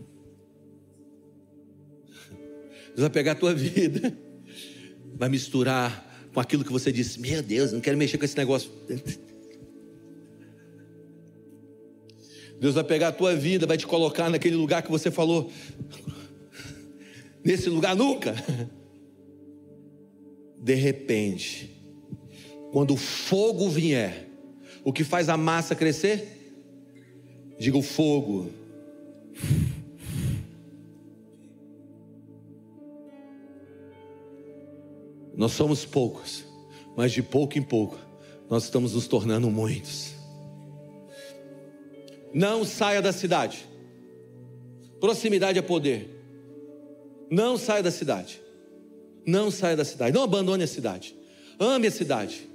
Deus 2.89 3.01
vai 3.01 3.11
pegar 3.11 3.33
a 3.33 3.37
tua 3.37 3.55
vida, 3.55 4.15
vai 5.15 5.31
misturar 5.31 6.29
com 6.35 6.41
aquilo 6.41 6.63
que 6.63 6.71
você 6.71 6.93
disse: 6.93 7.19
Meu 7.19 7.43
Deus, 7.43 7.73
não 7.73 7.81
quero 7.81 7.97
mexer 7.97 8.19
com 8.19 8.27
esse 8.27 8.37
negócio. 8.37 8.71
Deus 12.65 12.77
vai 12.77 12.85
pegar 12.85 13.09
a 13.09 13.13
tua 13.13 13.37
vida, 13.37 13.67
vai 13.67 13.77
te 13.77 13.87
colocar 13.87 14.31
naquele 14.31 14.57
lugar 14.57 14.83
que 14.83 14.91
você 14.91 15.11
falou. 15.11 15.53
Nesse 17.45 17.69
lugar 17.69 17.95
nunca. 17.95 18.35
De 20.59 20.73
repente, 20.73 21.71
quando 22.73 22.95
o 22.95 22.97
fogo 22.97 23.69
vier, 23.69 24.31
o 24.83 24.95
que 24.95 25.05
faz 25.05 25.29
a 25.29 25.37
massa 25.37 25.75
crescer? 25.75 26.55
Diga 27.59 27.77
o 27.77 27.83
fogo. 27.83 28.49
Nós 35.37 35.53
somos 35.53 35.85
poucos, 35.85 36.47
mas 36.97 37.13
de 37.13 37.23
pouco 37.23 37.59
em 37.59 37.63
pouco 37.63 37.99
nós 38.49 38.65
estamos 38.65 38.95
nos 38.95 39.07
tornando 39.07 39.51
muitos. 39.51 40.14
Não 42.35 42.65
saia 42.65 43.01
da 43.01 43.13
cidade. 43.13 43.65
Proximidade 44.99 45.57
é 45.57 45.63
poder. 45.63 46.11
Não 47.31 47.57
saia 47.57 47.83
da 47.83 47.93
cidade. 47.93 48.41
Não 49.25 49.53
saia 49.53 49.77
da 49.77 49.85
cidade. 49.85 50.13
Não 50.13 50.25
abandone 50.25 50.65
a 50.65 50.67
cidade. 50.67 51.15
Ame 51.61 51.87
a 51.87 51.91
cidade. 51.93 52.49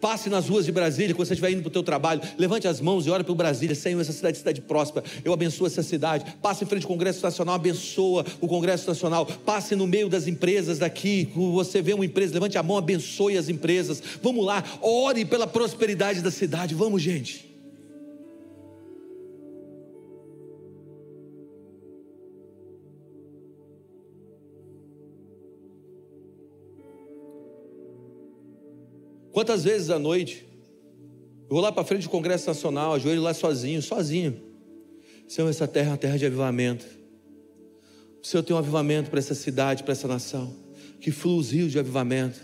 Passe 0.00 0.28
nas 0.28 0.48
ruas 0.48 0.66
de 0.66 0.72
Brasília, 0.72 1.14
quando 1.14 1.26
você 1.26 1.32
estiver 1.32 1.50
indo 1.50 1.62
para 1.62 1.68
o 1.68 1.72
teu 1.72 1.82
trabalho, 1.82 2.20
levante 2.36 2.68
as 2.68 2.78
mãos 2.78 3.06
e 3.06 3.10
ore 3.10 3.24
para 3.24 3.34
Brasília, 3.34 3.74
Senhor, 3.74 3.98
essa 4.00 4.12
cidade 4.12 4.36
cidade 4.36 4.60
próspera, 4.60 5.04
eu 5.24 5.32
abençoo 5.32 5.66
essa 5.66 5.82
cidade. 5.82 6.36
Passe 6.42 6.62
em 6.62 6.66
frente 6.66 6.82
ao 6.82 6.88
Congresso 6.88 7.22
Nacional, 7.22 7.54
abençoa 7.54 8.24
o 8.38 8.46
Congresso 8.46 8.86
Nacional. 8.86 9.24
Passe 9.24 9.74
no 9.74 9.86
meio 9.86 10.08
das 10.08 10.26
empresas 10.26 10.78
daqui, 10.78 11.30
você 11.34 11.80
vê 11.80 11.94
uma 11.94 12.04
empresa, 12.04 12.34
levante 12.34 12.58
a 12.58 12.62
mão, 12.62 12.76
abençoe 12.76 13.38
as 13.38 13.48
empresas. 13.48 14.02
Vamos 14.22 14.44
lá, 14.44 14.62
ore 14.82 15.24
pela 15.24 15.46
prosperidade 15.46 16.20
da 16.20 16.30
cidade. 16.30 16.74
Vamos, 16.74 17.00
gente. 17.00 17.53
Quantas 29.34 29.64
vezes 29.64 29.90
à 29.90 29.98
noite, 29.98 30.46
eu 31.42 31.48
vou 31.50 31.60
lá 31.60 31.72
para 31.72 31.82
frente 31.82 32.04
do 32.04 32.08
Congresso 32.08 32.46
Nacional, 32.46 32.94
ajoelho 32.94 33.20
lá 33.20 33.34
sozinho, 33.34 33.82
sozinho. 33.82 34.40
Senhor, 35.26 35.48
essa 35.48 35.66
terra 35.66 35.88
é 35.88 35.90
uma 35.90 35.98
terra 35.98 36.16
de 36.16 36.24
avivamento. 36.24 36.86
O 38.22 38.24
Senhor 38.24 38.44
tem 38.44 38.54
um 38.54 38.58
avivamento 38.60 39.10
para 39.10 39.18
essa 39.18 39.34
cidade, 39.34 39.82
para 39.82 39.90
essa 39.90 40.06
nação. 40.06 40.54
Que 41.00 41.10
flua 41.10 41.40
os 41.40 41.50
rios 41.50 41.72
de 41.72 41.80
avivamento. 41.80 42.38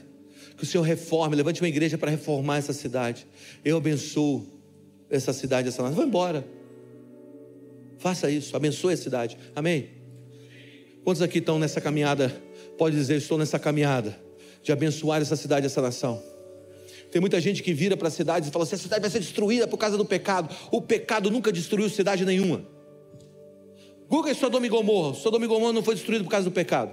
Que 0.56 0.64
o 0.64 0.66
Senhor 0.66 0.82
reforme, 0.82 1.36
levante 1.36 1.62
uma 1.62 1.68
igreja 1.68 1.96
para 1.96 2.10
reformar 2.10 2.56
essa 2.56 2.72
cidade. 2.72 3.24
Eu 3.64 3.76
abençoo 3.76 4.44
essa 5.08 5.32
cidade, 5.32 5.68
essa 5.68 5.82
nação. 5.82 5.96
Vá 5.96 6.04
embora. 6.04 6.44
Faça 7.98 8.28
isso, 8.28 8.56
abençoe 8.56 8.94
a 8.94 8.96
cidade. 8.96 9.38
Amém? 9.54 9.90
Quantos 11.04 11.22
aqui 11.22 11.38
estão 11.38 11.56
nessa 11.56 11.80
caminhada? 11.80 12.36
Pode 12.76 12.96
dizer, 12.96 13.18
estou 13.18 13.38
nessa 13.38 13.60
caminhada 13.60 14.20
de 14.60 14.72
abençoar 14.72 15.22
essa 15.22 15.36
cidade, 15.36 15.66
essa 15.66 15.80
nação. 15.80 16.20
Tem 17.10 17.20
muita 17.20 17.40
gente 17.40 17.62
que 17.62 17.72
vira 17.72 17.96
para 17.96 18.08
as 18.08 18.14
cidades 18.14 18.48
e 18.48 18.52
fala 18.52 18.64
assim: 18.64 18.76
a 18.76 18.78
cidade 18.78 19.00
vai 19.00 19.10
ser 19.10 19.18
destruída 19.18 19.66
por 19.66 19.76
causa 19.76 19.96
do 19.96 20.04
pecado. 20.04 20.54
O 20.70 20.80
pecado 20.80 21.30
nunca 21.30 21.52
destruiu 21.52 21.88
cidade 21.88 22.24
nenhuma. 22.24 22.64
Google 24.08 24.34
Sodoma 24.34 24.66
e 24.66 24.68
Gomorra. 24.68 25.14
Sodoma 25.14 25.44
e 25.44 25.48
Gomorra 25.48 25.72
não 25.72 25.82
foi 25.82 25.94
destruído 25.94 26.24
por 26.24 26.30
causa 26.30 26.48
do 26.48 26.52
pecado. 26.52 26.92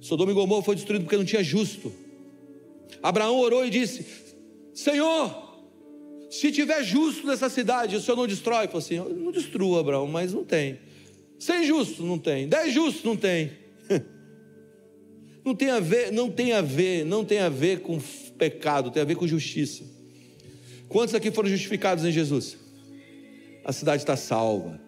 Sodoma 0.00 0.30
e 0.30 0.34
Gomorra 0.34 0.62
foi 0.62 0.76
destruído 0.76 1.02
porque 1.02 1.16
não 1.16 1.24
tinha 1.24 1.42
justo. 1.42 1.92
Abraão 3.02 3.38
orou 3.38 3.66
e 3.66 3.70
disse: 3.70 4.06
Senhor, 4.72 5.48
se 6.30 6.50
tiver 6.52 6.82
justo 6.82 7.26
nessa 7.26 7.48
cidade, 7.50 7.96
o 7.96 8.00
Senhor 8.00 8.16
não 8.16 8.26
destrói. 8.26 8.66
Falou 8.66 8.78
assim: 8.78 8.96
não 8.96 9.30
destrua, 9.32 9.80
Abraão, 9.80 10.06
mas 10.06 10.32
não 10.32 10.44
tem. 10.44 10.78
Sem 11.38 11.64
justo, 11.64 12.02
não 12.02 12.18
tem. 12.18 12.48
Dez 12.48 12.72
justos, 12.72 13.04
não 13.04 13.16
tem. 13.16 13.52
Não 15.44 15.54
tem 15.54 15.70
a 15.70 15.80
ver, 15.80 16.12
não 16.12 16.30
tem 16.30 16.52
a 16.52 16.60
ver, 16.60 17.06
não 17.06 17.24
tem 17.24 17.38
a 17.38 17.48
ver 17.48 17.80
com 17.80 17.98
pecado, 18.38 18.90
tem 18.90 19.02
a 19.02 19.04
ver 19.04 19.16
com 19.16 19.26
justiça. 19.26 19.84
Quantos 20.88 21.14
aqui 21.14 21.30
foram 21.30 21.48
justificados 21.48 22.04
em 22.04 22.12
Jesus? 22.12 22.56
A 23.64 23.72
cidade 23.72 24.02
está 24.02 24.16
salva. 24.16 24.80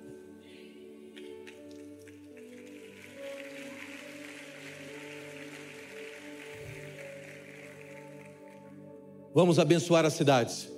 Vamos 9.34 9.58
abençoar 9.58 10.04
as 10.04 10.14
cidades. 10.14 10.68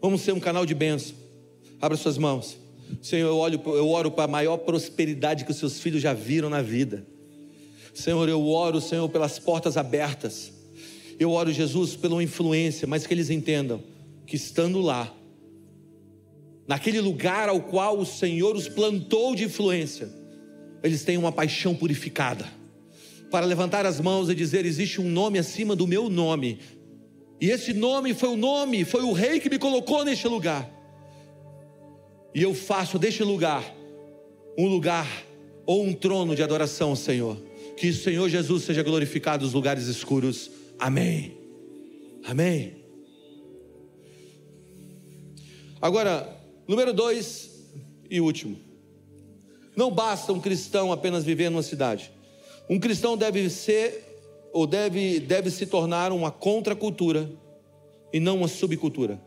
Vamos 0.00 0.22
ser 0.22 0.32
um 0.32 0.40
canal 0.40 0.66
de 0.66 0.74
bênção. 0.74 1.16
Abra 1.80 1.96
suas 1.96 2.18
mãos. 2.18 2.56
Senhor, 3.02 3.28
eu, 3.28 3.36
olho, 3.36 3.60
eu 3.66 3.88
oro 3.88 4.10
para 4.10 4.24
a 4.24 4.28
maior 4.28 4.56
prosperidade 4.58 5.44
que 5.44 5.50
os 5.50 5.56
seus 5.56 5.78
filhos 5.78 6.02
já 6.02 6.12
viram 6.12 6.48
na 6.48 6.62
vida. 6.62 7.06
Senhor, 7.94 8.28
eu 8.28 8.46
oro, 8.48 8.80
Senhor, 8.80 9.08
pelas 9.08 9.38
portas 9.38 9.76
abertas. 9.76 10.52
Eu 11.18 11.32
oro, 11.32 11.52
Jesus, 11.52 11.96
pela 11.96 12.22
influência, 12.22 12.86
mas 12.86 13.06
que 13.06 13.12
eles 13.12 13.28
entendam 13.28 13.82
que 14.26 14.36
estando 14.36 14.80
lá, 14.80 15.12
naquele 16.66 17.00
lugar 17.00 17.48
ao 17.48 17.60
qual 17.60 17.98
o 17.98 18.06
Senhor 18.06 18.54
os 18.54 18.68
plantou 18.68 19.34
de 19.34 19.44
influência, 19.44 20.08
eles 20.82 21.02
têm 21.02 21.16
uma 21.16 21.32
paixão 21.32 21.74
purificada. 21.74 22.46
Para 23.30 23.46
levantar 23.46 23.84
as 23.84 24.00
mãos 24.00 24.28
e 24.28 24.34
dizer: 24.34 24.64
existe 24.64 25.00
um 25.00 25.08
nome 25.08 25.38
acima 25.38 25.74
do 25.74 25.86
meu 25.86 26.08
nome, 26.08 26.60
e 27.40 27.50
esse 27.50 27.72
nome 27.72 28.14
foi 28.14 28.28
o 28.28 28.36
nome, 28.36 28.84
foi 28.84 29.02
o 29.02 29.12
Rei 29.12 29.40
que 29.40 29.50
me 29.50 29.58
colocou 29.58 30.04
neste 30.04 30.28
lugar, 30.28 30.70
e 32.34 32.42
eu 32.42 32.54
faço 32.54 32.98
deste 32.98 33.22
lugar 33.22 33.74
um 34.56 34.66
lugar 34.66 35.06
ou 35.64 35.84
um 35.84 35.92
trono 35.92 36.34
de 36.34 36.42
adoração, 36.42 36.96
Senhor. 36.96 37.36
Que 37.76 37.90
o 37.90 37.94
Senhor 37.94 38.28
Jesus 38.28 38.64
seja 38.64 38.82
glorificado 38.82 39.44
nos 39.44 39.54
lugares 39.54 39.86
escuros 39.86 40.50
Amém. 40.78 41.36
Amém. 42.24 42.76
Agora, 45.80 46.36
número 46.66 46.92
dois 46.92 47.70
e 48.10 48.20
último. 48.20 48.58
Não 49.76 49.90
basta 49.90 50.32
um 50.32 50.40
cristão 50.40 50.92
apenas 50.92 51.24
viver 51.24 51.50
numa 51.50 51.62
cidade. 51.62 52.10
Um 52.68 52.78
cristão 52.78 53.16
deve 53.16 53.48
ser 53.48 54.04
ou 54.52 54.66
deve, 54.66 55.20
deve 55.20 55.50
se 55.50 55.66
tornar 55.66 56.12
uma 56.12 56.30
contracultura 56.30 57.30
e 58.12 58.18
não 58.18 58.38
uma 58.38 58.48
subcultura. 58.48 59.20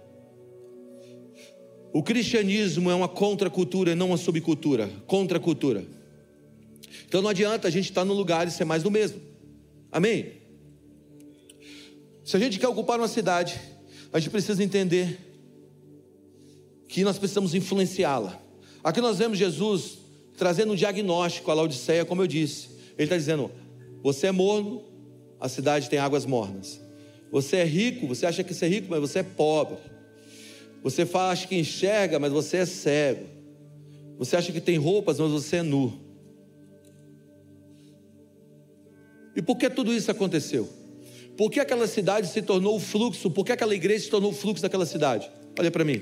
O 1.93 2.01
cristianismo 2.01 2.89
é 2.89 2.95
uma 2.95 3.07
contracultura 3.07 3.91
e 3.91 3.95
não 3.95 4.07
uma 4.07 4.17
subcultura, 4.17 4.89
contracultura. 5.05 5.85
Então 7.07 7.21
não 7.21 7.29
adianta 7.29 7.67
a 7.67 7.71
gente 7.71 7.89
estar 7.89 8.05
no 8.05 8.13
lugar 8.13 8.47
e 8.47 8.51
ser 8.51 8.65
mais 8.65 8.83
do 8.83 8.91
mesmo. 8.91 9.21
Amém? 9.91 10.40
Se 12.31 12.37
a 12.37 12.39
gente 12.39 12.59
quer 12.59 12.69
ocupar 12.69 12.97
uma 12.97 13.09
cidade, 13.09 13.59
a 14.13 14.17
gente 14.17 14.29
precisa 14.29 14.63
entender 14.63 15.19
que 16.87 17.03
nós 17.03 17.17
precisamos 17.19 17.53
influenciá-la. 17.53 18.41
Aqui 18.81 19.01
nós 19.01 19.17
vemos 19.17 19.37
Jesus 19.37 19.97
trazendo 20.37 20.71
um 20.71 20.75
diagnóstico 20.77 21.51
à 21.51 21.53
Laodiceia, 21.53 22.05
como 22.05 22.21
eu 22.21 22.27
disse. 22.27 22.69
Ele 22.97 23.03
está 23.03 23.17
dizendo: 23.17 23.51
você 24.01 24.27
é 24.27 24.31
morno, 24.31 24.81
a 25.41 25.49
cidade 25.49 25.89
tem 25.89 25.99
águas 25.99 26.25
mornas. 26.25 26.79
Você 27.33 27.57
é 27.57 27.65
rico, 27.65 28.07
você 28.07 28.25
acha 28.25 28.45
que 28.45 28.53
você 28.53 28.65
é 28.65 28.69
rico, 28.69 28.87
mas 28.89 29.01
você 29.01 29.19
é 29.19 29.23
pobre. 29.23 29.75
Você 30.81 31.05
acha 31.13 31.45
que 31.45 31.57
enxerga, 31.57 32.17
mas 32.17 32.31
você 32.31 32.55
é 32.59 32.65
cego. 32.65 33.25
Você 34.17 34.37
acha 34.37 34.53
que 34.53 34.61
tem 34.61 34.77
roupas, 34.77 35.19
mas 35.19 35.31
você 35.31 35.57
é 35.57 35.63
nu. 35.63 35.99
E 39.35 39.41
por 39.41 39.57
que 39.57 39.69
tudo 39.69 39.93
isso 39.93 40.09
aconteceu? 40.09 40.79
Por 41.37 41.49
que 41.49 41.59
aquela 41.59 41.87
cidade 41.87 42.27
se 42.27 42.41
tornou 42.41 42.75
o 42.75 42.79
fluxo? 42.79 43.29
Por 43.31 43.45
que 43.45 43.51
aquela 43.51 43.73
igreja 43.73 44.05
se 44.05 44.09
tornou 44.09 44.31
o 44.31 44.33
fluxo 44.33 44.61
daquela 44.61 44.85
cidade? 44.85 45.29
Olha 45.57 45.71
para 45.71 45.83
mim. 45.83 46.01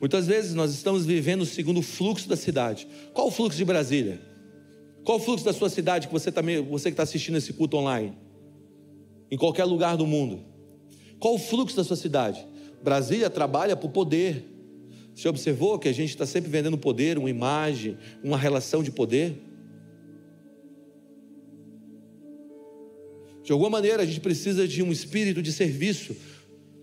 Muitas 0.00 0.26
vezes 0.26 0.54
nós 0.54 0.72
estamos 0.72 1.04
vivendo 1.04 1.44
segundo 1.44 1.80
o 1.80 1.82
fluxo 1.82 2.28
da 2.28 2.36
cidade. 2.36 2.86
Qual 3.12 3.28
o 3.28 3.30
fluxo 3.30 3.56
de 3.56 3.64
Brasília? 3.64 4.20
Qual 5.04 5.18
o 5.18 5.20
fluxo 5.20 5.44
da 5.44 5.52
sua 5.52 5.68
cidade 5.68 6.06
que 6.06 6.12
você, 6.12 6.30
tá, 6.30 6.40
você 6.68 6.90
que 6.90 6.94
está 6.94 7.02
assistindo 7.02 7.36
esse 7.36 7.52
culto 7.52 7.76
online? 7.76 8.16
Em 9.30 9.36
qualquer 9.36 9.64
lugar 9.64 9.96
do 9.96 10.06
mundo. 10.06 10.44
Qual 11.18 11.34
o 11.34 11.38
fluxo 11.38 11.76
da 11.76 11.82
sua 11.82 11.96
cidade? 11.96 12.46
Brasília 12.82 13.28
trabalha 13.28 13.76
por 13.76 13.90
poder. 13.90 14.44
Você 15.14 15.28
observou 15.28 15.78
que 15.78 15.88
a 15.88 15.92
gente 15.92 16.10
está 16.10 16.24
sempre 16.24 16.48
vendendo 16.48 16.78
poder, 16.78 17.18
uma 17.18 17.28
imagem, 17.28 17.98
uma 18.22 18.38
relação 18.38 18.82
de 18.84 18.92
poder? 18.92 19.47
De 23.48 23.52
alguma 23.52 23.70
maneira, 23.70 24.02
a 24.02 24.04
gente 24.04 24.20
precisa 24.20 24.68
de 24.68 24.82
um 24.82 24.92
espírito 24.92 25.40
de 25.40 25.54
serviço 25.54 26.14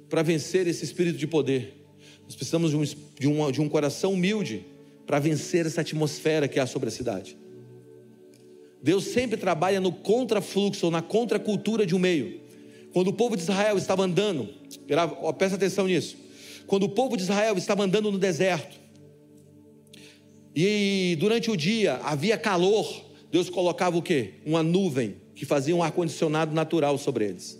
para 0.09 0.24
vencer 0.24 0.66
esse 0.66 0.84
espírito 0.84 1.16
de 1.16 1.28
poder. 1.28 1.76
Nós 2.24 2.36
precisamos 2.36 2.72
de 2.72 2.76
um, 2.76 2.84
de 3.20 3.28
um, 3.28 3.51
de 3.51 3.61
um 3.61 3.70
coração 3.70 4.13
humilde 4.13 4.66
para 5.05 5.20
vencer 5.20 5.68
essa 5.68 5.82
atmosfera 5.82 6.47
que 6.47 6.59
há 6.59 6.66
sobre 6.66 6.89
a 6.89 6.91
cidade. 6.91 7.38
Deus 8.82 9.03
sempre 9.03 9.38
trabalha 9.38 9.80
no 9.80 9.91
contrafluxo 9.91 10.88
ou 10.88 10.91
na 10.91 11.03
contracultura 11.03 11.86
de 11.86 11.93
um 11.93 11.99
meio. 11.99 12.41
Quando 12.91 13.09
o 13.09 13.13
povo 13.13 13.36
de 13.36 13.43
Israel 13.43 13.78
estava 13.78 14.01
andando, 14.01 14.49
presta 15.38 15.57
atenção 15.57 15.86
nisso. 15.86 16.18
Quando 16.66 16.86
o 16.86 16.89
povo 16.89 17.16
de 17.16 17.22
Israel 17.22 17.55
estava 17.59 17.84
andando 17.84 18.11
no 18.11 18.18
deserto, 18.18 18.76
e 20.55 21.16
durante 21.20 21.51
o 21.51 21.55
dia 21.55 21.97
havia 21.97 22.39
calor, 22.39 23.05
Deus 23.32 23.51
colocava 23.51 23.99
o 23.99 24.01
quê? 24.01 24.34
Uma 24.43 24.63
nuvem 24.63 25.24
que 25.36 25.46
fazia 25.46 25.76
um 25.76 25.84
ar-condicionado 25.84 26.56
natural 26.56 26.98
sobre 26.98 27.26
eles. 27.26 27.60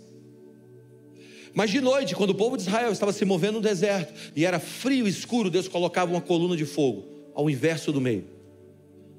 Mas 1.54 1.70
de 1.70 1.80
noite, 1.80 2.14
quando 2.14 2.30
o 2.30 2.34
povo 2.34 2.56
de 2.56 2.64
Israel 2.64 2.90
estava 2.90 3.12
se 3.12 3.24
movendo 3.24 3.56
no 3.56 3.60
deserto 3.60 4.12
e 4.34 4.44
era 4.44 4.58
frio 4.58 5.06
e 5.06 5.10
escuro, 5.10 5.50
Deus 5.50 5.68
colocava 5.68 6.10
uma 6.10 6.20
coluna 6.20 6.56
de 6.56 6.64
fogo 6.66 7.04
ao 7.34 7.48
inverso 7.48 7.92
do 7.92 8.00
meio 8.00 8.24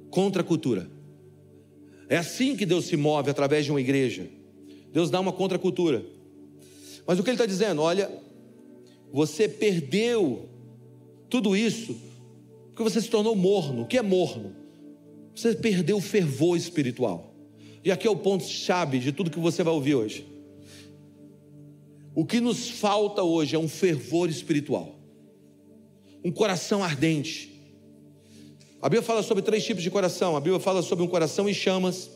contra 0.10 0.41
a 0.41 0.45
cultura. 0.45 0.89
É 2.10 2.18
assim 2.18 2.55
que 2.55 2.66
Deus 2.66 2.86
se 2.86 2.95
move 2.95 3.30
através 3.30 3.66
de 3.66 3.72
uma 3.72 3.82
igreja. 3.82 4.28
Deus 4.93 5.10
dá 5.10 5.20
uma 5.20 5.34
contracultura. 5.34 6.05
Mas 7.05 7.20
o 7.20 7.24
que 7.24 7.30
ele 7.30 7.36
está 7.36 7.45
dizendo? 7.45 7.82
Olha, 7.82 8.10
você 9.12 9.47
perdeu 9.47 10.47
tudo 11.30 11.55
isso 11.55 11.95
porque 12.78 12.84
você 12.84 13.01
se 13.01 13.10
tornou 13.10 13.36
morno. 13.36 13.82
O 13.82 13.88
que 13.88 13.97
é 13.97 14.03
morno? 14.03 14.55
Você 15.36 15.55
perdeu 15.55 15.97
o 15.97 16.01
fervor 16.01 16.55
espiritual. 16.55 17.26
E 17.88 17.91
aqui 17.91 18.05
é 18.05 18.09
o 18.11 18.15
ponto-chave 18.15 18.99
de 18.99 19.11
tudo 19.11 19.31
que 19.31 19.39
você 19.39 19.63
vai 19.63 19.73
ouvir 19.73 19.95
hoje. 19.95 20.27
O 22.13 22.25
que 22.25 22.41
nos 22.41 22.69
falta 22.69 23.23
hoje 23.23 23.55
é 23.55 23.59
um 23.59 23.69
fervor 23.69 24.29
espiritual, 24.29 24.95
um 26.23 26.31
coração 26.31 26.83
ardente, 26.83 27.57
a 28.79 28.89
Bíblia 28.89 29.01
fala 29.01 29.23
sobre 29.23 29.41
três 29.41 29.65
tipos 29.65 29.81
de 29.81 29.89
coração. 29.89 30.38
A 30.38 30.39
Bíblia 30.39 30.59
fala 30.59 30.83
sobre 30.83 31.03
um 31.03 31.07
coração 31.07 31.49
em 31.49 31.53
chamas. 31.53 32.11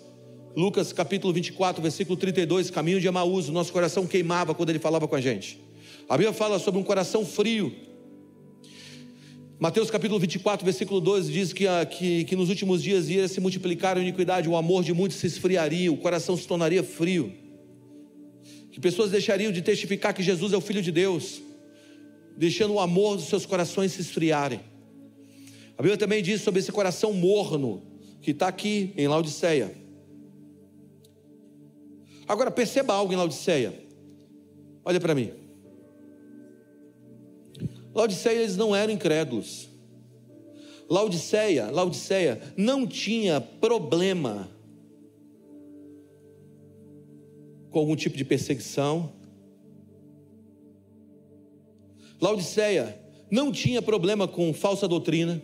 Lucas 0.56 0.94
capítulo 0.94 1.34
24, 1.34 1.82
versículo 1.82 2.16
32, 2.16 2.70
caminho 2.70 3.00
de 3.02 3.08
Emaús, 3.08 3.50
o 3.50 3.52
nosso 3.52 3.74
coração 3.74 4.06
queimava 4.06 4.54
quando 4.54 4.70
ele 4.70 4.80
falava 4.80 5.08
com 5.08 5.16
a 5.16 5.22
gente. 5.22 5.60
A 6.08 6.16
Bíblia 6.18 6.34
fala 6.34 6.60
sobre 6.60 6.80
um 6.80 6.84
coração 6.84 7.26
frio. 7.26 7.74
Mateus 9.62 9.92
capítulo 9.92 10.20
24, 10.20 10.66
versículo 10.66 11.00
12 11.00 11.32
diz 11.32 11.54
que, 11.54 11.66
que, 11.92 12.24
que 12.24 12.36
nos 12.36 12.50
últimos 12.50 12.82
dias 12.82 13.08
ia 13.10 13.28
se 13.28 13.40
multiplicar 13.40 13.96
a 13.96 14.02
iniquidade, 14.02 14.50
o 14.50 14.56
amor 14.56 14.84
de 14.84 14.92
muitos 14.92 15.20
se 15.20 15.28
esfriaria, 15.28 15.92
o 15.92 15.98
coração 15.98 16.36
se 16.36 16.48
tornaria 16.48 16.84
frio. 16.84 17.32
Que 18.72 18.80
pessoas 18.80 19.12
deixariam 19.12 19.52
de 19.52 19.62
testificar 19.62 20.16
que 20.16 20.24
Jesus 20.24 20.52
é 20.52 20.58
o 20.58 20.62
Filho 20.62 20.82
de 20.82 20.92
Deus, 20.92 21.44
deixando 22.36 22.74
o 22.74 22.80
amor 22.80 23.18
dos 23.18 23.28
seus 23.28 23.46
corações 23.46 23.92
se 23.92 24.02
esfriarem. 24.02 24.62
A 25.78 25.84
Bíblia 25.84 25.96
também 25.96 26.24
diz 26.24 26.42
sobre 26.42 26.60
esse 26.60 26.72
coração 26.72 27.14
morno 27.14 27.84
que 28.20 28.32
está 28.32 28.48
aqui 28.48 28.92
em 28.98 29.08
Laodiceia. 29.08 29.76
Agora 32.28 32.50
perceba 32.50 32.96
algo 32.96 33.14
em 33.14 33.16
Laodiceia. 33.16 33.80
Olha 34.84 35.00
para 35.00 35.14
mim. 35.14 35.41
Laodiceia 37.94 38.40
eles 38.40 38.58
não 38.58 38.76
eram 38.76 38.94
incrédulos. 38.94 39.70
Laodiceia, 40.90 41.70
Laodiceia 41.72 42.42
não 42.58 42.86
tinha 42.86 43.40
problema 43.40 44.50
com 47.70 47.80
algum 47.80 47.96
tipo 47.96 48.18
de 48.18 48.26
perseguição. 48.26 49.14
Laodiceia 52.20 53.00
não 53.30 53.52
tinha 53.52 53.82
problema 53.82 54.28
com 54.28 54.54
falsa 54.54 54.88
doutrina 54.88 55.42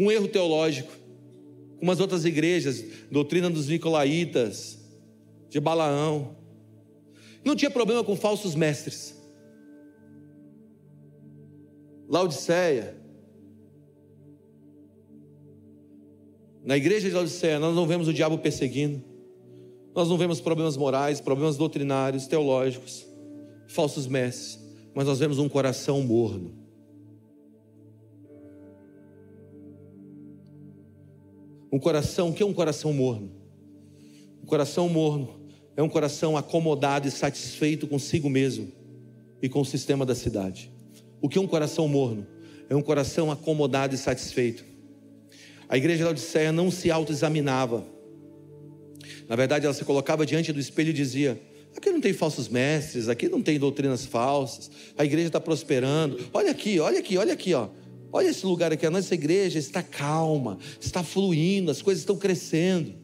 com 0.00 0.10
erro 0.10 0.28
teológico, 0.28 0.90
com 1.78 1.84
umas 1.84 2.00
outras 2.00 2.24
igrejas, 2.24 2.82
doutrina 3.10 3.50
dos 3.50 3.68
Nicolaitas, 3.68 4.78
de 5.50 5.60
Balaão. 5.60 6.36
Não 7.44 7.54
tinha 7.54 7.70
problema 7.70 8.02
com 8.02 8.16
falsos 8.16 8.54
mestres. 8.54 9.19
Laodiceia. 12.10 12.96
Na 16.64 16.76
igreja 16.76 17.08
de 17.08 17.14
Laodiceia, 17.14 17.60
nós 17.60 17.72
não 17.72 17.86
vemos 17.86 18.08
o 18.08 18.12
diabo 18.12 18.36
perseguindo. 18.36 19.00
Nós 19.94 20.08
não 20.08 20.18
vemos 20.18 20.40
problemas 20.40 20.76
morais, 20.76 21.20
problemas 21.20 21.56
doutrinários, 21.56 22.26
teológicos, 22.26 23.06
falsos 23.68 24.08
mestres, 24.08 24.58
mas 24.92 25.06
nós 25.06 25.20
vemos 25.20 25.38
um 25.38 25.48
coração 25.48 26.02
morno. 26.02 26.52
Um 31.72 31.78
coração, 31.78 32.30
o 32.30 32.34
que 32.34 32.42
é 32.42 32.46
um 32.46 32.52
coração 32.52 32.92
morno? 32.92 33.30
Um 34.42 34.46
coração 34.46 34.88
morno 34.88 35.40
é 35.76 35.82
um 35.82 35.88
coração 35.88 36.36
acomodado 36.36 37.06
e 37.06 37.10
satisfeito 37.10 37.86
consigo 37.86 38.28
mesmo 38.28 38.72
e 39.40 39.48
com 39.48 39.60
o 39.60 39.64
sistema 39.64 40.04
da 40.04 40.16
cidade. 40.16 40.79
O 41.20 41.28
que 41.28 41.38
é 41.38 41.40
um 41.40 41.46
coração 41.46 41.86
morno? 41.86 42.26
É 42.68 42.74
um 42.74 42.82
coração 42.82 43.30
acomodado 43.30 43.94
e 43.94 43.98
satisfeito. 43.98 44.64
A 45.68 45.76
igreja 45.76 45.98
de 45.98 46.04
Laodiceia 46.04 46.52
não 46.52 46.70
se 46.70 46.90
autoexaminava. 46.90 47.84
Na 49.28 49.36
verdade, 49.36 49.64
ela 49.64 49.74
se 49.74 49.84
colocava 49.84 50.26
diante 50.26 50.52
do 50.52 50.58
espelho 50.58 50.90
e 50.90 50.92
dizia: 50.92 51.40
Aqui 51.76 51.90
não 51.90 52.00
tem 52.00 52.12
falsos 52.12 52.48
mestres, 52.48 53.08
aqui 53.08 53.28
não 53.28 53.40
tem 53.40 53.58
doutrinas 53.58 54.04
falsas, 54.04 54.70
a 54.98 55.04
igreja 55.04 55.28
está 55.28 55.40
prosperando. 55.40 56.18
Olha 56.32 56.50
aqui, 56.50 56.80
olha 56.80 56.98
aqui, 56.98 57.16
olha 57.16 57.32
aqui, 57.32 57.54
ó. 57.54 57.68
Olha 58.12 58.28
esse 58.28 58.44
lugar 58.44 58.72
aqui, 58.72 58.84
a 58.84 58.90
nossa 58.90 59.14
igreja 59.14 59.58
está 59.58 59.82
calma, 59.82 60.58
está 60.80 61.02
fluindo, 61.02 61.70
as 61.70 61.80
coisas 61.80 62.02
estão 62.02 62.16
crescendo, 62.16 62.94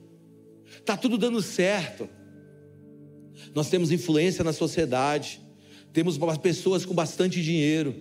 está 0.80 0.96
tudo 0.96 1.16
dando 1.16 1.40
certo. 1.40 2.08
Nós 3.54 3.70
temos 3.70 3.92
influência 3.92 4.42
na 4.42 4.52
sociedade, 4.52 5.40
temos 5.96 6.18
pessoas 6.42 6.84
com 6.84 6.92
bastante 6.92 7.42
dinheiro, 7.42 7.94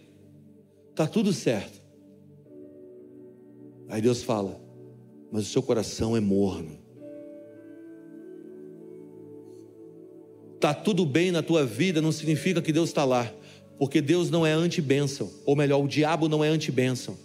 está 0.91 1.07
tudo 1.07 1.31
certo. 1.31 1.81
Aí 3.87 4.01
Deus 4.01 4.21
fala, 4.21 4.61
mas 5.31 5.43
o 5.43 5.49
seu 5.49 5.63
coração 5.63 6.17
é 6.17 6.19
morno. 6.19 6.77
Está 10.55 10.73
tudo 10.73 11.05
bem 11.05 11.31
na 11.31 11.41
tua 11.41 11.65
vida, 11.65 12.01
não 12.01 12.11
significa 12.11 12.61
que 12.61 12.73
Deus 12.73 12.89
está 12.89 13.05
lá. 13.05 13.31
Porque 13.77 14.01
Deus 14.01 14.29
não 14.29 14.45
é 14.45 14.51
anti-bênção, 14.51 15.31
ou 15.45 15.55
melhor, 15.55 15.81
o 15.81 15.87
diabo 15.87 16.27
não 16.27 16.43
é 16.43 16.49
anti-bênção. 16.49 17.17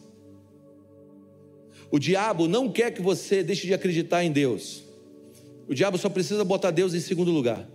O 1.91 1.99
diabo 1.99 2.47
não 2.47 2.71
quer 2.71 2.93
que 2.93 3.03
você 3.03 3.43
deixe 3.43 3.67
de 3.67 3.75
acreditar 3.75 4.23
em 4.23 4.31
Deus. 4.31 4.85
O 5.67 5.75
diabo 5.75 5.99
só 5.99 6.09
precisa 6.09 6.45
botar 6.45 6.71
Deus 6.71 6.95
em 6.95 7.01
segundo 7.01 7.33
lugar. 7.33 7.69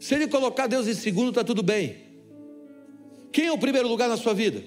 Se 0.00 0.14
ele 0.14 0.26
colocar 0.26 0.66
Deus 0.66 0.88
em 0.88 0.94
segundo, 0.94 1.28
está 1.28 1.44
tudo 1.44 1.62
bem. 1.62 1.96
Quem 3.30 3.46
é 3.46 3.52
o 3.52 3.58
primeiro 3.58 3.86
lugar 3.86 4.08
na 4.08 4.16
sua 4.16 4.32
vida? 4.32 4.64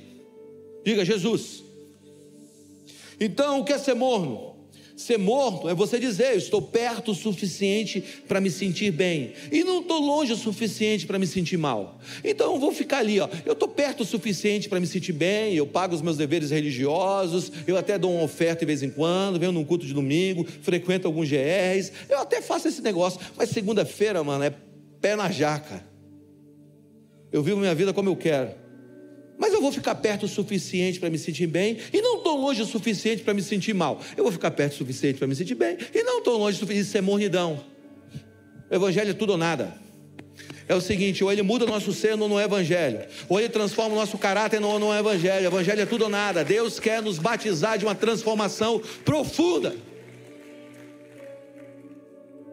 Diga 0.85 1.03
Jesus. 1.03 1.63
Então, 3.19 3.59
o 3.59 3.65
que 3.65 3.73
é 3.73 3.77
ser 3.79 3.95
morno? 3.95 4.53
Ser 4.95 5.17
morto 5.17 5.67
é 5.67 5.73
você 5.73 5.99
dizer: 5.99 6.33
eu 6.33 6.37
estou 6.37 6.61
perto 6.61 7.11
o 7.11 7.15
suficiente 7.15 7.99
para 8.27 8.39
me 8.39 8.51
sentir 8.51 8.91
bem, 8.91 9.33
e 9.51 9.63
não 9.63 9.81
estou 9.81 9.99
longe 9.99 10.31
o 10.31 10.37
suficiente 10.37 11.07
para 11.07 11.17
me 11.17 11.25
sentir 11.25 11.57
mal. 11.57 11.99
Então 12.23 12.53
eu 12.53 12.59
vou 12.59 12.71
ficar 12.71 12.99
ali, 12.99 13.19
ó. 13.19 13.27
eu 13.43 13.53
estou 13.53 13.67
perto 13.67 14.01
o 14.01 14.05
suficiente 14.05 14.69
para 14.69 14.79
me 14.79 14.85
sentir 14.85 15.13
bem, 15.13 15.55
eu 15.55 15.65
pago 15.65 15.95
os 15.95 16.01
meus 16.01 16.15
deveres 16.15 16.51
religiosos, 16.51 17.51
eu 17.65 17.75
até 17.75 17.97
dou 17.97 18.13
uma 18.13 18.23
oferta 18.23 18.59
de 18.59 18.65
vez 18.67 18.83
em 18.83 18.91
quando, 18.91 19.39
venho 19.39 19.51
num 19.51 19.65
culto 19.65 19.83
de 19.83 19.93
domingo, 19.93 20.45
frequento 20.61 21.07
alguns 21.07 21.27
GRs, 21.27 21.91
eu 22.07 22.19
até 22.19 22.39
faço 22.39 22.67
esse 22.67 22.81
negócio, 22.81 23.19
mas 23.35 23.49
segunda-feira, 23.49 24.23
mano, 24.23 24.43
é 24.43 24.53
pé 25.03 25.17
na 25.17 25.29
jaca. 25.29 25.83
Eu 27.29 27.43
vivo 27.43 27.59
minha 27.59 27.75
vida 27.75 27.91
como 27.91 28.07
eu 28.07 28.15
quero. 28.15 28.51
Mas 29.37 29.51
eu 29.51 29.59
vou 29.59 29.69
ficar 29.69 29.95
perto 29.95 30.23
o 30.23 30.29
suficiente 30.29 30.97
para 30.97 31.09
me 31.09 31.17
sentir 31.17 31.45
bem 31.45 31.77
e 31.91 32.01
não 32.01 32.23
tão 32.23 32.39
longe 32.39 32.61
o 32.61 32.65
suficiente 32.65 33.21
para 33.21 33.33
me 33.33 33.41
sentir 33.41 33.73
mal. 33.73 33.99
Eu 34.15 34.23
vou 34.23 34.31
ficar 34.31 34.51
perto 34.51 34.75
o 34.75 34.77
suficiente 34.77 35.17
para 35.17 35.27
me 35.27 35.35
sentir 35.35 35.55
bem 35.55 35.77
e 35.93 36.03
não 36.03 36.23
tão 36.23 36.37
longe 36.37 36.55
o 36.55 36.59
suficiente. 36.59 36.87
Isso 36.87 36.97
é 36.97 37.01
mornidão. 37.01 37.61
O 38.71 38.73
evangelho 38.73 39.09
é 39.09 39.13
tudo 39.13 39.31
ou 39.31 39.37
nada. 39.37 39.73
É 40.69 40.73
o 40.73 40.79
seguinte, 40.79 41.21
ou 41.21 41.29
ele 41.29 41.41
muda 41.41 41.65
o 41.65 41.67
nosso 41.67 41.91
ser 41.91 42.13
ou 42.13 42.29
não 42.29 42.39
é 42.39 42.45
evangelho, 42.45 43.01
ou 43.27 43.37
ele 43.37 43.49
transforma 43.49 43.93
o 43.93 43.99
nosso 43.99 44.17
caráter 44.17 44.63
ou 44.63 44.79
não 44.79 44.93
é 44.93 44.99
evangelho. 44.99 45.45
Evangelho 45.45 45.81
é 45.81 45.85
tudo 45.85 46.03
ou 46.03 46.09
nada. 46.09 46.45
Deus 46.45 46.79
quer 46.79 47.01
nos 47.01 47.19
batizar 47.19 47.77
de 47.77 47.83
uma 47.83 47.93
transformação 47.93 48.81
profunda. 49.03 49.75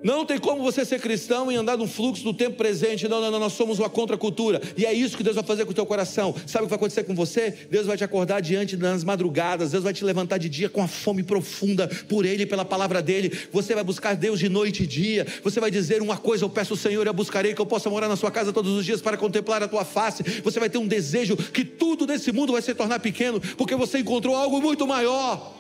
Não 0.03 0.25
tem 0.25 0.39
como 0.39 0.63
você 0.63 0.85
ser 0.85 1.01
cristão 1.01 1.53
e 1.53 1.57
andar 1.57 1.77
no 1.77 1.87
fluxo 1.87 2.25
do 2.25 2.33
tempo 2.33 2.57
presente. 2.57 3.07
Não, 3.07 3.21
não, 3.21 3.31
não, 3.31 3.39
nós 3.39 3.53
somos 3.53 3.79
uma 3.79 3.91
contracultura. 3.91 4.61
E 4.77 4.87
é 4.87 4.93
isso 4.93 5.17
que 5.17 5.23
Deus 5.23 5.37
vai 5.37 5.45
fazer 5.45 5.65
com 5.65 5.73
o 5.73 5.75
teu 5.75 5.85
coração. 5.85 6.35
Sabe 6.47 6.65
o 6.65 6.67
que 6.67 6.71
vai 6.71 6.77
acontecer 6.77 7.05
com 7.05 7.15
você? 7.15 7.55
Deus 7.71 7.87
vai 7.87 7.97
te 7.97 8.05
acordar 8.05 8.41
diante 8.41 8.77
das 8.77 9.05
madrugadas. 9.05 9.73
Deus 9.73 9.85
vai 9.85 9.93
te 9.93 10.05
levantar 10.05 10.39
de 10.39 10.49
dia 10.49 10.69
com 10.69 10.83
a 10.83 10.89
fome 10.89 11.23
profunda 11.23 11.89
por 12.09 12.25
Ele 12.25 12.45
e 12.45 12.47
pela 12.47 12.65
palavra 12.65 13.03
dEle. 13.03 13.33
Você 13.53 13.75
vai 13.75 13.85
buscar 13.85 14.15
Deus 14.17 14.39
de 14.39 14.49
noite 14.49 14.85
e 14.85 14.87
dia. 14.87 15.27
Você 15.45 15.61
vai 15.61 15.71
dizer 15.71 16.01
uma 16.01 16.17
coisa: 16.17 16.45
Eu 16.45 16.51
peço 16.51 16.73
ao 16.73 16.79
Senhor, 16.79 17.07
eu 17.07 17.13
buscarei 17.13 17.55
que 17.55 17.61
eu 17.61 17.67
possa 17.67 17.91
morar 17.91 18.09
na 18.09 18.17
sua 18.17 18.31
casa 18.31 18.53
todos 18.53 18.73
os 18.73 18.85
dias 18.85 19.03
para 19.03 19.17
contemplar 19.17 19.63
a 19.63 19.69
tua 19.69 19.85
face. 19.85 20.23
Você 20.43 20.59
vai 20.59 20.71
ter 20.71 20.79
um 20.79 20.87
desejo 20.87 21.37
que 21.37 21.65
tudo 21.65 22.07
nesse 22.07 22.33
mundo 22.33 22.53
vai 22.53 22.63
se 22.63 22.75
tornar 22.75 23.01
pequeno, 23.01 23.41
porque 23.57 23.75
você 23.77 23.99
encontrou 23.99 24.35
algo 24.35 24.61
muito 24.61 24.87
maior. 24.87 25.55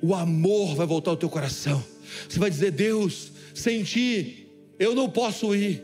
O 0.00 0.14
amor 0.14 0.74
vai 0.76 0.86
voltar 0.86 1.10
ao 1.12 1.16
teu 1.16 1.30
coração. 1.30 1.93
Você 2.28 2.38
vai 2.38 2.50
dizer: 2.50 2.70
Deus, 2.70 3.32
sem 3.54 3.82
ti 3.82 4.48
eu 4.78 4.94
não 4.94 5.08
posso 5.08 5.54
ir. 5.54 5.82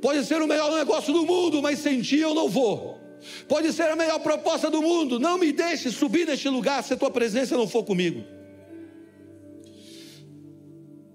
Pode 0.00 0.24
ser 0.24 0.40
o 0.40 0.46
melhor 0.46 0.76
negócio 0.76 1.12
do 1.12 1.24
mundo, 1.24 1.62
mas 1.62 1.78
sem 1.78 2.00
ti 2.02 2.18
eu 2.18 2.34
não 2.34 2.48
vou. 2.48 2.96
Pode 3.48 3.72
ser 3.72 3.84
a 3.84 3.96
melhor 3.96 4.20
proposta 4.20 4.70
do 4.70 4.80
mundo, 4.82 5.18
não 5.18 5.38
me 5.38 5.52
deixe 5.52 5.90
subir 5.90 6.26
neste 6.26 6.48
lugar 6.48 6.82
se 6.84 6.94
a 6.94 6.96
tua 6.96 7.10
presença 7.10 7.56
não 7.56 7.66
for 7.66 7.82
comigo. 7.82 8.24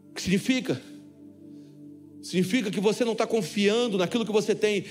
O 0.09 0.13
que 0.13 0.21
significa? 0.21 0.81
Significa 2.21 2.69
que 2.69 2.79
você 2.79 3.03
não 3.03 3.13
está 3.13 3.25
confiando 3.25 3.97
naquilo 3.97 4.25
que 4.25 4.31
você 4.31 4.53
tem. 4.53 4.85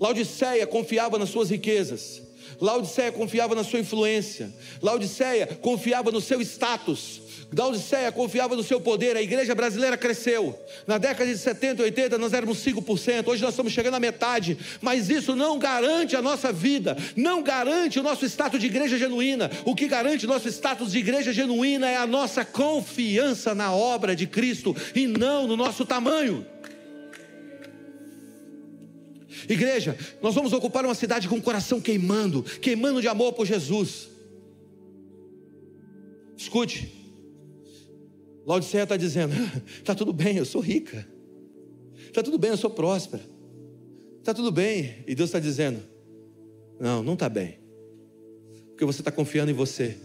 Laodiceia 0.00 0.66
confiava 0.66 1.18
nas 1.18 1.28
suas 1.28 1.50
riquezas. 1.50 2.22
Laodiceia 2.60 3.12
confiava 3.12 3.54
na 3.54 3.62
sua 3.62 3.78
influência. 3.78 4.52
Laodiceia 4.82 5.46
confiava 5.46 6.10
no 6.10 6.20
seu 6.20 6.40
status. 6.40 7.20
Laodiceia 7.56 8.12
confiava 8.12 8.54
no 8.54 8.62
seu 8.62 8.78
poder, 8.78 9.16
a 9.16 9.22
igreja 9.22 9.54
brasileira 9.54 9.96
cresceu. 9.96 10.58
Na 10.86 10.98
década 10.98 11.30
de 11.30 11.38
70 11.38 11.80
e 11.80 11.84
80 11.86 12.18
nós 12.18 12.34
éramos 12.34 12.58
5%, 12.58 13.26
hoje 13.26 13.42
nós 13.42 13.52
estamos 13.52 13.72
chegando 13.72 13.94
à 13.94 14.00
metade, 14.00 14.58
mas 14.82 15.08
isso 15.08 15.34
não 15.34 15.58
garante 15.58 16.14
a 16.14 16.20
nossa 16.20 16.52
vida, 16.52 16.96
não 17.16 17.42
garante 17.42 17.98
o 17.98 18.02
nosso 18.02 18.26
status 18.26 18.60
de 18.60 18.66
igreja 18.66 18.98
genuína. 18.98 19.50
O 19.64 19.74
que 19.74 19.88
garante 19.88 20.26
o 20.26 20.28
nosso 20.28 20.46
status 20.48 20.92
de 20.92 20.98
igreja 20.98 21.32
genuína 21.32 21.88
é 21.88 21.96
a 21.96 22.06
nossa 22.06 22.44
confiança 22.44 23.54
na 23.54 23.72
obra 23.72 24.14
de 24.14 24.26
Cristo 24.26 24.76
e 24.94 25.06
não 25.06 25.46
no 25.46 25.56
nosso 25.56 25.86
tamanho. 25.86 26.46
Igreja, 29.48 29.96
nós 30.20 30.34
vamos 30.34 30.52
ocupar 30.52 30.84
uma 30.84 30.94
cidade 30.94 31.28
com 31.28 31.36
o 31.36 31.42
coração 31.42 31.80
queimando, 31.80 32.42
queimando 32.42 33.00
de 33.00 33.08
amor 33.08 33.32
por 33.32 33.46
Jesus. 33.46 34.10
Escute, 36.36 36.97
Laodiceia 38.48 38.84
está 38.84 38.96
dizendo: 38.96 39.34
está 39.78 39.92
tudo 39.94 40.10
bem, 40.10 40.38
eu 40.38 40.44
sou 40.46 40.62
rica. 40.62 41.06
Está 42.06 42.22
tudo 42.22 42.38
bem, 42.38 42.50
eu 42.50 42.56
sou 42.56 42.70
próspera. 42.70 43.22
Está 44.18 44.32
tudo 44.32 44.50
bem. 44.50 45.04
E 45.06 45.14
Deus 45.14 45.28
está 45.28 45.38
dizendo: 45.38 45.82
não, 46.80 47.02
não 47.02 47.12
está 47.12 47.28
bem. 47.28 47.58
Porque 48.70 48.86
você 48.86 49.02
está 49.02 49.12
confiando 49.12 49.50
em 49.50 49.54
você. 49.54 49.98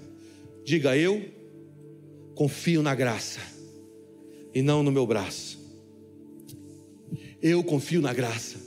Diga, 0.65 0.97
eu 0.97 1.23
confio 2.35 2.83
na 2.83 2.93
graça 2.93 3.39
e 4.53 4.61
não 4.61 4.83
no 4.83 4.91
meu 4.91 5.07
braço. 5.07 5.57
Eu 7.41 7.63
confio 7.63 8.01
na 8.01 8.13
graça. 8.13 8.57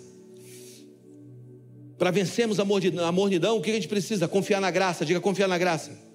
Para 1.99 2.11
vencermos 2.11 2.59
a 2.59 2.65
mornidão, 2.65 3.59
o 3.59 3.63
que 3.63 3.71
a 3.71 3.75
gente 3.75 3.89
precisa? 3.89 4.27
Confiar 4.27 4.61
na 4.61 4.71
graça. 4.71 5.05
Diga, 5.05 5.21
confiar 5.21 5.49
na 5.49 5.59
graça. 5.59 6.06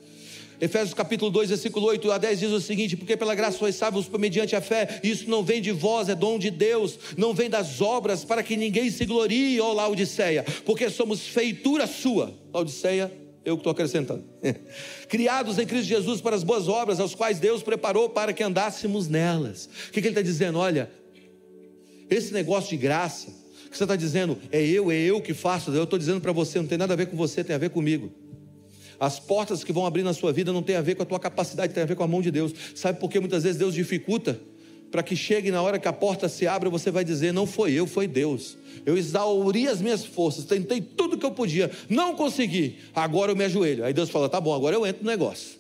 Efésios 0.62 0.94
capítulo 0.94 1.32
2, 1.32 1.50
versículo 1.50 1.88
8 1.88 2.12
a 2.12 2.20
10 2.20 2.40
diz 2.40 2.52
o 2.52 2.62
seguinte: 2.62 2.96
Porque 2.96 3.18
pela 3.18 3.34
graça 3.34 3.58
sois 3.58 3.74
salvos 3.74 4.08
mediante 4.10 4.56
a 4.56 4.62
fé, 4.62 5.00
isso 5.04 5.28
não 5.28 5.44
vem 5.44 5.60
de 5.60 5.72
vós, 5.72 6.08
é 6.08 6.14
dom 6.14 6.38
de 6.38 6.52
Deus, 6.52 7.00
não 7.18 7.34
vem 7.34 7.50
das 7.50 7.82
obras, 7.82 8.24
para 8.24 8.44
que 8.44 8.56
ninguém 8.56 8.92
se 8.92 9.04
glorie, 9.08 9.60
ó 9.60 9.74
Laodiceia, 9.74 10.46
porque 10.64 10.88
somos 10.92 11.26
feitura 11.26 11.88
sua. 11.88 12.32
Laodiceia, 12.54 13.12
eu 13.44 13.56
que 13.56 13.62
estou 13.62 13.72
acrescentando. 13.72 14.24
Criados 15.10 15.58
em 15.58 15.66
Cristo 15.66 15.88
Jesus 15.88 16.22
para 16.22 16.36
as 16.36 16.44
boas 16.44 16.68
obras, 16.68 17.00
as 17.00 17.16
quais 17.16 17.40
Deus 17.40 17.64
preparou 17.64 18.08
para 18.08 18.32
que 18.32 18.44
andássemos 18.44 19.08
nelas. 19.08 19.68
O 19.88 19.92
que, 19.92 20.00
que 20.00 20.08
ele 20.08 20.10
está 20.10 20.22
dizendo? 20.22 20.60
Olha, 20.60 20.92
esse 22.08 22.32
negócio 22.32 22.70
de 22.70 22.78
graça, 22.78 23.34
que 23.72 23.76
você 23.76 23.84
está 23.84 23.96
dizendo, 23.96 24.38
é 24.52 24.62
eu, 24.62 24.92
é 24.92 24.96
eu 24.96 25.22
que 25.22 25.34
faço, 25.34 25.72
eu 25.72 25.86
estou 25.86 25.98
dizendo 25.98 26.22
para 26.22 26.32
você, 26.32 26.60
não 26.60 26.68
tem 26.68 26.78
nada 26.78 26.94
a 26.94 26.98
ver 26.98 27.08
com 27.08 27.18
você, 27.18 27.44
tem 27.44 27.56
a 27.56 27.60
ver 27.60 27.72
comigo. 27.72 28.21
As 29.02 29.20
portas 29.20 29.64
que 29.64 29.74
vão 29.74 29.84
abrir 29.84 30.04
na 30.04 30.14
sua 30.14 30.32
vida 30.32 30.54
não 30.54 30.62
tem 30.62 30.76
a 30.76 30.82
ver 30.82 30.94
com 30.94 31.02
a 31.02 31.06
tua 31.08 31.20
capacidade, 31.20 31.74
tem 31.74 31.82
a 31.82 31.88
ver 31.88 31.96
com 31.96 32.04
a 32.04 32.08
mão 32.08 32.22
de 32.22 32.30
Deus. 32.30 32.54
Sabe 32.76 33.00
por 33.00 33.10
que 33.10 33.20
muitas 33.20 33.42
vezes 33.42 33.58
Deus 33.58 33.74
dificulta? 33.74 34.40
Para 34.92 35.02
que 35.02 35.16
chegue 35.16 35.50
na 35.50 35.60
hora 35.60 35.80
que 35.80 35.88
a 35.88 35.94
porta 35.94 36.30
se 36.30 36.46
abre, 36.46 36.70
você 36.70 36.92
vai 36.92 37.04
dizer: 37.04 37.34
Não 37.34 37.48
foi 37.48 37.72
eu, 37.74 37.88
foi 37.88 38.06
Deus. 38.06 38.56
Eu 38.86 38.96
exauri 38.96 39.68
as 39.68 39.82
minhas 39.82 40.06
forças, 40.06 40.46
tentei 40.46 40.80
tudo 40.80 41.18
que 41.18 41.26
eu 41.26 41.32
podia, 41.32 41.72
não 41.90 42.16
consegui. 42.16 42.78
Agora 42.94 43.32
eu 43.32 43.36
me 43.36 43.44
ajoelho. 43.44 43.84
Aí 43.84 43.92
Deus 43.92 44.12
fala: 44.12 44.30
Tá 44.30 44.40
bom, 44.40 44.54
agora 44.54 44.76
eu 44.76 44.86
entro 44.86 45.04
no 45.04 45.10
negócio. 45.10 45.60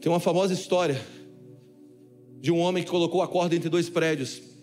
Tem 0.00 0.12
uma 0.12 0.20
famosa 0.20 0.54
história 0.54 1.04
de 2.40 2.52
um 2.52 2.60
homem 2.60 2.84
que 2.84 2.90
colocou 2.90 3.22
a 3.22 3.26
corda 3.26 3.56
entre 3.56 3.68
dois 3.68 3.90
prédios 3.90 4.53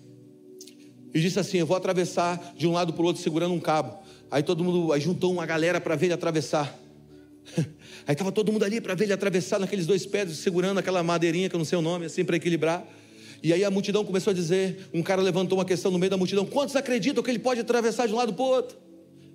e 1.14 1.20
disse 1.20 1.40
assim: 1.40 1.58
Eu 1.58 1.66
vou 1.66 1.78
atravessar 1.78 2.54
de 2.56 2.68
um 2.68 2.72
lado 2.72 2.94
para 2.94 3.02
o 3.02 3.06
outro 3.06 3.22
segurando 3.22 3.54
um 3.54 3.60
cabo. 3.60 3.98
Aí 4.30 4.42
todo 4.42 4.64
mundo 4.64 4.94
aí 4.94 5.02
juntou 5.02 5.32
uma 5.32 5.46
galera 5.46 5.82
para 5.82 5.96
ver 5.96 6.08
ele 6.08 6.14
atravessar. 6.14 6.78
Aí 8.08 8.14
estava 8.14 8.32
todo 8.32 8.52
mundo 8.52 8.64
ali 8.64 8.80
para 8.80 8.96
ver 8.96 9.06
ele 9.06 9.14
atravessar 9.14 9.60
naqueles 9.60 9.86
dois 9.86 10.06
pés, 10.06 10.32
segurando 10.38 10.80
aquela 10.80 11.04
madeirinha 11.04 11.50
que 11.50 11.56
eu 11.56 11.58
não 11.58 11.66
sei 11.66 11.78
o 11.78 11.82
nome, 11.82 12.06
assim 12.06 12.24
para 12.24 12.36
equilibrar. 12.36 12.86
E 13.44 13.52
aí 13.52 13.64
a 13.64 13.72
multidão 13.72 14.06
começou 14.06 14.32
a 14.32 14.34
dizer: 14.34 14.90
um 14.94 15.02
cara 15.02 15.22
levantou 15.22 15.58
uma 15.58 15.66
questão 15.66 15.92
no 15.92 16.00
meio 16.00 16.10
da 16.10 16.18
multidão: 16.18 16.46
quantos 16.46 16.76
acreditam 16.76 17.24
que 17.24 17.30
ele 17.30 17.40
pode 17.40 17.60
atravessar 17.60 18.08
de 18.08 18.14
um 18.14 18.18
lado 18.18 18.34
para 18.34 18.44
o 18.44 18.48
outro? 18.48 18.78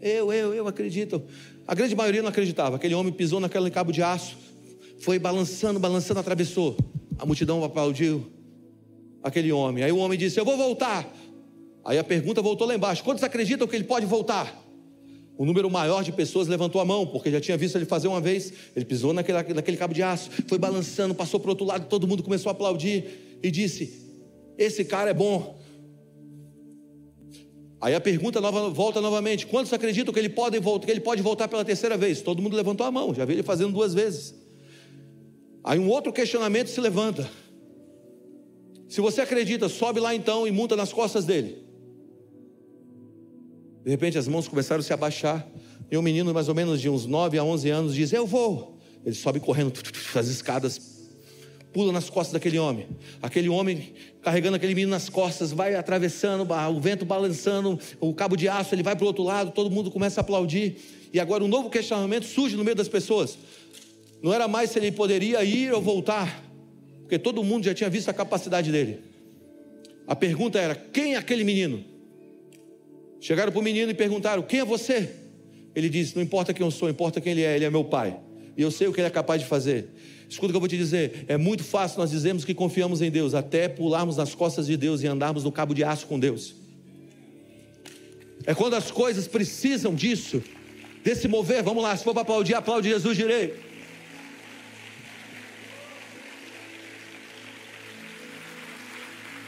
Eu, 0.00 0.32
eu, 0.32 0.54
eu 0.54 0.68
acredito. 0.68 1.22
A 1.66 1.74
grande 1.74 1.94
maioria 1.96 2.22
não 2.22 2.28
acreditava. 2.28 2.76
Aquele 2.76 2.94
homem 2.94 3.12
pisou 3.12 3.40
naquele 3.40 3.70
cabo 3.70 3.92
de 3.92 4.02
aço, 4.02 4.36
foi 4.98 5.18
balançando, 5.18 5.80
balançando, 5.80 6.20
atravessou. 6.20 6.76
A 7.18 7.26
multidão 7.26 7.64
aplaudiu 7.64 8.30
aquele 9.22 9.50
homem. 9.50 9.82
Aí 9.82 9.92
o 9.92 9.98
homem 9.98 10.18
disse: 10.18 10.38
Eu 10.38 10.44
vou 10.44 10.56
voltar. 10.56 11.12
Aí 11.86 11.98
a 11.98 12.04
pergunta 12.04 12.42
voltou 12.42 12.66
lá 12.66 12.74
embaixo: 12.74 13.02
quantos 13.04 13.22
acreditam 13.22 13.66
que 13.66 13.76
ele 13.76 13.84
pode 13.84 14.04
voltar? 14.04 14.64
O 15.38 15.44
número 15.44 15.70
maior 15.70 16.02
de 16.02 16.10
pessoas 16.10 16.48
levantou 16.48 16.80
a 16.80 16.84
mão, 16.84 17.06
porque 17.06 17.30
já 17.30 17.40
tinha 17.40 17.56
visto 17.56 17.76
ele 17.76 17.84
fazer 17.84 18.08
uma 18.08 18.20
vez. 18.20 18.52
Ele 18.74 18.84
pisou 18.84 19.12
naquele, 19.12 19.54
naquele 19.54 19.76
cabo 19.76 19.94
de 19.94 20.02
aço, 20.02 20.30
foi 20.48 20.58
balançando, 20.58 21.14
passou 21.14 21.38
para 21.38 21.48
o 21.48 21.50
outro 21.50 21.64
lado, 21.64 21.86
todo 21.88 22.06
mundo 22.08 22.22
começou 22.22 22.50
a 22.50 22.52
aplaudir 22.52 23.38
e 23.40 23.50
disse: 23.50 24.04
Esse 24.58 24.84
cara 24.84 25.10
é 25.10 25.14
bom. 25.14 25.56
Aí 27.80 27.94
a 27.94 28.00
pergunta 28.00 28.40
nova, 28.40 28.68
volta 28.68 29.00
novamente: 29.00 29.46
quantos 29.46 29.72
acreditam 29.72 30.12
que 30.12 30.18
ele, 30.18 30.30
pode, 30.30 30.58
que 30.60 30.90
ele 30.90 31.00
pode 31.00 31.22
voltar 31.22 31.46
pela 31.46 31.64
terceira 31.64 31.96
vez? 31.96 32.20
Todo 32.20 32.42
mundo 32.42 32.56
levantou 32.56 32.84
a 32.84 32.90
mão, 32.90 33.14
já 33.14 33.24
vi 33.24 33.34
ele 33.34 33.42
fazendo 33.44 33.72
duas 33.72 33.94
vezes. 33.94 34.34
Aí 35.62 35.78
um 35.78 35.88
outro 35.88 36.12
questionamento 36.12 36.68
se 36.68 36.80
levanta. 36.80 37.30
Se 38.88 39.00
você 39.00 39.20
acredita, 39.20 39.68
sobe 39.68 40.00
lá 40.00 40.14
então 40.14 40.48
e 40.48 40.50
monta 40.50 40.74
nas 40.74 40.92
costas 40.92 41.24
dele. 41.24 41.65
De 43.86 43.92
repente 43.92 44.18
as 44.18 44.26
mãos 44.26 44.48
começaram 44.48 44.80
a 44.80 44.82
se 44.82 44.92
abaixar. 44.92 45.46
E 45.88 45.96
um 45.96 46.02
menino, 46.02 46.34
mais 46.34 46.48
ou 46.48 46.56
menos 46.56 46.80
de 46.80 46.90
uns 46.90 47.06
9 47.06 47.38
a 47.38 47.44
11 47.44 47.70
anos, 47.70 47.94
diz: 47.94 48.12
Eu 48.12 48.26
vou. 48.26 48.76
Ele 49.04 49.14
sobe 49.14 49.38
correndo 49.38 49.72
as 50.16 50.26
escadas, 50.26 50.80
pula 51.72 51.92
nas 51.92 52.10
costas 52.10 52.32
daquele 52.32 52.58
homem. 52.58 52.88
Aquele 53.22 53.48
homem 53.48 53.92
carregando 54.20 54.56
aquele 54.56 54.74
menino 54.74 54.90
nas 54.90 55.08
costas, 55.08 55.52
vai 55.52 55.76
atravessando, 55.76 56.44
o 56.74 56.80
vento 56.80 57.04
balançando, 57.04 57.78
o 58.00 58.12
cabo 58.12 58.36
de 58.36 58.48
aço, 58.48 58.74
ele 58.74 58.82
vai 58.82 58.96
para 58.96 59.04
o 59.04 59.06
outro 59.06 59.22
lado, 59.22 59.52
todo 59.52 59.70
mundo 59.70 59.88
começa 59.88 60.18
a 60.18 60.22
aplaudir. 60.22 60.78
E 61.12 61.20
agora 61.20 61.44
um 61.44 61.48
novo 61.48 61.70
questionamento 61.70 62.24
surge 62.24 62.56
no 62.56 62.64
meio 62.64 62.74
das 62.74 62.88
pessoas. 62.88 63.38
Não 64.20 64.34
era 64.34 64.48
mais 64.48 64.70
se 64.70 64.80
ele 64.80 64.90
poderia 64.90 65.44
ir 65.44 65.72
ou 65.72 65.80
voltar, 65.80 66.42
porque 67.02 67.20
todo 67.20 67.44
mundo 67.44 67.64
já 67.64 67.72
tinha 67.72 67.88
visto 67.88 68.08
a 68.08 68.12
capacidade 68.12 68.72
dele. 68.72 68.98
A 70.08 70.16
pergunta 70.16 70.58
era: 70.58 70.74
quem 70.74 71.14
é 71.14 71.18
aquele 71.18 71.44
menino? 71.44 71.94
Chegaram 73.26 73.50
para 73.50 73.58
o 73.58 73.62
menino 73.62 73.90
e 73.90 73.94
perguntaram: 73.94 74.40
Quem 74.40 74.60
é 74.60 74.64
você? 74.64 75.10
Ele 75.74 75.88
disse: 75.88 76.14
Não 76.14 76.22
importa 76.22 76.54
quem 76.54 76.64
eu 76.64 76.70
sou, 76.70 76.88
importa 76.88 77.20
quem 77.20 77.32
ele 77.32 77.42
é, 77.42 77.56
ele 77.56 77.64
é 77.64 77.70
meu 77.70 77.82
pai. 77.82 78.16
E 78.56 78.62
eu 78.62 78.70
sei 78.70 78.86
o 78.86 78.92
que 78.92 79.00
ele 79.00 79.08
é 79.08 79.10
capaz 79.10 79.42
de 79.42 79.48
fazer. 79.48 79.88
Escuta 80.28 80.46
o 80.46 80.50
que 80.52 80.56
eu 80.56 80.60
vou 80.60 80.68
te 80.68 80.76
dizer: 80.76 81.24
é 81.26 81.36
muito 81.36 81.64
fácil 81.64 81.98
nós 81.98 82.12
dizermos 82.12 82.44
que 82.44 82.54
confiamos 82.54 83.02
em 83.02 83.10
Deus, 83.10 83.34
até 83.34 83.66
pularmos 83.66 84.16
nas 84.16 84.32
costas 84.32 84.68
de 84.68 84.76
Deus 84.76 85.02
e 85.02 85.08
andarmos 85.08 85.42
no 85.42 85.50
cabo 85.50 85.74
de 85.74 85.82
aço 85.82 86.06
com 86.06 86.20
Deus. 86.20 86.54
É 88.46 88.54
quando 88.54 88.74
as 88.74 88.92
coisas 88.92 89.26
precisam 89.26 89.92
disso, 89.92 90.40
desse 91.02 91.26
mover. 91.26 91.64
Vamos 91.64 91.82
lá, 91.82 91.96
se 91.96 92.04
for 92.04 92.12
para 92.12 92.22
aplaudir, 92.22 92.54
aplaude 92.54 92.88
Jesus 92.88 93.16
direito. 93.16 93.58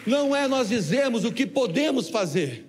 Não 0.05 0.35
é 0.35 0.49
nós 0.49 0.69
dizermos 0.69 1.25
o 1.25 1.31
que 1.31 1.47
podemos 1.47 2.09
fazer, 2.09 2.68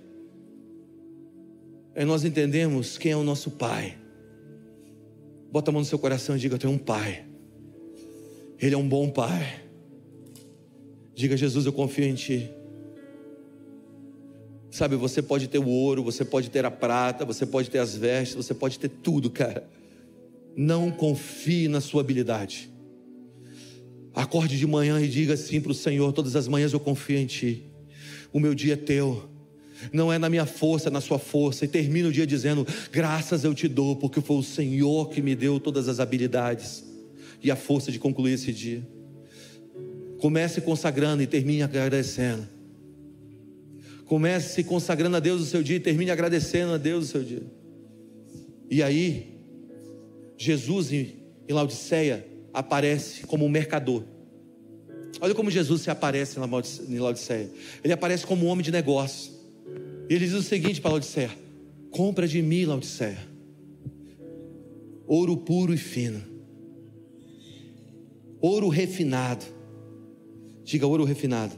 é 1.99 2.05
nós 2.05 2.23
entendemos 2.23 2.97
quem 2.97 3.11
é 3.11 3.17
o 3.17 3.25
nosso 3.25 3.51
Pai. 3.51 3.97
Bota 5.51 5.69
a 5.69 5.73
mão 5.73 5.81
no 5.81 5.85
seu 5.85 5.99
coração 5.99 6.37
e 6.37 6.39
diga: 6.39 6.55
Eu 6.55 6.59
tenho 6.59 6.71
um 6.71 6.77
pai. 6.77 7.25
Ele 8.57 8.73
é 8.73 8.77
um 8.77 8.87
bom 8.87 9.09
pai. 9.09 9.63
Diga, 11.13 11.35
Jesus, 11.35 11.65
eu 11.65 11.73
confio 11.73 12.05
em 12.05 12.13
ti. 12.13 12.49
Sabe, 14.71 14.95
você 14.95 15.21
pode 15.21 15.49
ter 15.49 15.57
o 15.57 15.67
ouro, 15.67 16.01
você 16.01 16.23
pode 16.23 16.49
ter 16.49 16.63
a 16.63 16.71
prata, 16.71 17.25
você 17.25 17.45
pode 17.45 17.69
ter 17.69 17.79
as 17.79 17.97
vestes, 17.97 18.35
você 18.35 18.53
pode 18.53 18.79
ter 18.79 18.87
tudo, 18.87 19.29
cara. 19.29 19.69
Não 20.55 20.89
confie 20.91 21.67
na 21.67 21.81
sua 21.81 21.99
habilidade. 21.99 22.71
Acorde 24.13 24.57
de 24.57 24.65
manhã 24.65 25.01
e 25.01 25.09
diga 25.09 25.33
assim 25.33 25.59
para 25.59 25.73
o 25.73 25.75
Senhor: 25.75 26.13
todas 26.13 26.37
as 26.37 26.47
manhãs 26.47 26.71
eu 26.71 26.79
confio 26.79 27.17
em 27.17 27.25
Ti. 27.25 27.65
O 28.31 28.39
meu 28.39 28.55
dia 28.55 28.75
é 28.75 28.77
teu. 28.77 29.28
Não 29.91 30.11
é 30.11 30.17
na 30.17 30.29
minha 30.29 30.45
força, 30.45 30.89
é 30.89 30.91
na 30.91 31.01
sua 31.01 31.19
força. 31.19 31.65
E 31.65 31.67
termina 31.67 32.09
o 32.09 32.11
dia 32.11 32.27
dizendo: 32.27 32.65
graças 32.91 33.43
eu 33.43 33.53
te 33.53 33.67
dou, 33.67 33.95
porque 33.95 34.21
foi 34.21 34.37
o 34.37 34.43
Senhor 34.43 35.09
que 35.09 35.21
me 35.21 35.35
deu 35.35 35.59
todas 35.59 35.87
as 35.87 35.99
habilidades 35.99 36.83
e 37.41 37.49
a 37.49 37.55
força 37.55 37.91
de 37.91 37.99
concluir 37.99 38.33
esse 38.33 38.51
dia. 38.51 38.85
Comece 40.19 40.61
consagrando 40.61 41.23
e 41.23 41.27
termine 41.27 41.63
agradecendo. 41.63 42.47
Comece 44.05 44.63
consagrando 44.63 45.15
a 45.15 45.19
Deus 45.19 45.41
o 45.41 45.45
seu 45.45 45.63
dia 45.63 45.77
e 45.77 45.79
termine 45.79 46.11
agradecendo 46.11 46.73
a 46.73 46.77
Deus 46.77 47.05
o 47.05 47.07
seu 47.07 47.23
dia. 47.23 47.43
E 48.69 48.83
aí, 48.83 49.39
Jesus 50.37 50.91
em 50.91 51.13
Laodiceia 51.49 52.25
aparece 52.53 53.21
como 53.25 53.45
um 53.45 53.49
mercador. 53.49 54.03
Olha 55.21 55.33
como 55.33 55.49
Jesus 55.49 55.81
se 55.81 55.89
aparece 55.89 56.37
em 56.87 56.99
Laodiceia. 56.99 57.49
Ele 57.83 57.93
aparece 57.93 58.25
como 58.25 58.45
um 58.45 58.49
homem 58.49 58.63
de 58.63 58.71
negócio. 58.71 59.38
E 60.09 60.15
ele 60.15 60.25
diz 60.25 60.33
o 60.33 60.41
seguinte 60.41 60.81
para 60.81 60.89
Laodiceia: 60.89 61.29
Compra 61.91 62.27
de 62.27 62.41
mim, 62.41 62.65
Laodiceia, 62.65 63.19
ouro 65.05 65.37
puro 65.37 65.71
e 65.71 65.77
fino, 65.77 66.19
ouro 68.41 68.67
refinado. 68.67 69.45
Diga 70.63 70.87
ouro 70.87 71.03
refinado. 71.03 71.55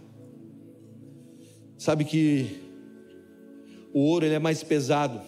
Sabe 1.78 2.06
que 2.06 2.48
o 3.94 4.00
ouro 4.00 4.26
ele 4.26 4.36
é 4.36 4.40
mais 4.40 4.64
pesado 4.64 5.22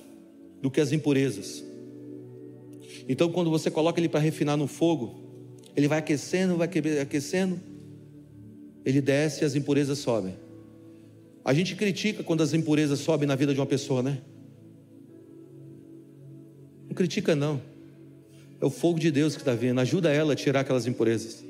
do 0.62 0.70
que 0.70 0.80
as 0.80 0.92
impurezas. 0.92 1.64
Então, 3.10 3.32
quando 3.32 3.50
você 3.50 3.70
coloca 3.70 4.00
ele 4.00 4.08
para 4.08 4.20
refinar 4.20 4.56
no 4.56 4.68
fogo, 4.68 5.16
ele 5.76 5.88
vai 5.88 6.00
aquecendo, 6.00 6.56
vai 6.56 6.70
aquecendo, 7.02 7.60
ele 8.86 9.02
desce 9.02 9.44
e 9.44 9.46
as 9.46 9.56
impurezas 9.56 9.98
sobem. 9.98 10.43
A 11.46 11.54
gente 11.54 11.76
critica 11.76 12.24
quando 12.24 12.42
as 12.42 12.54
impurezas 12.54 13.00
sobem 13.00 13.28
na 13.28 13.36
vida 13.36 13.54
de 13.54 13.60
uma 13.60 13.66
pessoa, 13.66 14.02
né? 14.02 14.22
Não 16.88 16.96
critica, 16.96 17.36
não. 17.36 17.62
É 18.62 18.66
o 18.66 18.70
fogo 18.70 18.98
de 18.98 19.12
Deus 19.12 19.36
que 19.36 19.42
está 19.42 19.54
vindo. 19.54 19.80
Ajuda 19.80 20.12
ela 20.12 20.34
a 20.34 20.36
tirar 20.36 20.62
aquelas 20.62 20.88
impurezas. 20.88 21.44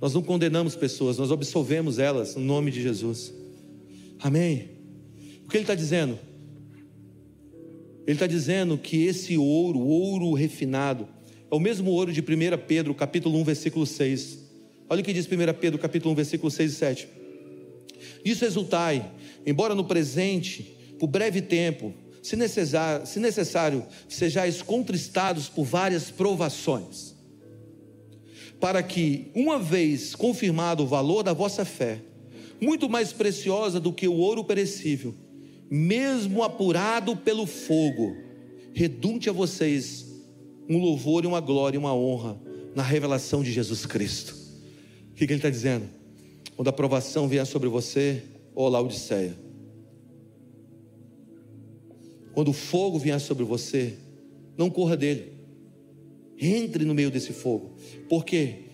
Nós 0.00 0.12
não 0.12 0.22
condenamos 0.22 0.74
pessoas, 0.74 1.16
nós 1.16 1.30
absolvemos 1.30 1.98
elas 1.98 2.34
no 2.34 2.42
nome 2.42 2.70
de 2.70 2.82
Jesus. 2.82 3.32
Amém? 4.20 4.68
O 5.44 5.48
que 5.48 5.56
ele 5.56 5.62
está 5.62 5.74
dizendo? 5.74 6.18
Ele 8.06 8.16
está 8.16 8.26
dizendo 8.26 8.76
que 8.76 9.04
esse 9.04 9.38
ouro, 9.38 9.78
ouro 9.78 10.34
refinado, 10.34 11.08
é 11.50 11.54
o 11.54 11.60
mesmo 11.60 11.90
ouro 11.90 12.12
de 12.12 12.20
1 12.20 12.24
Pedro, 12.66 12.94
capítulo 12.94 13.38
1, 13.38 13.44
versículo 13.44 13.86
6. 13.86 14.38
Olha 14.90 15.00
o 15.00 15.04
que 15.04 15.12
diz 15.12 15.26
1 15.26 15.28
Pedro, 15.58 15.78
capítulo 15.78 16.12
1, 16.12 16.16
versículo 16.16 16.50
6 16.50 16.72
e 16.72 16.74
7. 16.74 17.08
Isso 18.24 18.44
resultai, 18.44 19.10
embora 19.46 19.74
no 19.74 19.84
presente, 19.84 20.76
por 20.98 21.06
breve 21.06 21.42
tempo, 21.42 21.92
se 22.22 22.36
necessário, 22.36 23.06
se 23.06 23.18
necessário, 23.18 23.84
sejais 24.08 24.62
contristados 24.62 25.48
por 25.48 25.64
várias 25.64 26.10
provações, 26.10 27.14
para 28.60 28.82
que, 28.82 29.30
uma 29.34 29.58
vez 29.58 30.14
confirmado 30.14 30.84
o 30.84 30.86
valor 30.86 31.24
da 31.24 31.32
vossa 31.32 31.64
fé, 31.64 32.00
muito 32.60 32.88
mais 32.88 33.12
preciosa 33.12 33.80
do 33.80 33.92
que 33.92 34.06
o 34.06 34.14
ouro 34.14 34.44
perecível, 34.44 35.14
mesmo 35.68 36.44
apurado 36.44 37.16
pelo 37.16 37.44
fogo, 37.44 38.16
redunte 38.72 39.28
a 39.28 39.32
vocês 39.32 40.06
um 40.68 40.78
louvor 40.78 41.24
e 41.24 41.26
uma 41.26 41.40
glória 41.40 41.76
e 41.76 41.78
uma 41.78 41.94
honra 41.94 42.40
na 42.74 42.82
revelação 42.82 43.42
de 43.42 43.50
Jesus 43.50 43.84
Cristo. 43.84 44.36
O 45.10 45.14
que 45.14 45.24
ele 45.24 45.34
está 45.34 45.50
dizendo? 45.50 45.88
Quando 46.56 46.68
a 46.68 46.72
provação 46.72 47.28
vier 47.28 47.46
sobre 47.46 47.68
você, 47.68 48.22
ó 48.54 48.68
Laodiceia. 48.68 49.36
Quando 52.32 52.48
o 52.48 52.52
fogo 52.52 52.98
vier 52.98 53.20
sobre 53.20 53.44
você, 53.44 53.94
não 54.56 54.70
corra 54.70 54.96
dele. 54.96 55.32
Entre 56.38 56.84
no 56.84 56.94
meio 56.94 57.10
desse 57.10 57.32
fogo. 57.32 57.72
Por 58.08 58.24
quê? 58.24 58.64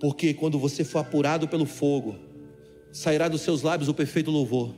Porque 0.00 0.32
quando 0.32 0.58
você 0.58 0.84
for 0.84 1.00
apurado 1.00 1.46
pelo 1.48 1.66
fogo, 1.66 2.16
sairá 2.92 3.28
dos 3.28 3.42
seus 3.42 3.62
lábios 3.62 3.88
o 3.88 3.94
perfeito 3.94 4.30
louvor. 4.30 4.74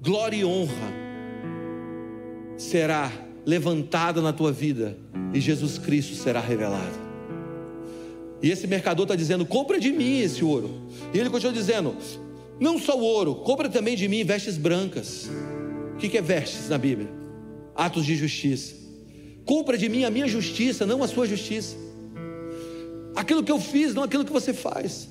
Glória 0.00 0.36
e 0.36 0.44
honra 0.44 0.92
será 2.56 3.10
levantada 3.46 4.20
na 4.20 4.32
tua 4.32 4.52
vida 4.52 4.96
e 5.32 5.40
Jesus 5.40 5.78
Cristo 5.78 6.14
será 6.14 6.40
revelado. 6.40 7.07
E 8.42 8.50
esse 8.50 8.66
mercador 8.66 9.04
está 9.04 9.14
dizendo: 9.14 9.44
compra 9.44 9.78
de 9.78 9.92
mim 9.92 10.20
esse 10.20 10.44
ouro. 10.44 10.70
E 11.12 11.18
ele 11.18 11.30
continua 11.30 11.52
dizendo: 11.52 11.96
não 12.60 12.78
só 12.78 12.96
o 12.98 13.02
ouro, 13.02 13.34
compra 13.36 13.68
também 13.68 13.96
de 13.96 14.08
mim 14.08 14.24
vestes 14.24 14.56
brancas. 14.56 15.28
O 15.94 15.98
que 15.98 16.16
é 16.16 16.22
vestes 16.22 16.68
na 16.68 16.78
Bíblia? 16.78 17.08
Atos 17.74 18.04
de 18.04 18.14
justiça. 18.14 18.74
Compra 19.44 19.76
de 19.76 19.88
mim 19.88 20.04
a 20.04 20.10
minha 20.10 20.28
justiça, 20.28 20.86
não 20.86 21.02
a 21.02 21.08
sua 21.08 21.26
justiça. 21.26 21.76
Aquilo 23.16 23.42
que 23.42 23.50
eu 23.50 23.58
fiz, 23.58 23.94
não 23.94 24.02
aquilo 24.02 24.24
que 24.24 24.32
você 24.32 24.52
faz 24.52 25.08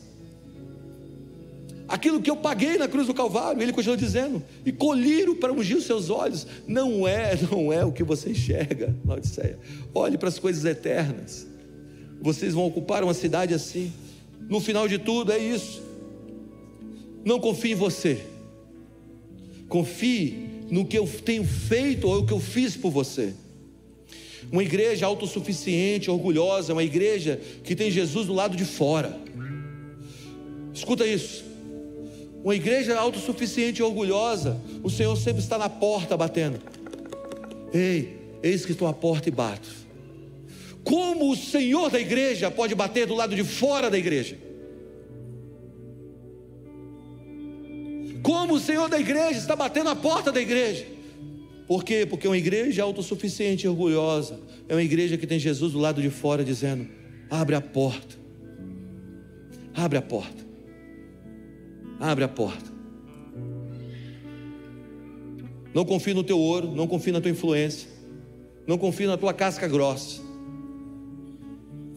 aquilo 1.88 2.22
que 2.22 2.30
eu 2.30 2.36
paguei 2.36 2.78
na 2.78 2.88
cruz 2.88 3.08
do 3.08 3.14
Calvário. 3.14 3.62
Ele 3.62 3.72
continua 3.72 3.98
dizendo: 3.98 4.44
e 4.66 4.72
colírio 4.72 5.36
para 5.36 5.54
ungir 5.54 5.78
os 5.78 5.86
seus 5.86 6.10
olhos. 6.10 6.46
Não 6.68 7.08
é, 7.08 7.38
não 7.50 7.72
é 7.72 7.86
o 7.86 7.92
que 7.92 8.04
você 8.04 8.32
enxerga, 8.32 8.94
Laodiceia. 9.06 9.58
Olhe 9.94 10.18
para 10.18 10.30
as 10.30 10.38
coisas 10.38 10.66
eternas. 10.66 11.48
Vocês 12.22 12.54
vão 12.54 12.66
ocupar 12.66 13.04
uma 13.04 13.14
cidade 13.14 13.54
assim. 13.54 13.92
No 14.50 14.60
final 14.60 14.88
de 14.88 14.98
tudo, 14.98 15.32
é 15.32 15.38
isso. 15.38 15.82
Não 17.24 17.40
confie 17.40 17.72
em 17.72 17.76
você. 17.76 18.22
Confie 19.68 20.48
no 20.70 20.86
que 20.86 20.98
eu 20.98 21.08
tenho 21.08 21.44
feito 21.44 22.08
ou 22.08 22.20
o 22.20 22.26
que 22.26 22.34
eu 22.34 22.40
fiz 22.40 22.76
por 22.76 22.92
você. 22.92 23.34
Uma 24.52 24.64
igreja 24.64 25.06
autossuficiente, 25.06 26.10
orgulhosa, 26.10 26.74
uma 26.74 26.84
igreja 26.84 27.40
que 27.64 27.76
tem 27.76 27.92
Jesus 27.92 28.28
do 28.28 28.34
lado 28.34 28.56
de 28.56 28.64
fora. 28.64 29.18
Escuta 30.74 31.06
isso. 31.06 31.44
Uma 32.44 32.56
igreja 32.56 32.98
autossuficiente 32.98 33.82
e 33.82 33.84
orgulhosa, 33.84 34.58
o 34.82 34.90
Senhor 34.90 35.16
sempre 35.18 35.42
está 35.42 35.58
na 35.58 35.68
porta 35.68 36.16
batendo. 36.16 36.60
Ei, 37.74 38.18
eis 38.42 38.66
que 38.66 38.72
estou 38.72 38.88
à 38.88 38.94
porta 38.94 39.28
e 39.28 39.32
bato. 39.32 39.68
Como 40.88 41.32
o 41.32 41.36
Senhor 41.36 41.90
da 41.90 42.00
igreja 42.00 42.50
pode 42.50 42.74
bater 42.74 43.06
do 43.06 43.14
lado 43.14 43.36
de 43.36 43.44
fora 43.44 43.90
da 43.90 43.98
igreja? 43.98 44.38
Como 48.24 48.54
o 48.54 48.60
Senhor 48.60 48.88
da 48.88 48.98
igreja 48.98 49.38
está 49.38 49.54
batendo 49.54 49.90
a 49.90 49.96
porta 49.96 50.32
da 50.32 50.40
igreja? 50.40 50.86
Por 51.68 51.84
quê? 51.84 52.06
Porque 52.10 52.26
uma 52.26 52.38
igreja 52.38 52.84
autossuficiente 52.84 53.66
e 53.66 53.70
orgulhosa 53.70 54.40
é 54.70 54.74
uma 54.74 54.82
igreja 54.82 55.18
que 55.18 55.28
tem 55.28 55.38
Jesus 55.38 55.74
do 55.74 55.80
lado 55.80 56.02
de 56.02 56.10
fora 56.10 56.42
dizendo: 56.42 56.88
abre 57.30 57.56
a 57.56 57.62
porta, 57.62 58.16
abre 59.76 59.98
a 59.98 60.02
porta. 60.02 60.48
Abre 62.00 62.24
a 62.24 62.28
porta. 62.30 62.72
Não 65.74 65.84
confie 65.84 66.14
no 66.14 66.24
teu 66.24 66.40
ouro, 66.40 66.74
não 66.74 66.88
confie 66.88 67.12
na 67.12 67.20
tua 67.20 67.32
influência, 67.32 67.90
não 68.66 68.78
confie 68.78 69.06
na 69.06 69.18
tua 69.18 69.34
casca 69.34 69.68
grossa. 69.68 70.27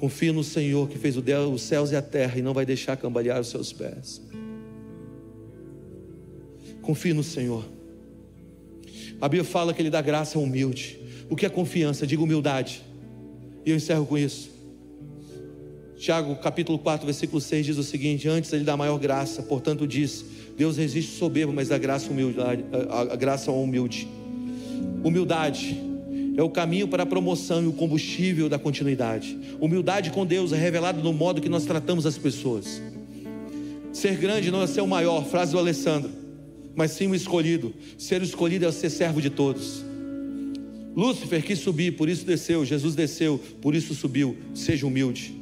Confie 0.00 0.32
no 0.32 0.42
Senhor 0.42 0.88
que 0.88 0.96
fez 0.96 1.14
os 1.14 1.62
céus 1.62 1.92
e 1.92 1.96
a 1.96 2.00
terra 2.00 2.38
e 2.38 2.42
não 2.42 2.54
vai 2.54 2.64
deixar 2.64 2.96
cambalear 2.96 3.38
os 3.38 3.48
seus 3.48 3.70
pés. 3.70 4.22
Confie 6.80 7.12
no 7.12 7.22
Senhor. 7.22 7.62
A 9.20 9.28
Bíblia 9.28 9.44
fala 9.44 9.74
que 9.74 9.82
Ele 9.82 9.90
dá 9.90 10.00
graça 10.00 10.38
ao 10.38 10.44
humilde. 10.44 10.98
O 11.28 11.36
que 11.36 11.44
é 11.44 11.50
confiança? 11.50 12.06
Diga 12.06 12.22
humildade. 12.22 12.82
E 13.64 13.70
eu 13.70 13.76
encerro 13.76 14.06
com 14.06 14.16
isso. 14.16 14.48
Tiago 15.98 16.34
capítulo 16.36 16.78
4, 16.78 17.04
versículo 17.04 17.38
6 17.38 17.66
diz 17.66 17.76
o 17.76 17.82
seguinte: 17.82 18.26
Antes 18.26 18.50
ele 18.54 18.64
dá 18.64 18.74
maior 18.74 18.98
graça, 18.98 19.42
portanto 19.42 19.86
diz: 19.86 20.24
Deus 20.56 20.78
resiste 20.78 21.18
soberbo, 21.18 21.52
mas 21.52 21.68
dá 21.68 21.76
graça, 21.76 22.10
humildade, 22.10 22.64
a, 22.88 23.12
a 23.12 23.16
graça 23.16 23.50
ao 23.50 23.62
humilde. 23.62 24.08
Humildade 25.04 25.89
é 26.40 26.42
o 26.42 26.48
caminho 26.48 26.88
para 26.88 27.02
a 27.02 27.06
promoção 27.06 27.62
e 27.62 27.66
o 27.66 27.72
combustível 27.72 28.48
da 28.48 28.58
continuidade. 28.58 29.38
Humildade 29.60 30.10
com 30.10 30.24
Deus 30.24 30.52
é 30.54 30.56
revelado 30.56 31.02
no 31.02 31.12
modo 31.12 31.40
que 31.40 31.50
nós 31.50 31.66
tratamos 31.66 32.06
as 32.06 32.16
pessoas. 32.16 32.80
Ser 33.92 34.16
grande 34.16 34.50
não 34.50 34.62
é 34.62 34.66
ser 34.66 34.80
o 34.80 34.86
maior, 34.86 35.26
frase 35.26 35.52
do 35.52 35.58
Alessandro, 35.58 36.10
mas 36.74 36.92
sim 36.92 37.08
o 37.08 37.14
escolhido. 37.14 37.74
Ser 37.98 38.22
o 38.22 38.24
escolhido 38.24 38.64
é 38.64 38.72
ser 38.72 38.88
servo 38.88 39.20
de 39.20 39.28
todos. 39.28 39.84
Lúcifer 40.96 41.44
quis 41.44 41.58
subir, 41.58 41.92
por 41.92 42.08
isso 42.08 42.24
desceu. 42.24 42.64
Jesus 42.64 42.94
desceu, 42.94 43.38
por 43.60 43.74
isso 43.74 43.94
subiu. 43.94 44.34
Seja 44.54 44.86
humilde. 44.86 45.34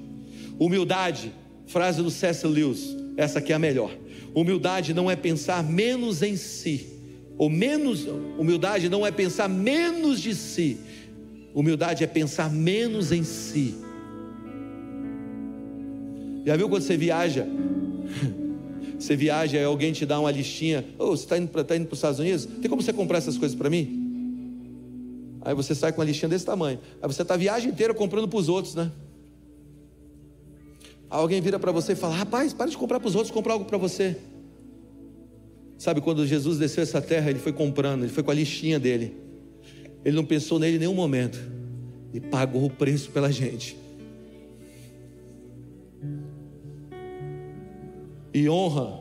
Humildade, 0.59 1.30
frase 1.68 2.03
do 2.03 2.11
C.S. 2.11 2.44
Lewis, 2.44 2.96
essa 3.16 3.38
aqui 3.38 3.53
é 3.53 3.55
a 3.55 3.59
melhor. 3.59 3.96
Humildade 4.34 4.92
não 4.92 5.09
é 5.09 5.14
pensar 5.14 5.62
menos 5.62 6.22
em 6.22 6.34
si, 6.34 6.99
ou 7.38 7.49
menos, 7.49 8.05
humildade 8.36 8.88
não 8.88 9.07
é 9.07 9.12
pensar 9.12 9.49
menos 9.49 10.20
de 10.20 10.34
si. 10.34 10.76
Humildade 11.55 12.05
é 12.05 12.07
pensar 12.07 12.51
menos 12.51 13.11
em 13.12 13.24
si. 13.24 13.74
Já 16.44 16.57
viu 16.57 16.68
quando 16.68 16.82
você 16.82 16.96
viaja? 16.96 17.46
Você 18.99 19.14
viaja 19.14 19.57
e 19.57 19.62
alguém 19.62 19.92
te 19.92 20.05
dá 20.05 20.18
uma 20.18 20.30
listinha. 20.30 20.84
Oh, 20.99 21.11
você 21.11 21.22
está 21.22 21.38
indo 21.38 21.46
para 21.46 21.62
tá 21.62 21.76
indo 21.76 21.86
os 21.86 21.99
Estados 21.99 22.18
Unidos? 22.18 22.46
Tem 22.46 22.68
como 22.68 22.82
você 22.82 22.92
comprar 22.92 23.18
essas 23.18 23.38
coisas 23.38 23.57
para 23.57 23.70
mim? 23.70 25.38
Aí 25.40 25.55
você 25.55 25.72
sai 25.72 25.92
com 25.92 26.01
uma 26.01 26.05
listinha 26.05 26.28
desse 26.28 26.44
tamanho. 26.44 26.80
Aí 27.01 27.07
você 27.07 27.22
está 27.22 27.34
a 27.34 27.36
viagem 27.36 27.70
inteira 27.70 27.94
comprando 27.94 28.26
para 28.26 28.38
os 28.38 28.49
outros, 28.49 28.74
né? 28.74 28.90
Aí 31.09 31.20
alguém 31.20 31.40
vira 31.40 31.61
para 31.61 31.70
você 31.70 31.92
e 31.92 31.94
fala: 31.94 32.16
Rapaz, 32.16 32.53
para 32.53 32.68
de 32.68 32.76
comprar 32.76 32.99
para 32.99 33.09
os 33.09 33.14
outros, 33.14 33.32
compra 33.32 33.53
algo 33.53 33.64
para 33.64 33.78
você. 33.78 34.16
Sabe, 35.78 36.01
quando 36.01 36.26
Jesus 36.26 36.59
desceu 36.59 36.82
essa 36.82 37.01
terra, 37.01 37.30
ele 37.30 37.38
foi 37.38 37.53
comprando, 37.53 38.03
ele 38.03 38.12
foi 38.12 38.24
com 38.24 38.32
a 38.32 38.34
listinha 38.34 38.80
dele. 38.80 39.14
Ele 40.09 40.16
não 40.16 40.24
pensou 40.24 40.59
nele 40.59 40.76
em 40.76 40.78
nenhum 40.78 40.94
momento. 40.94 41.38
E 42.14 42.18
pagou 42.18 42.64
o 42.64 42.70
preço 42.70 43.11
pela 43.11 43.30
gente. 43.30 43.76
E 48.32 48.48
honra 48.48 49.00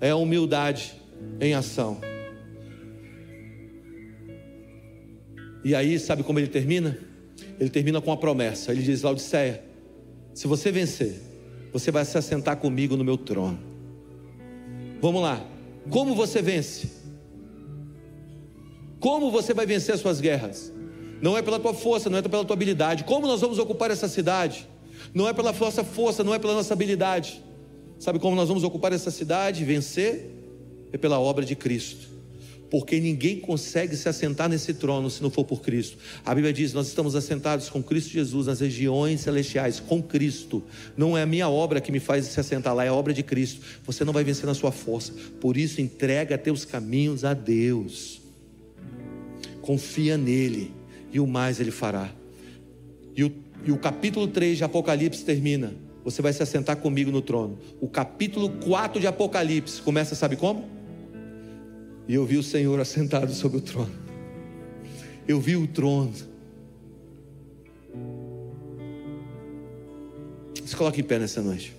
é 0.00 0.08
a 0.08 0.16
humildade 0.16 0.94
em 1.38 1.52
ação. 1.52 2.00
E 5.62 5.74
aí, 5.74 5.98
sabe 5.98 6.22
como 6.22 6.38
ele 6.38 6.48
termina? 6.48 6.98
Ele 7.60 7.68
termina 7.68 8.00
com 8.00 8.10
a 8.10 8.16
promessa. 8.16 8.72
Ele 8.72 8.82
diz: 8.82 9.02
Laodiceia, 9.02 9.62
se 10.32 10.46
você 10.46 10.72
vencer, 10.72 11.20
você 11.70 11.90
vai 11.90 12.02
se 12.06 12.16
assentar 12.16 12.56
comigo 12.56 12.96
no 12.96 13.04
meu 13.04 13.18
trono. 13.18 13.58
Vamos 15.02 15.20
lá. 15.20 15.46
Como 15.90 16.14
você 16.14 16.40
vence? 16.40 16.96
Como 18.98 19.30
você 19.30 19.52
vai 19.52 19.66
vencer 19.66 19.94
as 19.94 20.00
suas 20.00 20.20
guerras? 20.20 20.72
Não 21.20 21.36
é 21.36 21.42
pela 21.42 21.58
tua 21.58 21.74
força, 21.74 22.10
não 22.10 22.18
é 22.18 22.22
pela 22.22 22.44
tua 22.44 22.54
habilidade. 22.54 23.04
Como 23.04 23.26
nós 23.26 23.40
vamos 23.40 23.58
ocupar 23.58 23.90
essa 23.90 24.08
cidade? 24.08 24.68
Não 25.14 25.28
é 25.28 25.32
pela 25.32 25.52
nossa 25.52 25.84
força, 25.84 26.22
não 26.22 26.34
é 26.34 26.38
pela 26.38 26.54
nossa 26.54 26.72
habilidade. 26.74 27.42
Sabe 27.98 28.18
como 28.18 28.36
nós 28.36 28.48
vamos 28.48 28.64
ocupar 28.64 28.92
essa 28.92 29.10
cidade, 29.10 29.64
vencer? 29.64 30.30
É 30.92 30.98
pela 30.98 31.18
obra 31.18 31.44
de 31.44 31.56
Cristo. 31.56 32.16
Porque 32.70 32.98
ninguém 32.98 33.38
consegue 33.38 33.96
se 33.96 34.08
assentar 34.08 34.48
nesse 34.48 34.74
trono 34.74 35.08
se 35.08 35.22
não 35.22 35.30
for 35.30 35.44
por 35.44 35.60
Cristo. 35.60 35.96
A 36.24 36.34
Bíblia 36.34 36.52
diz: 36.52 36.72
nós 36.72 36.88
estamos 36.88 37.14
assentados 37.14 37.70
com 37.70 37.82
Cristo 37.82 38.10
Jesus 38.10 38.48
nas 38.48 38.60
regiões 38.60 39.20
celestiais, 39.20 39.78
com 39.78 40.02
Cristo. 40.02 40.62
Não 40.96 41.16
é 41.16 41.22
a 41.22 41.26
minha 41.26 41.48
obra 41.48 41.80
que 41.80 41.92
me 41.92 42.00
faz 42.00 42.26
se 42.26 42.38
assentar 42.40 42.74
lá, 42.74 42.84
é 42.84 42.88
a 42.88 42.94
obra 42.94 43.14
de 43.14 43.22
Cristo. 43.22 43.60
Você 43.84 44.04
não 44.04 44.12
vai 44.12 44.24
vencer 44.24 44.46
na 44.46 44.54
sua 44.54 44.72
força. 44.72 45.12
Por 45.40 45.56
isso, 45.56 45.80
entrega 45.80 46.36
teus 46.36 46.64
caminhos 46.64 47.24
a 47.24 47.34
Deus. 47.34 48.15
Confia 49.66 50.16
nele, 50.16 50.72
e 51.12 51.18
o 51.18 51.26
mais 51.26 51.60
ele 51.60 51.70
fará. 51.70 52.10
E 53.16 53.24
o, 53.24 53.32
e 53.64 53.72
o 53.72 53.78
capítulo 53.78 54.28
3 54.28 54.58
de 54.58 54.64
Apocalipse 54.64 55.24
termina 55.24 55.74
você 56.06 56.22
vai 56.22 56.32
se 56.32 56.40
assentar 56.40 56.76
comigo 56.76 57.10
no 57.10 57.20
trono. 57.20 57.58
O 57.80 57.88
capítulo 57.88 58.48
4 58.48 59.00
de 59.00 59.08
Apocalipse 59.08 59.82
começa, 59.82 60.14
sabe 60.14 60.36
como? 60.36 60.64
E 62.06 62.14
eu 62.14 62.24
vi 62.24 62.36
o 62.36 62.44
Senhor 62.44 62.78
assentado 62.80 63.34
sobre 63.34 63.58
o 63.58 63.60
trono. 63.60 63.90
Eu 65.26 65.40
vi 65.40 65.56
o 65.56 65.66
trono. 65.66 66.12
Se 70.64 70.76
coloque 70.76 71.00
em 71.00 71.04
pé 71.04 71.18
nessa 71.18 71.42
noite. 71.42 71.75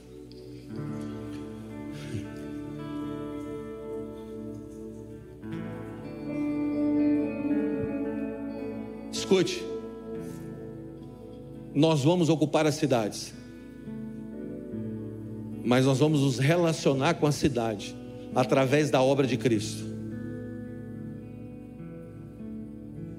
Escute, 9.27 9.61
nós 11.75 12.01
vamos 12.03 12.29
ocupar 12.29 12.65
as 12.65 12.75
cidades 12.75 13.37
mas 15.67 15.85
nós 15.85 15.99
vamos 15.99 16.21
nos 16.21 16.39
relacionar 16.39 17.15
com 17.15 17.27
a 17.27 17.31
cidade 17.33 17.93
através 18.33 18.89
da 18.89 19.01
obra 19.01 19.27
de 19.27 19.35
Cristo. 19.35 19.83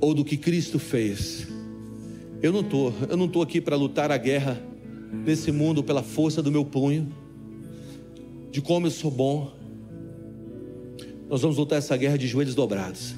Ou 0.00 0.14
do 0.14 0.24
que 0.24 0.38
Cristo 0.38 0.78
fez. 0.78 1.46
Eu 2.40 2.50
não 2.50 2.62
tô, 2.62 2.90
eu 3.06 3.18
não 3.18 3.28
tô 3.28 3.42
aqui 3.42 3.60
para 3.60 3.76
lutar 3.76 4.10
a 4.10 4.16
guerra 4.16 4.58
desse 5.26 5.52
mundo 5.52 5.84
pela 5.84 6.02
força 6.02 6.42
do 6.42 6.50
meu 6.50 6.64
punho, 6.64 7.12
de 8.50 8.62
como 8.62 8.86
eu 8.86 8.90
sou 8.90 9.10
bom. 9.10 9.52
Nós 11.28 11.42
vamos 11.42 11.58
lutar 11.58 11.76
essa 11.76 11.98
guerra 11.98 12.16
de 12.16 12.26
joelhos 12.26 12.54
dobrados. 12.54 13.14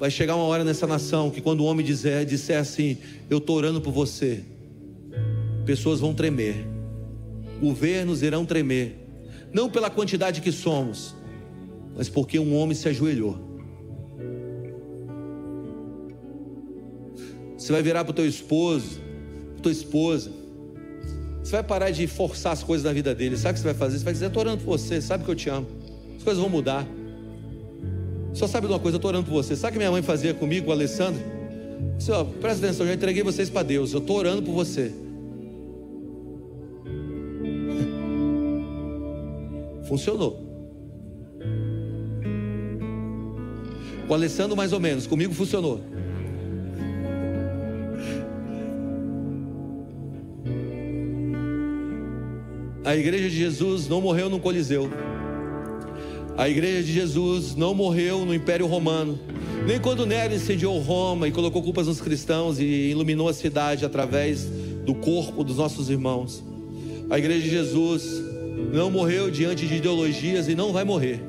Vai 0.00 0.10
chegar 0.10 0.34
uma 0.34 0.44
hora 0.44 0.64
nessa 0.64 0.86
nação 0.86 1.30
que 1.30 1.40
quando 1.40 1.60
o 1.60 1.64
homem 1.64 1.86
dizer, 1.86 2.24
disser 2.24 2.58
assim, 2.58 2.98
eu 3.28 3.38
estou 3.38 3.56
orando 3.56 3.80
por 3.80 3.92
você, 3.92 4.42
pessoas 5.64 6.00
vão 6.00 6.12
tremer 6.12 6.66
governos 7.60 8.22
irão 8.22 8.46
tremer, 8.46 8.96
não 9.52 9.68
pela 9.68 9.90
quantidade 9.90 10.40
que 10.40 10.50
somos, 10.50 11.14
mas 11.94 12.08
porque 12.08 12.38
um 12.38 12.56
homem 12.56 12.74
se 12.74 12.88
ajoelhou. 12.88 13.38
Você 17.56 17.70
vai 17.70 17.82
virar 17.82 18.04
para 18.04 18.12
o 18.12 18.14
teu 18.14 18.26
esposo, 18.26 19.00
tua 19.62 19.70
esposa. 19.70 20.32
Você 21.42 21.52
vai 21.52 21.62
parar 21.62 21.90
de 21.90 22.06
forçar 22.06 22.52
as 22.52 22.62
coisas 22.62 22.84
na 22.84 22.92
vida 22.92 23.14
dele. 23.14 23.36
Sabe 23.36 23.50
o 23.50 23.54
que 23.54 23.60
você 23.60 23.66
vai 23.66 23.74
fazer? 23.74 23.98
Você 23.98 24.04
vai 24.04 24.12
dizer: 24.14 24.26
Estou 24.26 24.40
orando 24.42 24.64
por 24.64 24.78
você, 24.78 25.00
sabe 25.02 25.24
que 25.24 25.30
eu 25.30 25.34
te 25.34 25.50
amo. 25.50 25.66
As 26.16 26.22
coisas 26.22 26.40
vão 26.40 26.48
mudar. 26.48 26.86
Só 28.32 28.46
sabe 28.46 28.66
de 28.66 28.72
uma 28.72 28.78
coisa, 28.78 28.96
eu 28.96 28.98
estou 28.98 29.08
orando 29.08 29.26
por 29.26 29.32
você. 29.32 29.56
Sabe 29.56 29.70
o 29.70 29.72
que 29.72 29.78
minha 29.78 29.90
mãe 29.90 30.02
fazia 30.02 30.32
comigo, 30.32 30.66
com 30.66 30.70
o 30.70 30.74
Alessandro? 30.74 31.20
Disse, 31.96 32.12
ó, 32.12 32.24
presta 32.24 32.66
atenção, 32.66 32.86
já 32.86 32.94
entreguei 32.94 33.22
vocês 33.22 33.50
para 33.50 33.62
Deus. 33.62 33.92
Eu 33.92 34.00
estou 34.00 34.16
orando 34.16 34.42
por 34.42 34.52
você. 34.52 34.92
Funcionou. 39.86 40.48
Com 44.06 44.12
o 44.12 44.16
Alessandro, 44.16 44.56
mais 44.56 44.72
ou 44.72 44.80
menos. 44.80 45.06
Comigo 45.06 45.32
funcionou. 45.32 45.80
A 52.84 52.96
igreja 52.96 53.28
de 53.28 53.36
Jesus 53.36 53.88
não 53.88 54.00
morreu 54.00 54.28
no 54.28 54.40
Coliseu. 54.40 54.90
A 56.40 56.48
igreja 56.48 56.82
de 56.82 56.90
Jesus 56.90 57.54
não 57.54 57.74
morreu 57.74 58.24
no 58.24 58.34
Império 58.34 58.66
Romano. 58.66 59.20
Nem 59.66 59.78
quando 59.78 60.06
Nero 60.06 60.34
incendiou 60.34 60.78
Roma 60.78 61.28
e 61.28 61.30
colocou 61.30 61.62
culpas 61.62 61.86
nos 61.86 62.00
cristãos 62.00 62.58
e 62.58 62.64
iluminou 62.64 63.28
a 63.28 63.34
cidade 63.34 63.84
através 63.84 64.46
do 64.86 64.94
corpo 64.94 65.44
dos 65.44 65.58
nossos 65.58 65.90
irmãos. 65.90 66.42
A 67.10 67.18
igreja 67.18 67.42
de 67.42 67.50
Jesus 67.50 68.22
não 68.72 68.90
morreu 68.90 69.30
diante 69.30 69.66
de 69.66 69.74
ideologias 69.74 70.48
e 70.48 70.54
não 70.54 70.72
vai 70.72 70.82
morrer. 70.82 71.20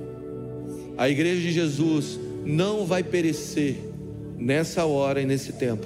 A 0.98 1.10
igreja 1.10 1.42
de 1.42 1.52
Jesus 1.52 2.18
não 2.46 2.86
vai 2.86 3.04
perecer 3.04 3.76
nessa 4.38 4.86
hora 4.86 5.22
e 5.22 5.26
nesse 5.26 5.52
tempo. 5.52 5.86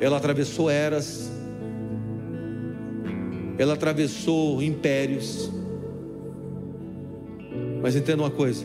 Ela 0.00 0.18
atravessou 0.18 0.70
eras, 0.70 1.28
ela 3.58 3.74
atravessou 3.74 4.62
impérios. 4.62 5.55
Mas 7.82 7.96
entenda 7.96 8.22
uma 8.22 8.30
coisa. 8.30 8.64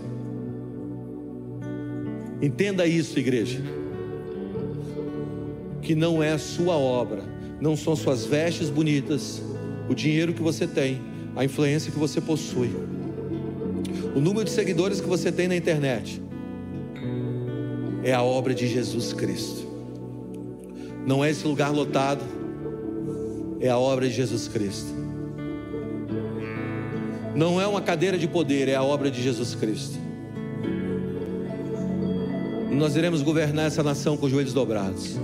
Entenda 2.42 2.88
isso, 2.88 3.20
igreja. 3.20 3.62
Que 5.82 5.94
não 5.94 6.22
é 6.24 6.32
a 6.32 6.40
sua 6.40 6.76
obra, 6.76 7.24
não 7.60 7.76
são 7.76 7.96
suas 7.96 8.26
vestes 8.26 8.70
bonitas, 8.70 9.42
o 9.90 9.94
dinheiro 9.94 10.34
que 10.34 10.42
você 10.42 10.66
tem, 10.66 11.02
a 11.36 11.46
influência 11.46 11.92
que 11.92 12.00
você 12.00 12.20
possui, 12.20 12.72
o 14.16 14.20
número 14.20 14.46
de 14.46 14.52
seguidores 14.52 15.00
que 15.00 15.08
você 15.08 15.32
tem 15.32 15.48
na 15.48 15.56
internet, 15.56 16.22
é 18.04 18.14
a 18.14 18.22
obra 18.22 18.54
de 18.54 18.68
Jesus 18.68 19.14
Cristo. 19.14 19.68
Não 21.06 21.24
é 21.24 21.30
esse 21.30 21.48
lugar 21.48 21.72
lotado, 21.72 22.24
é 23.60 23.70
a 23.70 23.78
obra 23.78 24.08
de 24.08 24.14
Jesus 24.14 24.48
Cristo. 24.48 25.01
Não 27.36 27.62
é 27.62 27.68
uma 27.68 27.82
cadeira 27.82 28.18
de 28.18 28.28
poder, 28.28 28.68
é 28.68 28.76
a 28.76 28.84
obra 28.84 29.10
de 29.10 29.22
Jesus 29.22 29.56
Cristo. 29.56 29.98
Nós 32.72 32.96
iremos 32.96 33.22
governar 33.22 33.68
essa 33.68 33.84
nação 33.84 34.18
com 34.18 34.26
os 34.26 34.32
joelhos 34.32 34.54
dobrados. 34.54 35.18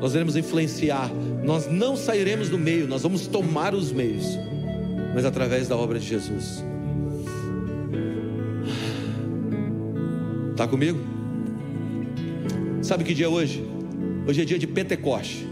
Nós 0.00 0.14
iremos 0.14 0.36
influenciar 0.36 1.10
nós 1.44 1.70
não 1.70 1.94
sairemos 1.94 2.48
do 2.48 2.56
meio, 2.56 2.88
nós 2.88 3.02
vamos 3.02 3.26
tomar 3.26 3.74
os 3.74 3.92
meios, 3.92 4.24
mas 5.14 5.26
através 5.26 5.68
da 5.68 5.76
obra 5.76 5.98
de 5.98 6.06
Jesus. 6.06 6.64
Está 10.52 10.66
comigo? 10.66 10.98
Sabe 12.80 13.04
que 13.04 13.12
dia 13.12 13.26
é 13.26 13.28
hoje? 13.28 13.62
Hoje 14.26 14.40
é 14.40 14.44
dia 14.44 14.58
de 14.58 14.66
Pentecoste. 14.66 15.46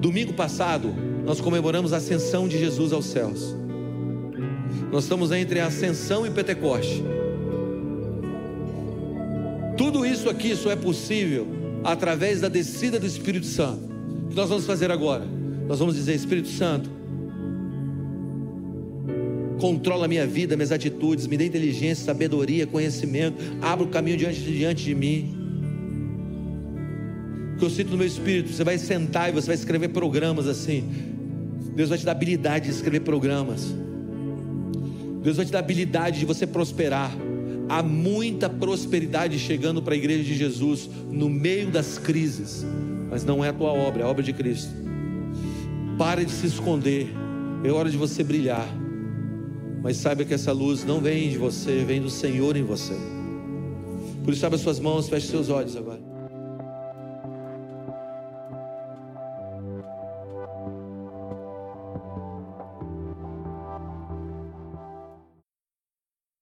Domingo 0.00 0.32
passado, 0.32 0.94
nós 1.26 1.42
comemoramos 1.42 1.92
a 1.92 1.98
ascensão 1.98 2.48
de 2.48 2.58
Jesus 2.58 2.94
aos 2.94 3.04
céus. 3.04 3.54
Nós 4.94 5.02
estamos 5.02 5.32
entre 5.32 5.58
a 5.58 5.66
ascensão 5.66 6.24
e 6.24 6.30
Pentecoste. 6.30 7.02
Tudo 9.76 10.06
isso 10.06 10.30
aqui 10.30 10.54
só 10.54 10.70
é 10.70 10.76
possível 10.76 11.48
através 11.82 12.40
da 12.40 12.48
descida 12.48 13.00
do 13.00 13.04
Espírito 13.04 13.44
Santo. 13.44 13.82
O 14.26 14.28
que 14.28 14.36
nós 14.36 14.48
vamos 14.48 14.64
fazer 14.64 14.92
agora? 14.92 15.26
Nós 15.66 15.80
vamos 15.80 15.96
dizer: 15.96 16.14
Espírito 16.14 16.46
Santo, 16.46 16.88
controla 19.58 20.04
a 20.04 20.08
minha 20.08 20.28
vida, 20.28 20.54
minhas 20.54 20.70
atitudes, 20.70 21.26
me 21.26 21.36
dê 21.36 21.46
inteligência, 21.46 22.04
sabedoria, 22.04 22.64
conhecimento, 22.64 23.42
abra 23.60 23.84
o 23.84 23.88
caminho 23.88 24.16
diante, 24.16 24.42
diante 24.42 24.84
de 24.84 24.94
mim. 24.94 25.34
O 27.56 27.58
que 27.58 27.64
eu 27.64 27.70
sinto 27.70 27.90
no 27.90 27.96
meu 27.96 28.06
espírito, 28.06 28.52
você 28.52 28.62
vai 28.62 28.78
sentar 28.78 29.28
e 29.28 29.32
você 29.32 29.48
vai 29.48 29.56
escrever 29.56 29.88
programas 29.88 30.46
assim. 30.46 30.84
Deus 31.74 31.88
vai 31.88 31.98
te 31.98 32.04
dar 32.04 32.12
habilidade 32.12 32.66
de 32.66 32.70
escrever 32.70 33.00
programas. 33.00 33.74
Deus 35.24 35.38
vai 35.38 35.46
te 35.46 35.52
dar 35.52 35.60
habilidade 35.60 36.18
de 36.18 36.26
você 36.26 36.46
prosperar. 36.46 37.10
Há 37.66 37.82
muita 37.82 38.50
prosperidade 38.50 39.38
chegando 39.38 39.80
para 39.80 39.94
a 39.94 39.96
igreja 39.96 40.22
de 40.22 40.36
Jesus 40.36 40.88
no 41.10 41.30
meio 41.30 41.70
das 41.70 41.96
crises, 41.96 42.64
mas 43.10 43.24
não 43.24 43.42
é 43.42 43.48
a 43.48 43.52
tua 43.54 43.72
obra, 43.72 44.02
é 44.02 44.04
a 44.04 44.08
obra 44.08 44.22
de 44.22 44.34
Cristo. 44.34 44.70
Pare 45.96 46.26
de 46.26 46.30
se 46.30 46.46
esconder, 46.46 47.08
é 47.64 47.70
hora 47.70 47.88
de 47.88 47.96
você 47.96 48.22
brilhar. 48.22 48.68
Mas 49.82 49.96
saiba 49.96 50.24
que 50.24 50.34
essa 50.34 50.52
luz 50.52 50.84
não 50.84 51.00
vem 51.00 51.30
de 51.30 51.38
você, 51.38 51.82
vem 51.84 52.02
do 52.02 52.10
Senhor 52.10 52.54
em 52.54 52.62
você. 52.62 52.94
Por 54.22 54.34
isso, 54.34 54.44
abre 54.44 54.56
as 54.56 54.62
suas 54.62 54.78
mãos, 54.78 55.08
feche 55.08 55.28
seus 55.28 55.48
olhos 55.48 55.74
agora. 55.74 56.13